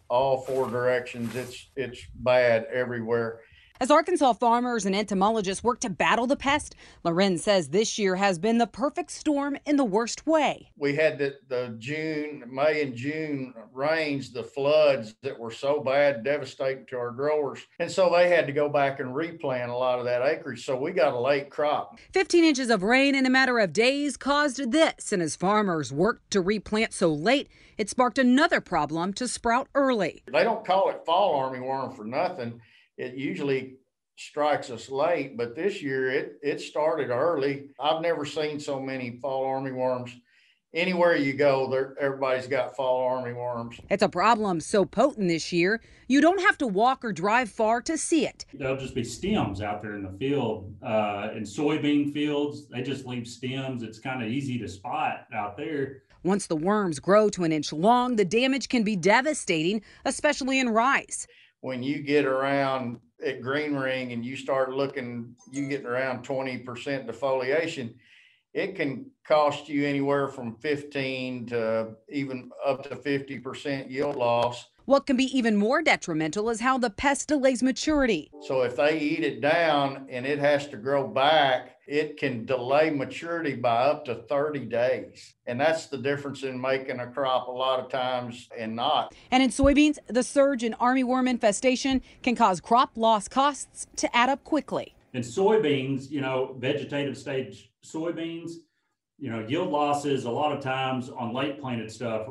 all 0.09 0.41
four 0.41 0.69
directions. 0.69 1.35
It's 1.35 1.69
it's 1.75 2.01
bad 2.15 2.67
everywhere. 2.71 3.41
As 3.81 3.89
Arkansas 3.89 4.33
farmers 4.33 4.85
and 4.85 4.93
entomologists 4.93 5.63
work 5.63 5.79
to 5.79 5.89
battle 5.89 6.27
the 6.27 6.35
pest, 6.35 6.75
Lorenz 7.05 7.43
says 7.43 7.69
this 7.69 7.97
year 7.97 8.17
has 8.17 8.37
been 8.37 8.57
the 8.57 8.67
perfect 8.67 9.09
storm 9.09 9.55
in 9.65 9.77
the 9.77 9.85
worst 9.85 10.27
way. 10.27 10.69
We 10.75 10.95
had 10.95 11.17
the, 11.17 11.37
the 11.47 11.77
June, 11.79 12.43
May 12.51 12.81
and 12.81 12.93
June 12.93 13.53
rains, 13.71 14.33
the 14.33 14.43
floods 14.43 15.15
that 15.23 15.39
were 15.39 15.51
so 15.51 15.79
bad, 15.79 16.25
devastating 16.25 16.87
to 16.87 16.97
our 16.97 17.11
growers. 17.11 17.61
And 17.79 17.89
so 17.89 18.09
they 18.09 18.27
had 18.27 18.47
to 18.47 18.51
go 18.51 18.67
back 18.67 18.99
and 18.99 19.15
replant 19.15 19.71
a 19.71 19.77
lot 19.77 19.99
of 19.99 20.03
that 20.03 20.27
acreage. 20.27 20.65
So 20.65 20.75
we 20.75 20.91
got 20.91 21.13
a 21.13 21.19
late 21.19 21.49
crop. 21.49 21.97
15 22.11 22.43
inches 22.43 22.69
of 22.69 22.83
rain 22.83 23.15
in 23.15 23.25
a 23.25 23.29
matter 23.29 23.59
of 23.59 23.71
days 23.71 24.17
caused 24.17 24.73
this, 24.73 25.13
and 25.13 25.21
as 25.21 25.37
farmers 25.37 25.93
worked 25.93 26.31
to 26.31 26.41
replant 26.41 26.91
so 26.91 27.13
late, 27.13 27.47
it 27.77 27.89
sparked 27.89 28.17
another 28.17 28.59
problem 28.59 29.13
to 29.13 29.25
sprout 29.25 29.69
early. 29.73 30.21
They 30.25 30.43
don't 30.43 30.65
call 30.65 30.89
it 30.89 31.05
fall 31.05 31.41
armyworm 31.41 31.95
for 31.95 32.03
nothing. 32.03 32.59
It 32.99 33.15
usually 33.15 33.77
strikes 34.17 34.69
us 34.69 34.89
late, 34.89 35.37
but 35.37 35.55
this 35.55 35.81
year 35.81 36.11
it 36.11 36.33
it 36.43 36.59
started 36.59 37.09
early. 37.09 37.69
I've 37.79 38.01
never 38.01 38.25
seen 38.25 38.59
so 38.59 38.79
many 38.79 39.17
fall 39.21 39.45
armyworms. 39.45 40.11
Anywhere 40.73 41.15
you 41.15 41.33
go, 41.33 41.67
there 41.71 41.95
everybody's 41.99 42.45
got 42.45 42.75
fall 42.75 43.09
armyworms. 43.09 43.79
It's 43.89 44.03
a 44.03 44.09
problem 44.09 44.59
so 44.59 44.85
potent 44.85 45.29
this 45.29 45.51
year, 45.53 45.81
you 46.09 46.19
don't 46.19 46.41
have 46.41 46.57
to 46.59 46.67
walk 46.67 47.03
or 47.05 47.13
drive 47.13 47.49
far 47.49 47.81
to 47.83 47.97
see 47.97 48.27
it. 48.27 48.45
There'll 48.53 48.77
just 48.77 48.93
be 48.93 49.03
stems 49.03 49.61
out 49.61 49.81
there 49.81 49.95
in 49.95 50.03
the 50.03 50.15
field. 50.19 50.75
Uh, 50.83 51.29
in 51.33 51.43
soybean 51.43 52.13
fields, 52.13 52.67
they 52.67 52.83
just 52.83 53.05
leave 53.05 53.27
stems. 53.27 53.81
It's 53.81 53.97
kind 53.97 54.21
of 54.21 54.29
easy 54.29 54.59
to 54.59 54.67
spot 54.67 55.25
out 55.33 55.55
there. 55.55 56.03
Once 56.23 56.47
the 56.47 56.55
worms 56.55 56.99
grow 56.99 57.29
to 57.29 57.45
an 57.45 57.53
inch 57.53 57.71
long, 57.71 58.17
the 58.17 58.25
damage 58.25 58.67
can 58.67 58.83
be 58.83 58.97
devastating, 58.97 59.81
especially 60.03 60.59
in 60.59 60.67
rice. 60.69 61.25
When 61.61 61.83
you 61.83 61.99
get 61.99 62.25
around 62.25 62.99
at 63.25 63.41
green 63.41 63.75
ring 63.75 64.13
and 64.13 64.23
you 64.23 64.37
start 64.37 64.71
looking, 64.71 65.35
you 65.51 65.67
getting 65.67 65.85
around 65.85 66.25
20% 66.25 66.63
defoliation, 66.65 67.95
it 68.53 68.75
can 68.75 69.11
cost 69.27 69.67
you 69.69 69.85
anywhere 69.85 70.27
from 70.27 70.55
15 70.55 71.47
to 71.47 71.95
even 72.09 72.49
up 72.65 72.83
to 72.83 72.95
50% 72.95 73.89
yield 73.89 74.15
loss. 74.15 74.67
What 74.85 75.05
can 75.05 75.17
be 75.17 75.25
even 75.37 75.55
more 75.55 75.83
detrimental 75.83 76.49
is 76.49 76.61
how 76.61 76.79
the 76.79 76.89
pest 76.89 77.27
delays 77.27 77.61
maturity. 77.61 78.31
So 78.41 78.63
if 78.63 78.77
they 78.77 78.97
eat 78.97 79.23
it 79.23 79.39
down 79.39 80.07
and 80.09 80.25
it 80.25 80.39
has 80.39 80.67
to 80.69 80.77
grow 80.77 81.07
back, 81.07 81.78
it 81.89 82.17
can 82.17 82.45
delay 82.45 82.91
maturity 82.91 83.55
by 83.55 83.77
up 83.85 84.05
to 84.05 84.13
30 84.13 84.59
days. 84.65 85.33
And 85.47 85.59
that's 85.59 85.87
the 85.87 85.97
difference 85.97 86.43
in 86.43 86.61
making 86.61 86.99
a 86.99 87.07
crop 87.07 87.47
a 87.47 87.51
lot 87.51 87.79
of 87.79 87.89
times 87.89 88.47
and 88.55 88.75
not. 88.75 89.15
And 89.31 89.41
in 89.41 89.49
soybeans, 89.49 89.97
the 90.07 90.21
surge 90.21 90.63
in 90.63 90.73
armyworm 90.73 91.27
infestation 91.27 92.03
can 92.21 92.35
cause 92.35 92.61
crop 92.61 92.91
loss 92.95 93.27
costs 93.27 93.87
to 93.95 94.15
add 94.15 94.29
up 94.29 94.43
quickly. 94.43 94.93
In 95.13 95.23
soybeans, 95.23 96.11
you 96.11 96.21
know, 96.21 96.55
vegetative 96.59 97.17
stage 97.17 97.71
soybeans, 97.83 98.51
you 99.17 99.31
know, 99.31 99.43
yield 99.47 99.69
losses 99.69 100.25
a 100.25 100.31
lot 100.31 100.55
of 100.55 100.63
times 100.63 101.09
on 101.09 101.33
late 101.33 101.59
planted 101.59 101.91
stuff, 101.91 102.27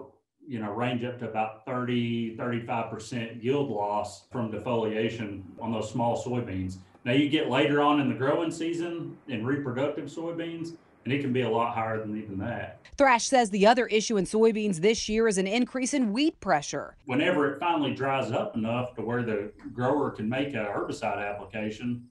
you 0.46 0.60
know, 0.60 0.70
range 0.70 1.02
up 1.02 1.18
to 1.18 1.28
about 1.28 1.66
30, 1.66 2.36
35% 2.36 3.42
yield 3.42 3.68
loss 3.70 4.28
from 4.30 4.52
defoliation 4.52 5.42
on 5.60 5.72
those 5.72 5.90
small 5.90 6.16
soybeans. 6.16 6.76
Now 7.08 7.14
you 7.14 7.30
get 7.30 7.48
later 7.48 7.80
on 7.80 8.00
in 8.00 8.10
the 8.10 8.14
growing 8.14 8.50
season 8.50 9.16
in 9.28 9.42
reproductive 9.42 10.10
soybeans, 10.10 10.76
and 11.04 11.14
it 11.14 11.22
can 11.22 11.32
be 11.32 11.40
a 11.40 11.48
lot 11.48 11.74
higher 11.74 11.98
than 11.98 12.14
even 12.22 12.36
that. 12.40 12.80
Thrash 12.98 13.24
says 13.24 13.48
the 13.48 13.66
other 13.66 13.86
issue 13.86 14.18
in 14.18 14.26
soybeans 14.26 14.76
this 14.76 15.08
year 15.08 15.26
is 15.26 15.38
an 15.38 15.46
increase 15.46 15.94
in 15.94 16.12
weed 16.12 16.38
pressure. 16.40 16.96
Whenever 17.06 17.50
it 17.50 17.60
finally 17.60 17.94
dries 17.94 18.30
up 18.30 18.56
enough 18.56 18.94
to 18.96 19.00
where 19.00 19.22
the 19.22 19.50
grower 19.72 20.10
can 20.10 20.28
make 20.28 20.48
a 20.48 20.66
herbicide 20.66 21.26
application, 21.26 22.06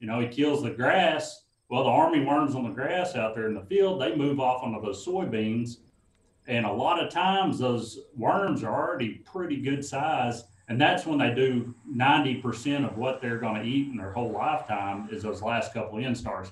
you 0.00 0.06
know, 0.06 0.18
he 0.18 0.28
kills 0.28 0.62
the 0.62 0.70
grass. 0.70 1.44
Well, 1.68 1.84
the 1.84 1.90
army 1.90 2.24
worms 2.24 2.54
on 2.54 2.64
the 2.64 2.74
grass 2.74 3.16
out 3.16 3.34
there 3.34 3.48
in 3.48 3.54
the 3.54 3.66
field, 3.66 4.00
they 4.00 4.16
move 4.16 4.40
off 4.40 4.62
onto 4.62 4.80
those 4.80 5.06
soybeans. 5.06 5.80
And 6.46 6.64
a 6.64 6.72
lot 6.72 7.04
of 7.04 7.12
times 7.12 7.58
those 7.58 7.98
worms 8.16 8.64
are 8.64 8.72
already 8.72 9.16
pretty 9.30 9.58
good 9.58 9.84
size. 9.84 10.44
And 10.68 10.80
that's 10.80 11.06
when 11.06 11.18
they 11.18 11.34
do 11.34 11.74
90% 11.90 12.90
of 12.90 12.98
what 12.98 13.22
they're 13.22 13.38
going 13.38 13.62
to 13.62 13.66
eat 13.66 13.88
in 13.88 13.96
their 13.96 14.12
whole 14.12 14.32
lifetime 14.32 15.08
is 15.10 15.22
those 15.22 15.42
last 15.42 15.72
couple 15.72 15.98
of 15.98 16.04
instars. 16.04 16.50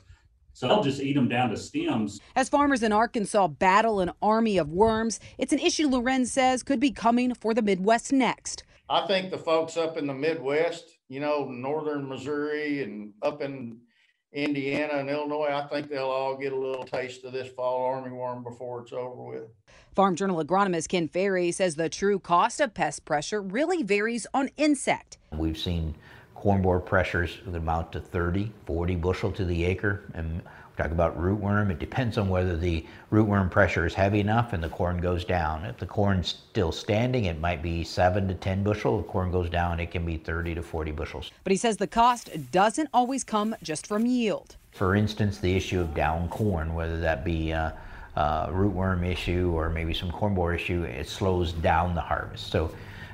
So 0.55 0.67
they'll 0.67 0.83
just 0.83 1.03
eat 1.03 1.13
them 1.13 1.29
down 1.29 1.51
to 1.51 1.57
stems. 1.57 2.19
As 2.35 2.49
farmers 2.49 2.83
in 2.83 2.91
Arkansas 2.91 3.49
battle 3.49 4.01
an 4.01 4.13
army 4.23 4.57
of 4.57 4.71
worms, 4.71 5.21
it's 5.37 5.53
an 5.53 5.59
issue 5.59 5.87
Lorenz 5.87 6.33
says 6.33 6.63
could 6.63 6.81
be 6.81 6.91
coming 6.91 7.35
for 7.35 7.53
the 7.53 7.61
Midwest 7.61 8.11
next. 8.11 8.65
I 8.89 9.07
think 9.07 9.31
the 9.31 9.37
folks 9.37 9.77
up 9.77 9.99
in 9.99 10.07
the 10.07 10.15
Midwest, 10.15 10.97
you 11.09 11.21
know, 11.21 11.47
northern 11.51 12.09
Missouri 12.09 12.83
and 12.83 13.13
up 13.21 13.43
in 13.43 13.81
Indiana 14.37 14.99
and 14.99 15.09
Illinois, 15.09 15.49
I 15.51 15.67
think 15.67 15.89
they'll 15.89 16.05
all 16.05 16.37
get 16.37 16.53
a 16.53 16.57
little 16.57 16.85
taste 16.85 17.25
of 17.25 17.33
this 17.33 17.49
fall 17.49 17.91
armyworm 17.91 18.45
before 18.45 18.83
it's 18.83 18.93
over 18.93 19.23
with. 19.23 19.45
Farm 19.95 20.15
Journal 20.15 20.45
agronomist 20.45 20.89
Ken 20.89 21.09
Ferrie 21.09 21.51
says 21.51 21.75
the 21.75 21.89
true 21.89 22.19
cost 22.19 22.61
of 22.61 22.75
pest 22.75 23.07
pressure 23.07 23.41
really 23.41 23.83
varies 23.83 24.27
on 24.35 24.51
insect. 24.59 25.17
We've 25.33 25.57
seen 25.57 25.95
corn 26.35 26.61
borer 26.61 26.81
pressures 26.81 27.39
that 27.47 27.57
amount 27.57 27.93
to 27.93 28.01
30, 28.01 28.53
40 28.67 28.97
bushel 28.97 29.33
to 29.33 29.45
the 29.47 29.65
acre. 29.65 30.05
And 30.13 30.37
we 30.37 30.41
talk 30.77 30.91
about 30.91 31.19
rootworm. 31.21 31.71
It 31.71 31.79
depends 31.79 32.19
on 32.19 32.29
whether 32.29 32.57
the 32.57 32.85
rootworm 33.13 33.51
pressure 33.51 33.87
is 33.87 33.95
heavy 33.95 34.21
enough 34.21 34.53
and 34.53 34.63
the 34.63 34.69
corn 34.69 34.99
goes 34.99 35.25
down. 35.25 35.65
If 35.65 35.79
the 35.79 35.87
corn's 35.87 36.29
still 36.29 36.73
standing, 36.73 37.25
it 37.25 37.41
might 37.41 37.63
be 37.63 37.85
7 37.85 38.29
to 38.29 38.35
10 38.35 38.63
bushel. 38.63 39.01
If 39.01 39.07
corn 39.07 39.31
goes 39.31 39.51
down, 39.51 39.81
it 39.81 39.91
can 39.91 40.05
be 40.05 40.17
30 40.17 40.55
to 40.57 40.63
40 40.63 40.93
bushels. 40.93 41.31
But 41.45 41.51
he 41.51 41.57
says 41.57 41.77
the 41.77 41.87
cost 41.87 42.31
doesn't 42.51 42.89
always 42.93 43.25
come 43.25 43.55
just 43.63 43.87
from 43.87 44.07
yield. 44.07 44.57
For 44.73 44.95
instance, 44.95 45.39
the 45.39 45.57
issue 45.57 45.81
of 45.81 45.95
down 45.95 46.29
corn, 46.29 46.75
whether 46.75 47.01
that 47.01 47.25
be 47.25 47.53
uh, 47.53 47.71
uh, 48.17 48.49
rootworm 48.49 49.07
issue 49.07 49.53
or 49.55 49.71
maybe 49.71 49.95
some 49.95 50.11
corn 50.11 50.35
borer 50.35 50.55
issue, 50.55 50.83
it 50.83 51.09
slows 51.09 51.53
down 51.53 51.95
the 51.95 52.01
harvest. 52.01 52.51
So 52.51 52.71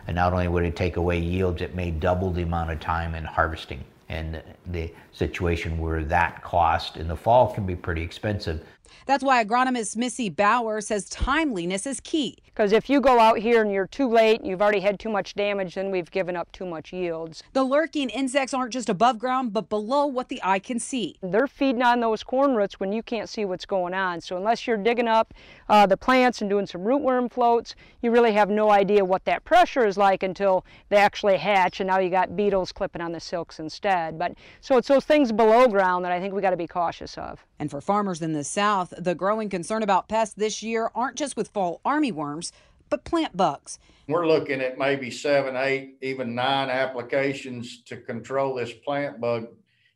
and 0.07 0.17
not 0.17 0.33
only 0.33 0.49
would 0.49 0.65
it 0.65 0.77
take 0.77 0.97
away 0.97 1.19
yields, 1.19 1.63
it 1.63 1.75
may 1.75 1.91
double 1.91 2.31
the 2.31 2.43
amount 2.43 2.71
of 2.71 2.81
time 2.81 3.15
in 3.15 3.25
harvesting. 3.25 3.85
And 4.13 4.43
the 4.67 4.93
situation 5.13 5.79
where 5.79 6.05
that 6.05 6.45
cost 6.45 6.99
in 6.99 7.09
the 7.09 7.17
fall 7.17 7.55
can 7.55 7.65
be 7.65 7.75
pretty 7.75 8.03
expensive. 8.03 8.63
That's 9.07 9.25
why 9.25 9.45
agronomist 9.45 9.97
Missy 9.97 10.29
Bauer 10.29 10.81
says 10.81 11.09
timeliness 11.09 11.87
is 11.87 12.01
key. 12.01 12.37
Because 12.47 12.73
if 12.73 12.91
you 12.91 13.01
go 13.01 13.19
out 13.19 13.39
here 13.39 13.63
and 13.63 13.73
you're 13.73 13.87
too 13.87 14.09
late 14.09 14.41
and 14.41 14.49
you've 14.49 14.61
already 14.61 14.81
had 14.81 15.01
too 15.01 15.09
much 15.09 15.35
damage, 15.35 15.75
then 15.75 15.91
we've 15.91 16.11
given 16.11 16.37
up 16.37 16.53
too 16.53 16.67
much 16.67 16.93
yields. 16.93 17.43
The 17.55 17.65
lurking 17.65 18.11
insects 18.11 18.53
aren't 18.53 18.73
just 18.73 18.91
above 18.91 19.19
ground, 19.19 19.53
but 19.53 19.69
below 19.71 20.05
what 20.05 20.29
the 20.29 20.41
eye 20.43 20.59
can 20.59 20.79
see. 20.79 21.17
They're 21.23 21.47
feeding 21.47 21.83
on 21.83 22.01
those 22.01 22.23
corn 22.23 22.55
roots 22.55 22.79
when 22.79 22.93
you 22.93 23.03
can't 23.03 23.29
see 23.29 23.45
what's 23.47 23.65
going 23.65 23.95
on. 23.95 24.21
So 24.21 24.37
unless 24.37 24.67
you're 24.67 24.77
digging 24.77 25.09
up 25.09 25.33
uh, 25.69 25.87
the 25.87 25.97
plants 25.97 26.43
and 26.43 26.51
doing 26.51 26.67
some 26.67 26.83
rootworm 26.83 27.33
floats, 27.33 27.75
you 28.03 28.11
really 28.11 28.33
have 28.33 28.51
no 28.51 28.71
idea 28.71 29.05
what 29.05 29.25
that 29.25 29.45
pressure 29.45 29.87
is 29.87 29.97
like 29.97 30.23
until 30.23 30.67
they 30.91 30.97
actually 30.97 31.39
hatch 31.39 31.81
and 31.81 31.89
now 31.89 31.99
you 31.99 32.11
got 32.11 32.37
beetles 32.37 32.73
clipping 32.73 33.01
on 33.01 33.13
the 33.13 33.21
silks 33.21 33.61
instead. 33.61 34.19
But 34.19 34.35
so 34.61 34.77
it's 34.77 34.89
those 34.89 35.05
things 35.05 35.33
below 35.33 35.69
ground 35.69 36.05
that 36.05 36.13
I 36.13 36.21
think 36.21 36.35
we 36.35 36.43
got 36.43 36.51
to 36.51 36.57
be 36.57 36.67
cautious 36.67 37.17
of. 37.17 37.45
And 37.59 37.71
for 37.71 37.81
farmers 37.81 38.21
in 38.21 38.33
the 38.33 38.43
South, 38.43 38.82
the 38.91 39.15
growing 39.15 39.49
concern 39.49 39.83
about 39.83 40.09
pests 40.09 40.35
this 40.35 40.63
year 40.63 40.91
aren't 40.95 41.17
just 41.17 41.37
with 41.37 41.49
fall 41.49 41.81
armyworms, 41.85 42.53
but 42.91 43.05
plant 43.05 43.37
bugs. 43.37 43.79
We're 44.09 44.27
looking 44.27 44.61
at 44.61 44.79
maybe 44.79 45.11
seven, 45.11 45.57
eight, 45.57 45.97
even 46.03 46.35
nine 46.35 46.69
applications 46.69 47.83
to 47.85 47.97
control 47.97 48.55
this 48.55 48.73
plant 48.73 49.21
bug 49.21 49.47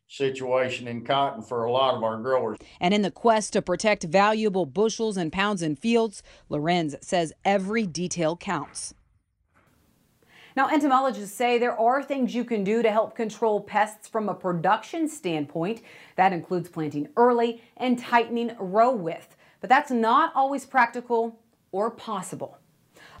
situation 0.07 0.87
in 0.87 1.03
cotton 1.03 1.43
for 1.43 1.65
a 1.65 1.71
lot 1.71 1.95
of 1.95 2.03
our 2.03 2.17
growers. 2.17 2.57
And 2.79 2.93
in 2.93 3.01
the 3.01 3.11
quest 3.11 3.53
to 3.53 3.61
protect 3.61 4.03
valuable 4.03 4.65
bushels 4.65 5.17
and 5.17 5.31
pounds 5.31 5.61
in 5.61 5.75
fields, 5.75 6.23
Lorenz 6.49 6.95
says 7.01 7.33
every 7.43 7.85
detail 7.85 8.37
counts. 8.37 8.93
Now, 10.57 10.69
entomologists 10.69 11.37
say 11.37 11.59
there 11.59 11.79
are 11.79 12.01
things 12.01 12.33
you 12.33 12.43
can 12.43 12.63
do 12.63 12.81
to 12.81 12.89
help 12.89 13.15
control 13.15 13.61
pests 13.61 14.07
from 14.07 14.27
a 14.27 14.33
production 14.33 15.07
standpoint. 15.07 15.83
That 16.15 16.33
includes 16.33 16.67
planting 16.67 17.09
early 17.15 17.61
and 17.77 17.99
tightening 17.99 18.55
row 18.57 18.89
width. 18.89 19.37
But 19.61 19.69
that's 19.69 19.91
not 19.91 20.31
always 20.33 20.65
practical 20.65 21.39
or 21.71 21.91
possible. 21.91 22.57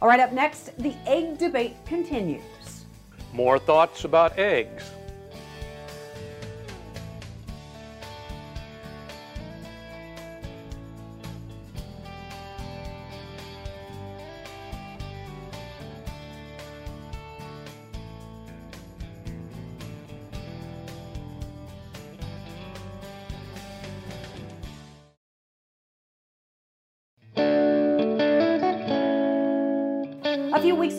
All 0.01 0.07
right, 0.07 0.19
up 0.19 0.31
next, 0.31 0.75
the 0.79 0.95
egg 1.05 1.37
debate 1.37 1.75
continues. 1.85 2.41
More 3.33 3.59
thoughts 3.59 4.03
about 4.03 4.39
eggs. 4.39 4.89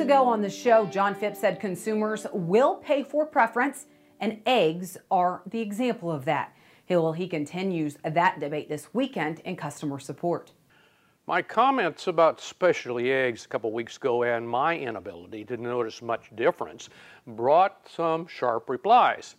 Ago 0.09 0.24
on 0.24 0.40
the 0.40 0.48
show, 0.48 0.86
John 0.86 1.14
Phipps 1.14 1.38
said 1.38 1.61
consumers 1.61 2.26
will 2.32 2.76
pay 2.76 3.02
for 3.02 3.26
preference, 3.26 3.84
and 4.20 4.40
eggs 4.46 4.96
are 5.11 5.42
the 5.44 5.61
example 5.61 6.11
of 6.11 6.24
that. 6.24 6.56
Well, 6.88 7.12
he 7.12 7.28
continues 7.28 7.98
that 8.02 8.40
debate 8.40 8.70
this 8.70 8.94
weekend 8.94 9.40
in 9.40 9.54
customer 9.54 9.98
support. 9.98 10.52
My 11.26 11.42
comments 11.42 12.06
about 12.06 12.40
specialty 12.40 13.12
eggs 13.12 13.44
a 13.44 13.48
couple 13.48 13.70
weeks 13.70 13.98
ago 13.98 14.22
and 14.22 14.48
my 14.48 14.78
inability 14.78 15.44
to 15.44 15.59
notice 15.59 16.00
much 16.00 16.30
difference 16.34 16.88
brought 17.26 17.86
some 17.86 18.26
sharp 18.26 18.70
replies. 18.70 19.36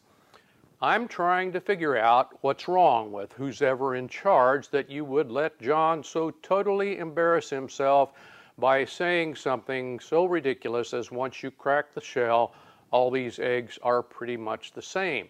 I'm 0.84 1.07
trying 1.07 1.51
to 1.53 1.59
figure 1.59 1.97
out 1.97 2.38
what's 2.41 2.67
wrong 2.67 3.11
with 3.11 3.34
who's 3.34 3.63
ever 3.63 3.95
in 3.95 4.07
charge 4.07 4.70
that 4.70 4.88
you 4.88 5.03
would 5.03 5.32
let 5.32 5.59
John 5.59 6.03
so 6.03 6.30
totally 6.43 6.99
embarrass 6.99 7.49
himself 7.49 8.13
by 8.60 8.86
saying 8.86 9.36
something 9.36 9.99
so 9.99 10.26
ridiculous 10.26 10.93
as 10.93 11.12
once 11.12 11.41
you 11.41 11.51
crack 11.51 11.93
the 11.93 12.01
shell, 12.01 12.53
all 12.91 13.10
these 13.10 13.39
eggs 13.39 13.80
are 13.84 14.03
pretty 14.03 14.38
much 14.38 14.74
the 14.74 14.82
same. 14.82 15.30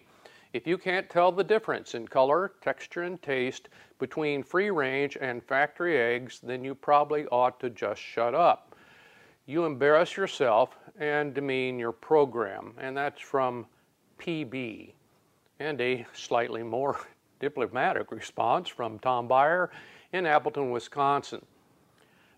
If 0.52 0.66
you 0.66 0.76
can't 0.78 1.08
tell 1.08 1.30
the 1.30 1.44
difference 1.44 1.94
in 1.94 2.08
color, 2.08 2.52
texture, 2.60 3.02
and 3.02 3.22
taste 3.22 3.68
between 3.98 4.42
free 4.42 4.70
range 4.70 5.16
and 5.20 5.44
factory 5.44 5.96
eggs, 5.96 6.40
then 6.42 6.64
you 6.64 6.74
probably 6.74 7.26
ought 7.26 7.60
to 7.60 7.70
just 7.70 8.00
shut 8.00 8.34
up. 8.34 8.74
You 9.46 9.64
embarrass 9.64 10.16
yourself 10.16 10.76
and 10.98 11.34
demean 11.34 11.78
your 11.78 11.92
program, 11.92 12.74
and 12.78 12.96
that's 12.96 13.20
from 13.20 13.66
PB. 14.18 14.92
And 15.60 15.80
a 15.80 16.06
slightly 16.14 16.62
more 16.62 16.98
diplomatic 17.40 18.10
response 18.10 18.68
from 18.68 18.98
Tom 18.98 19.28
Byer 19.28 19.68
in 20.12 20.26
Appleton, 20.26 20.70
Wisconsin. 20.70 21.44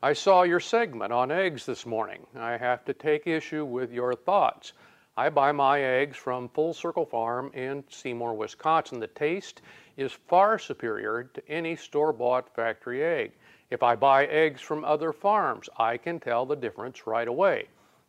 I 0.05 0.15
saw 0.15 0.43
your 0.43 0.59
segment 0.59 1.13
on 1.13 1.31
eggs 1.31 1.65
this 1.65 1.87
morning. 1.87 2.27
I 2.35 2.57
have 2.57 2.85
to 2.87 2.93
take 2.93 3.29
issue 3.29 3.65
with 3.65 3.93
your 3.93 4.17
thoughts. 4.17 4.73
I 5.17 5.29
buy 5.29 5.53
my 5.53 5.81
eggs 5.81 6.17
from 6.17 6.49
Full 6.49 6.75
Circle 6.75 7.07
Farm 7.07 7.53
in 7.55 7.85
Seymour, 7.89 8.35
Wisconsin. 8.35 8.99
The 8.99 9.07
taste 9.07 9.63
is 9.97 10.11
far 10.11 10.59
superior 10.59 11.31
to 11.35 11.49
any 11.49 11.77
store 11.77 12.13
bought 12.13 12.53
factory 12.53 13.05
egg. 13.05 13.31
If 13.71 13.85
I 13.85 13.95
buy 13.95 14.27
eggs 14.27 14.61
from 14.61 14.85
other 14.85 15.13
farms, 15.13 15.69
I 15.77 15.99
can 15.99 16.19
tell 16.19 16.47
the 16.47 16.57
difference 16.57 17.07
right 17.07 17.29
away. 17.29 17.69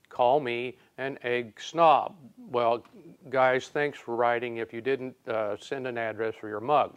Call 0.09 0.39
me 0.39 0.75
an 0.97 1.19
egg 1.21 1.61
snob. 1.61 2.15
Well, 2.49 2.83
guys, 3.29 3.67
thanks 3.67 3.99
for 3.99 4.15
writing 4.15 4.57
if 4.57 4.73
you 4.73 4.81
didn't 4.81 5.15
uh, 5.27 5.57
send 5.59 5.85
an 5.85 5.99
address 5.99 6.33
for 6.41 6.49
your 6.49 6.59
mug. 6.59 6.95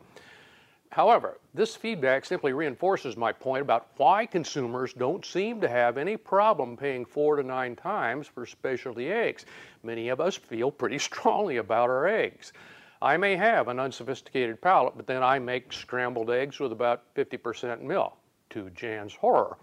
However, 0.91 1.39
this 1.53 1.76
feedback 1.76 2.24
simply 2.24 2.53
reinforces 2.53 3.16
my 3.16 3.32
point 3.32 3.62
about 3.62 3.89
why 3.97 4.26
consumers 4.26 4.93
don't 4.93 5.24
seem 5.24 5.61
to 5.61 5.68
have 5.68 5.99
any 5.99 6.16
problem 6.16 6.76
paying 6.76 7.05
four 7.05 7.37
to 7.37 7.43
nine 7.43 7.76
times 7.76 8.26
for 8.26 8.47
specialty 8.47 9.11
eggs. 9.11 9.45
Many 9.82 10.09
of 10.09 10.20
us 10.20 10.37
feel 10.37 10.70
pretty 10.70 10.99
strongly 11.11 11.59
about 11.59 11.91
our 11.91 12.07
eggs. 12.07 12.53
I 13.03 13.16
may 13.16 13.37
have 13.37 13.68
an 13.68 13.78
unsophisticated 13.78 14.61
palate, 14.62 14.97
but 14.97 15.07
then 15.07 15.22
I 15.22 15.39
make 15.39 15.72
scrambled 15.72 16.30
eggs 16.30 16.59
with 16.59 16.72
about 16.72 17.14
50% 17.14 17.82
milk, 17.82 18.16
to 18.51 18.70
Jan's 18.70 19.14
horror. 19.14 19.59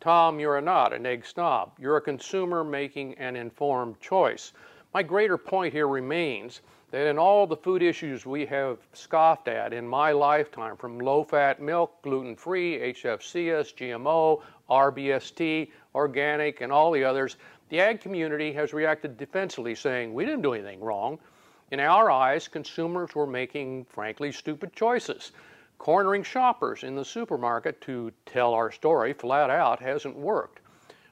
Tom, 0.00 0.40
you're 0.40 0.60
not 0.60 0.92
an 0.92 1.06
egg 1.06 1.26
snob. 1.26 1.72
You're 1.78 1.98
a 1.98 2.02
consumer 2.02 2.64
making 2.64 3.14
an 3.18 3.36
informed 3.36 4.00
choice. 4.00 4.52
My 4.92 5.02
greater 5.02 5.38
point 5.38 5.72
here 5.72 5.86
remains 5.86 6.62
that 6.90 7.06
in 7.06 7.18
all 7.18 7.46
the 7.46 7.56
food 7.56 7.82
issues 7.82 8.26
we 8.26 8.44
have 8.46 8.78
scoffed 8.92 9.48
at 9.48 9.72
in 9.72 9.86
my 9.86 10.12
lifetime, 10.12 10.76
from 10.76 10.98
low 10.98 11.22
fat 11.22 11.60
milk, 11.60 12.02
gluten 12.02 12.34
free, 12.34 12.78
HFCS, 12.78 13.74
GMO, 13.74 14.42
RBST, 14.68 15.70
organic, 15.94 16.60
and 16.60 16.72
all 16.72 16.90
the 16.90 17.04
others, 17.04 17.36
the 17.68 17.80
ag 17.80 18.00
community 18.00 18.52
has 18.52 18.72
reacted 18.72 19.16
defensively, 19.16 19.74
saying 19.74 20.12
we 20.12 20.24
didn't 20.24 20.42
do 20.42 20.54
anything 20.54 20.80
wrong. 20.80 21.18
In 21.70 21.78
our 21.78 22.10
eyes, 22.10 22.48
consumers 22.48 23.14
were 23.14 23.26
making, 23.26 23.84
frankly, 23.84 24.32
stupid 24.32 24.72
choices. 24.72 25.30
Cornering 25.78 26.24
shoppers 26.24 26.82
in 26.82 26.96
the 26.96 27.04
supermarket 27.04 27.80
to 27.82 28.12
tell 28.26 28.52
our 28.52 28.72
story 28.72 29.12
flat 29.12 29.50
out 29.50 29.80
hasn't 29.80 30.16
worked 30.16 30.60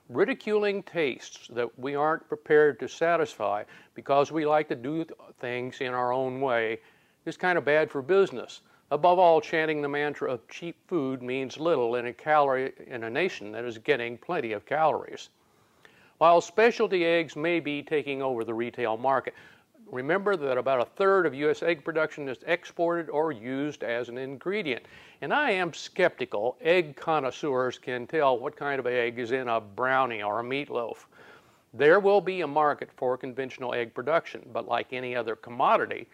ridiculing 0.09 0.83
tastes 0.83 1.49
that 1.49 1.79
we 1.79 1.95
aren't 1.95 2.29
prepared 2.29 2.81
to 2.81 2.89
satisfy 2.89 3.63
because 3.95 4.33
we 4.33 4.47
like 4.47 4.69
to 4.69 4.75
do 4.75 5.05
things 5.41 5.81
in 5.81 5.93
our 5.93 6.13
own 6.13 6.41
way 6.41 6.81
is 7.27 7.37
kind 7.37 7.59
of 7.59 7.65
bad 7.65 7.91
for 7.91 8.01
business. 8.01 8.63
Above 8.91 9.19
all, 9.19 9.41
chanting 9.41 9.83
the 9.83 9.89
mantra 9.89 10.33
of 10.33 10.49
cheap 10.49 10.77
food 10.87 11.23
means 11.23 11.59
little 11.59 11.97
in 11.97 12.07
a 12.07 12.13
calorie 12.13 12.73
in 12.87 13.05
a 13.05 13.11
nation 13.11 13.53
that 13.53 13.65
is 13.65 13.77
getting 13.77 14.17
plenty 14.17 14.53
of 14.53 14.65
calories. 14.65 15.29
While 16.17 16.41
specialty 16.41 17.05
eggs 17.05 17.37
may 17.37 17.61
be 17.61 17.83
taking 17.83 18.23
over 18.23 18.45
the 18.45 18.55
retail 18.55 18.97
market, 18.97 19.35
Remember 19.91 20.37
that 20.37 20.59
about 20.59 20.83
a 20.83 20.85
third 20.85 21.25
of 21.25 21.35
U.S. 21.35 21.63
egg 21.63 21.83
production 21.83 22.29
is 22.29 22.39
exported 22.47 23.09
or 23.09 23.33
used 23.33 23.83
as 23.83 24.09
an 24.09 24.19
ingredient. 24.19 24.85
And 25.23 25.33
I 25.33 25.51
am 25.53 25.73
skeptical 25.73 26.57
egg 26.61 26.95
connoisseurs 26.95 27.79
can 27.79 28.07
tell 28.07 28.39
what 28.39 28.57
kind 28.57 28.79
of 28.79 28.87
egg 28.87 29.19
is 29.19 29.33
in 29.33 29.49
a 29.49 29.61
brownie 29.61 30.23
or 30.23 30.41
a 30.41 30.45
meatloaf. 30.45 31.07
There 31.73 32.01
will 32.01 32.21
be 32.21 32.43
a 32.43 32.47
market 32.47 32.91
for 32.97 33.17
conventional 33.17 33.75
egg 33.75 33.95
production, 33.95 34.47
but 34.53 34.69
like 34.69 34.93
any 34.93 35.17
other 35.17 35.37
commodity, 35.37 36.07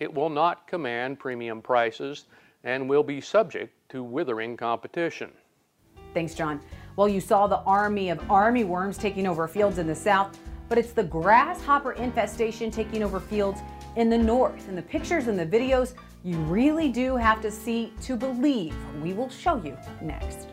it 0.00 0.12
will 0.12 0.30
not 0.30 0.66
command 0.66 1.18
premium 1.18 1.62
prices 1.62 2.24
and 2.64 2.88
will 2.88 3.02
be 3.02 3.20
subject 3.20 3.72
to 3.90 4.02
withering 4.02 4.56
competition. 4.56 5.30
Thanks, 6.14 6.34
John. 6.34 6.60
Well, 6.96 7.08
you 7.08 7.20
saw 7.20 7.46
the 7.46 7.58
army 7.58 8.10
of 8.10 8.30
army 8.30 8.64
worms 8.64 8.98
taking 8.98 9.26
over 9.26 9.46
fields 9.46 9.78
in 9.78 9.86
the 9.86 9.94
south 9.94 10.38
but 10.70 10.78
it's 10.78 10.92
the 10.92 11.02
grasshopper 11.02 11.92
infestation 11.94 12.70
taking 12.70 13.02
over 13.02 13.18
fields 13.18 13.60
in 13.96 14.08
the 14.08 14.16
north. 14.16 14.68
And 14.68 14.78
the 14.78 14.82
pictures 14.82 15.26
and 15.26 15.36
the 15.36 15.44
videos 15.44 15.94
you 16.22 16.36
really 16.36 16.88
do 16.88 17.16
have 17.16 17.42
to 17.42 17.50
see 17.50 17.92
to 18.02 18.16
believe. 18.16 18.74
We 19.02 19.12
will 19.12 19.28
show 19.28 19.56
you 19.56 19.76
next. 20.00 20.46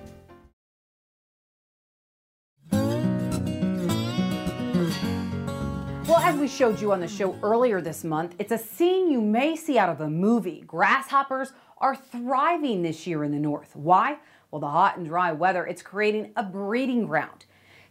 Well, 6.07 6.20
as 6.20 6.36
we 6.36 6.47
showed 6.47 6.82
you 6.82 6.91
on 6.93 6.99
the 6.99 7.07
show 7.07 7.38
earlier 7.43 7.80
this 7.80 8.03
month, 8.03 8.34
it's 8.39 8.51
a 8.51 8.57
scene 8.57 9.11
you 9.11 9.22
may 9.22 9.55
see 9.55 9.78
out 9.78 9.89
of 9.89 10.01
a 10.01 10.09
movie. 10.09 10.63
Grasshoppers 10.65 11.51
are 11.78 11.95
thriving 11.95 12.82
this 12.82 13.05
year 13.05 13.24
in 13.24 13.32
the 13.32 13.38
north. 13.38 13.76
Why? 13.76 14.18
Well, 14.49 14.61
the 14.61 14.68
hot 14.70 14.97
and 14.97 15.05
dry 15.05 15.32
weather, 15.32 15.68
it's 15.68 15.84
creating 15.84 16.32
a 16.36 16.41
breeding 16.41 17.05
ground. 17.05 17.45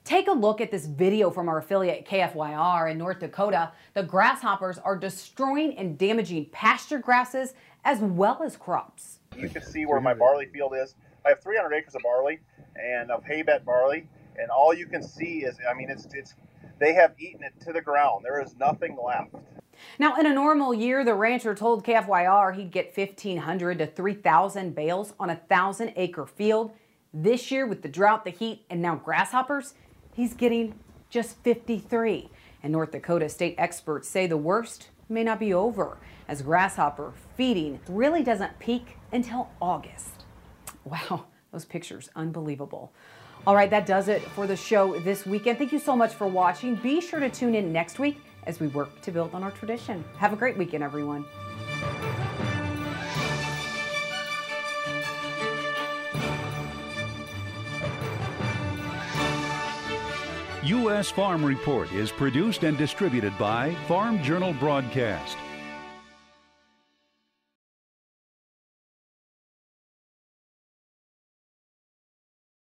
Take 0.07 0.29
a 0.29 0.33
look 0.33 0.61
at 0.61 0.71
this 0.71 0.87
video 0.87 1.33
from 1.33 1.49
our 1.49 1.59
affiliate 1.59 2.07
KFYR 2.07 2.93
in 2.93 2.97
North 2.97 3.19
Dakota. 3.19 3.73
The 3.95 4.05
grasshoppers 4.05 4.79
are 4.79 4.97
destroying 4.97 5.77
and 5.77 5.99
damaging 5.99 6.47
pasture 6.53 7.01
grasses 7.01 7.55
as 7.85 7.99
well 7.99 8.41
as 8.45 8.57
crops. 8.57 9.19
You 9.37 9.49
can 9.49 9.65
see 9.65 9.85
where 9.85 10.01
my 10.01 10.15
barley 10.15 10.47
field 10.47 10.75
is. 10.77 10.95
I 11.25 11.31
have 11.31 11.43
300 11.43 11.75
acres 11.75 11.97
of 11.97 12.03
barley 12.03 12.39
and 12.77 13.11
of 13.11 13.25
hay 13.25 13.43
bed 13.43 13.65
barley, 13.65 14.07
and 14.39 14.49
all 14.49 14.73
you 14.73 14.87
can 14.87 15.03
see 15.03 15.39
is, 15.39 15.57
I 15.69 15.75
mean, 15.75 15.91
it's 15.91 16.07
it's 16.13 16.35
they 16.79 16.95
have 16.95 17.15
eaten 17.19 17.43
it 17.43 17.55
to 17.65 17.73
the 17.73 17.81
ground. 17.81 18.25
There 18.25 18.41
is 18.41 18.55
nothing 18.55 18.97
left. 19.05 19.35
Now, 19.99 20.15
in 20.21 20.27
a 20.27 20.33
normal 20.33 20.73
year, 20.73 21.05
the 21.05 21.15
rancher 21.15 21.53
told 21.57 21.85
KFYR 21.85 22.55
he'd 22.55 22.71
get 22.71 22.97
1,500 22.97 23.79
to 23.79 23.87
3,000 23.89 24.73
bales 24.73 25.15
on 25.19 25.31
a 25.31 25.35
1,000 25.35 25.95
acre 25.97 26.27
field. 26.27 26.71
This 27.13 27.51
year, 27.51 27.67
with 27.67 27.83
the 27.83 27.89
drought, 27.89 28.25
the 28.25 28.31
heat, 28.31 28.67
and 28.69 28.81
now 28.81 28.95
grasshoppers, 28.95 29.75
he's 30.17 30.33
getting 30.35 30.75
just 31.11 31.37
53. 31.45 32.31
And 32.63 32.73
North 32.73 32.91
Dakota 32.91 33.29
state 33.29 33.55
experts 33.59 34.09
say 34.09 34.27
the 34.27 34.37
worst 34.37 34.89
may 35.09 35.23
not 35.23 35.39
be 35.39 35.55
over, 35.55 35.99
as 36.27 36.43
grasshopper 36.43 37.13
feeding 37.37 37.79
really 37.89 38.25
doesn't 38.25 38.59
peak 38.59 38.97
until 39.13 39.51
August. 39.61 40.25
Wow, 40.85 41.27
those 41.53 41.65
pictures, 41.65 42.09
unbelievable. 42.17 42.93
All 43.47 43.55
right, 43.55 43.71
that 43.71 43.87
does 43.87 44.09
it 44.09 44.23
for 44.23 44.47
the 44.47 44.57
show 44.57 44.99
this 45.01 45.27
weekend. 45.27 45.59
Thank 45.59 45.73
you 45.73 45.79
so 45.79 45.95
much 45.95 46.15
for 46.15 46.27
watching. 46.27 46.75
Be 46.77 47.01
sure 47.01 47.21
to 47.21 47.31
tune 47.31 47.55
in 47.55 47.73
next 47.73 48.01
week 48.01 48.19
as 48.45 48.59
we 48.59 48.67
work 48.69 49.01
to 49.03 49.13
build 49.13 49.35
on 49.35 49.45
our 49.45 49.53
tradition. 49.53 50.05
Have 50.17 50.33
a 50.33 50.37
great 50.37 50.57
weekend, 50.57 50.83
everyone. 50.83 51.25
U.S. 60.67 61.13
Farm 61.13 61.45
Report 61.45 61.93
is 61.93 62.11
produced 62.11 62.65
and 62.65 62.77
distributed 62.77 63.39
by 63.39 63.73
Farm 63.87 64.21
Journal 64.21 64.53
Broadcast. 64.55 65.37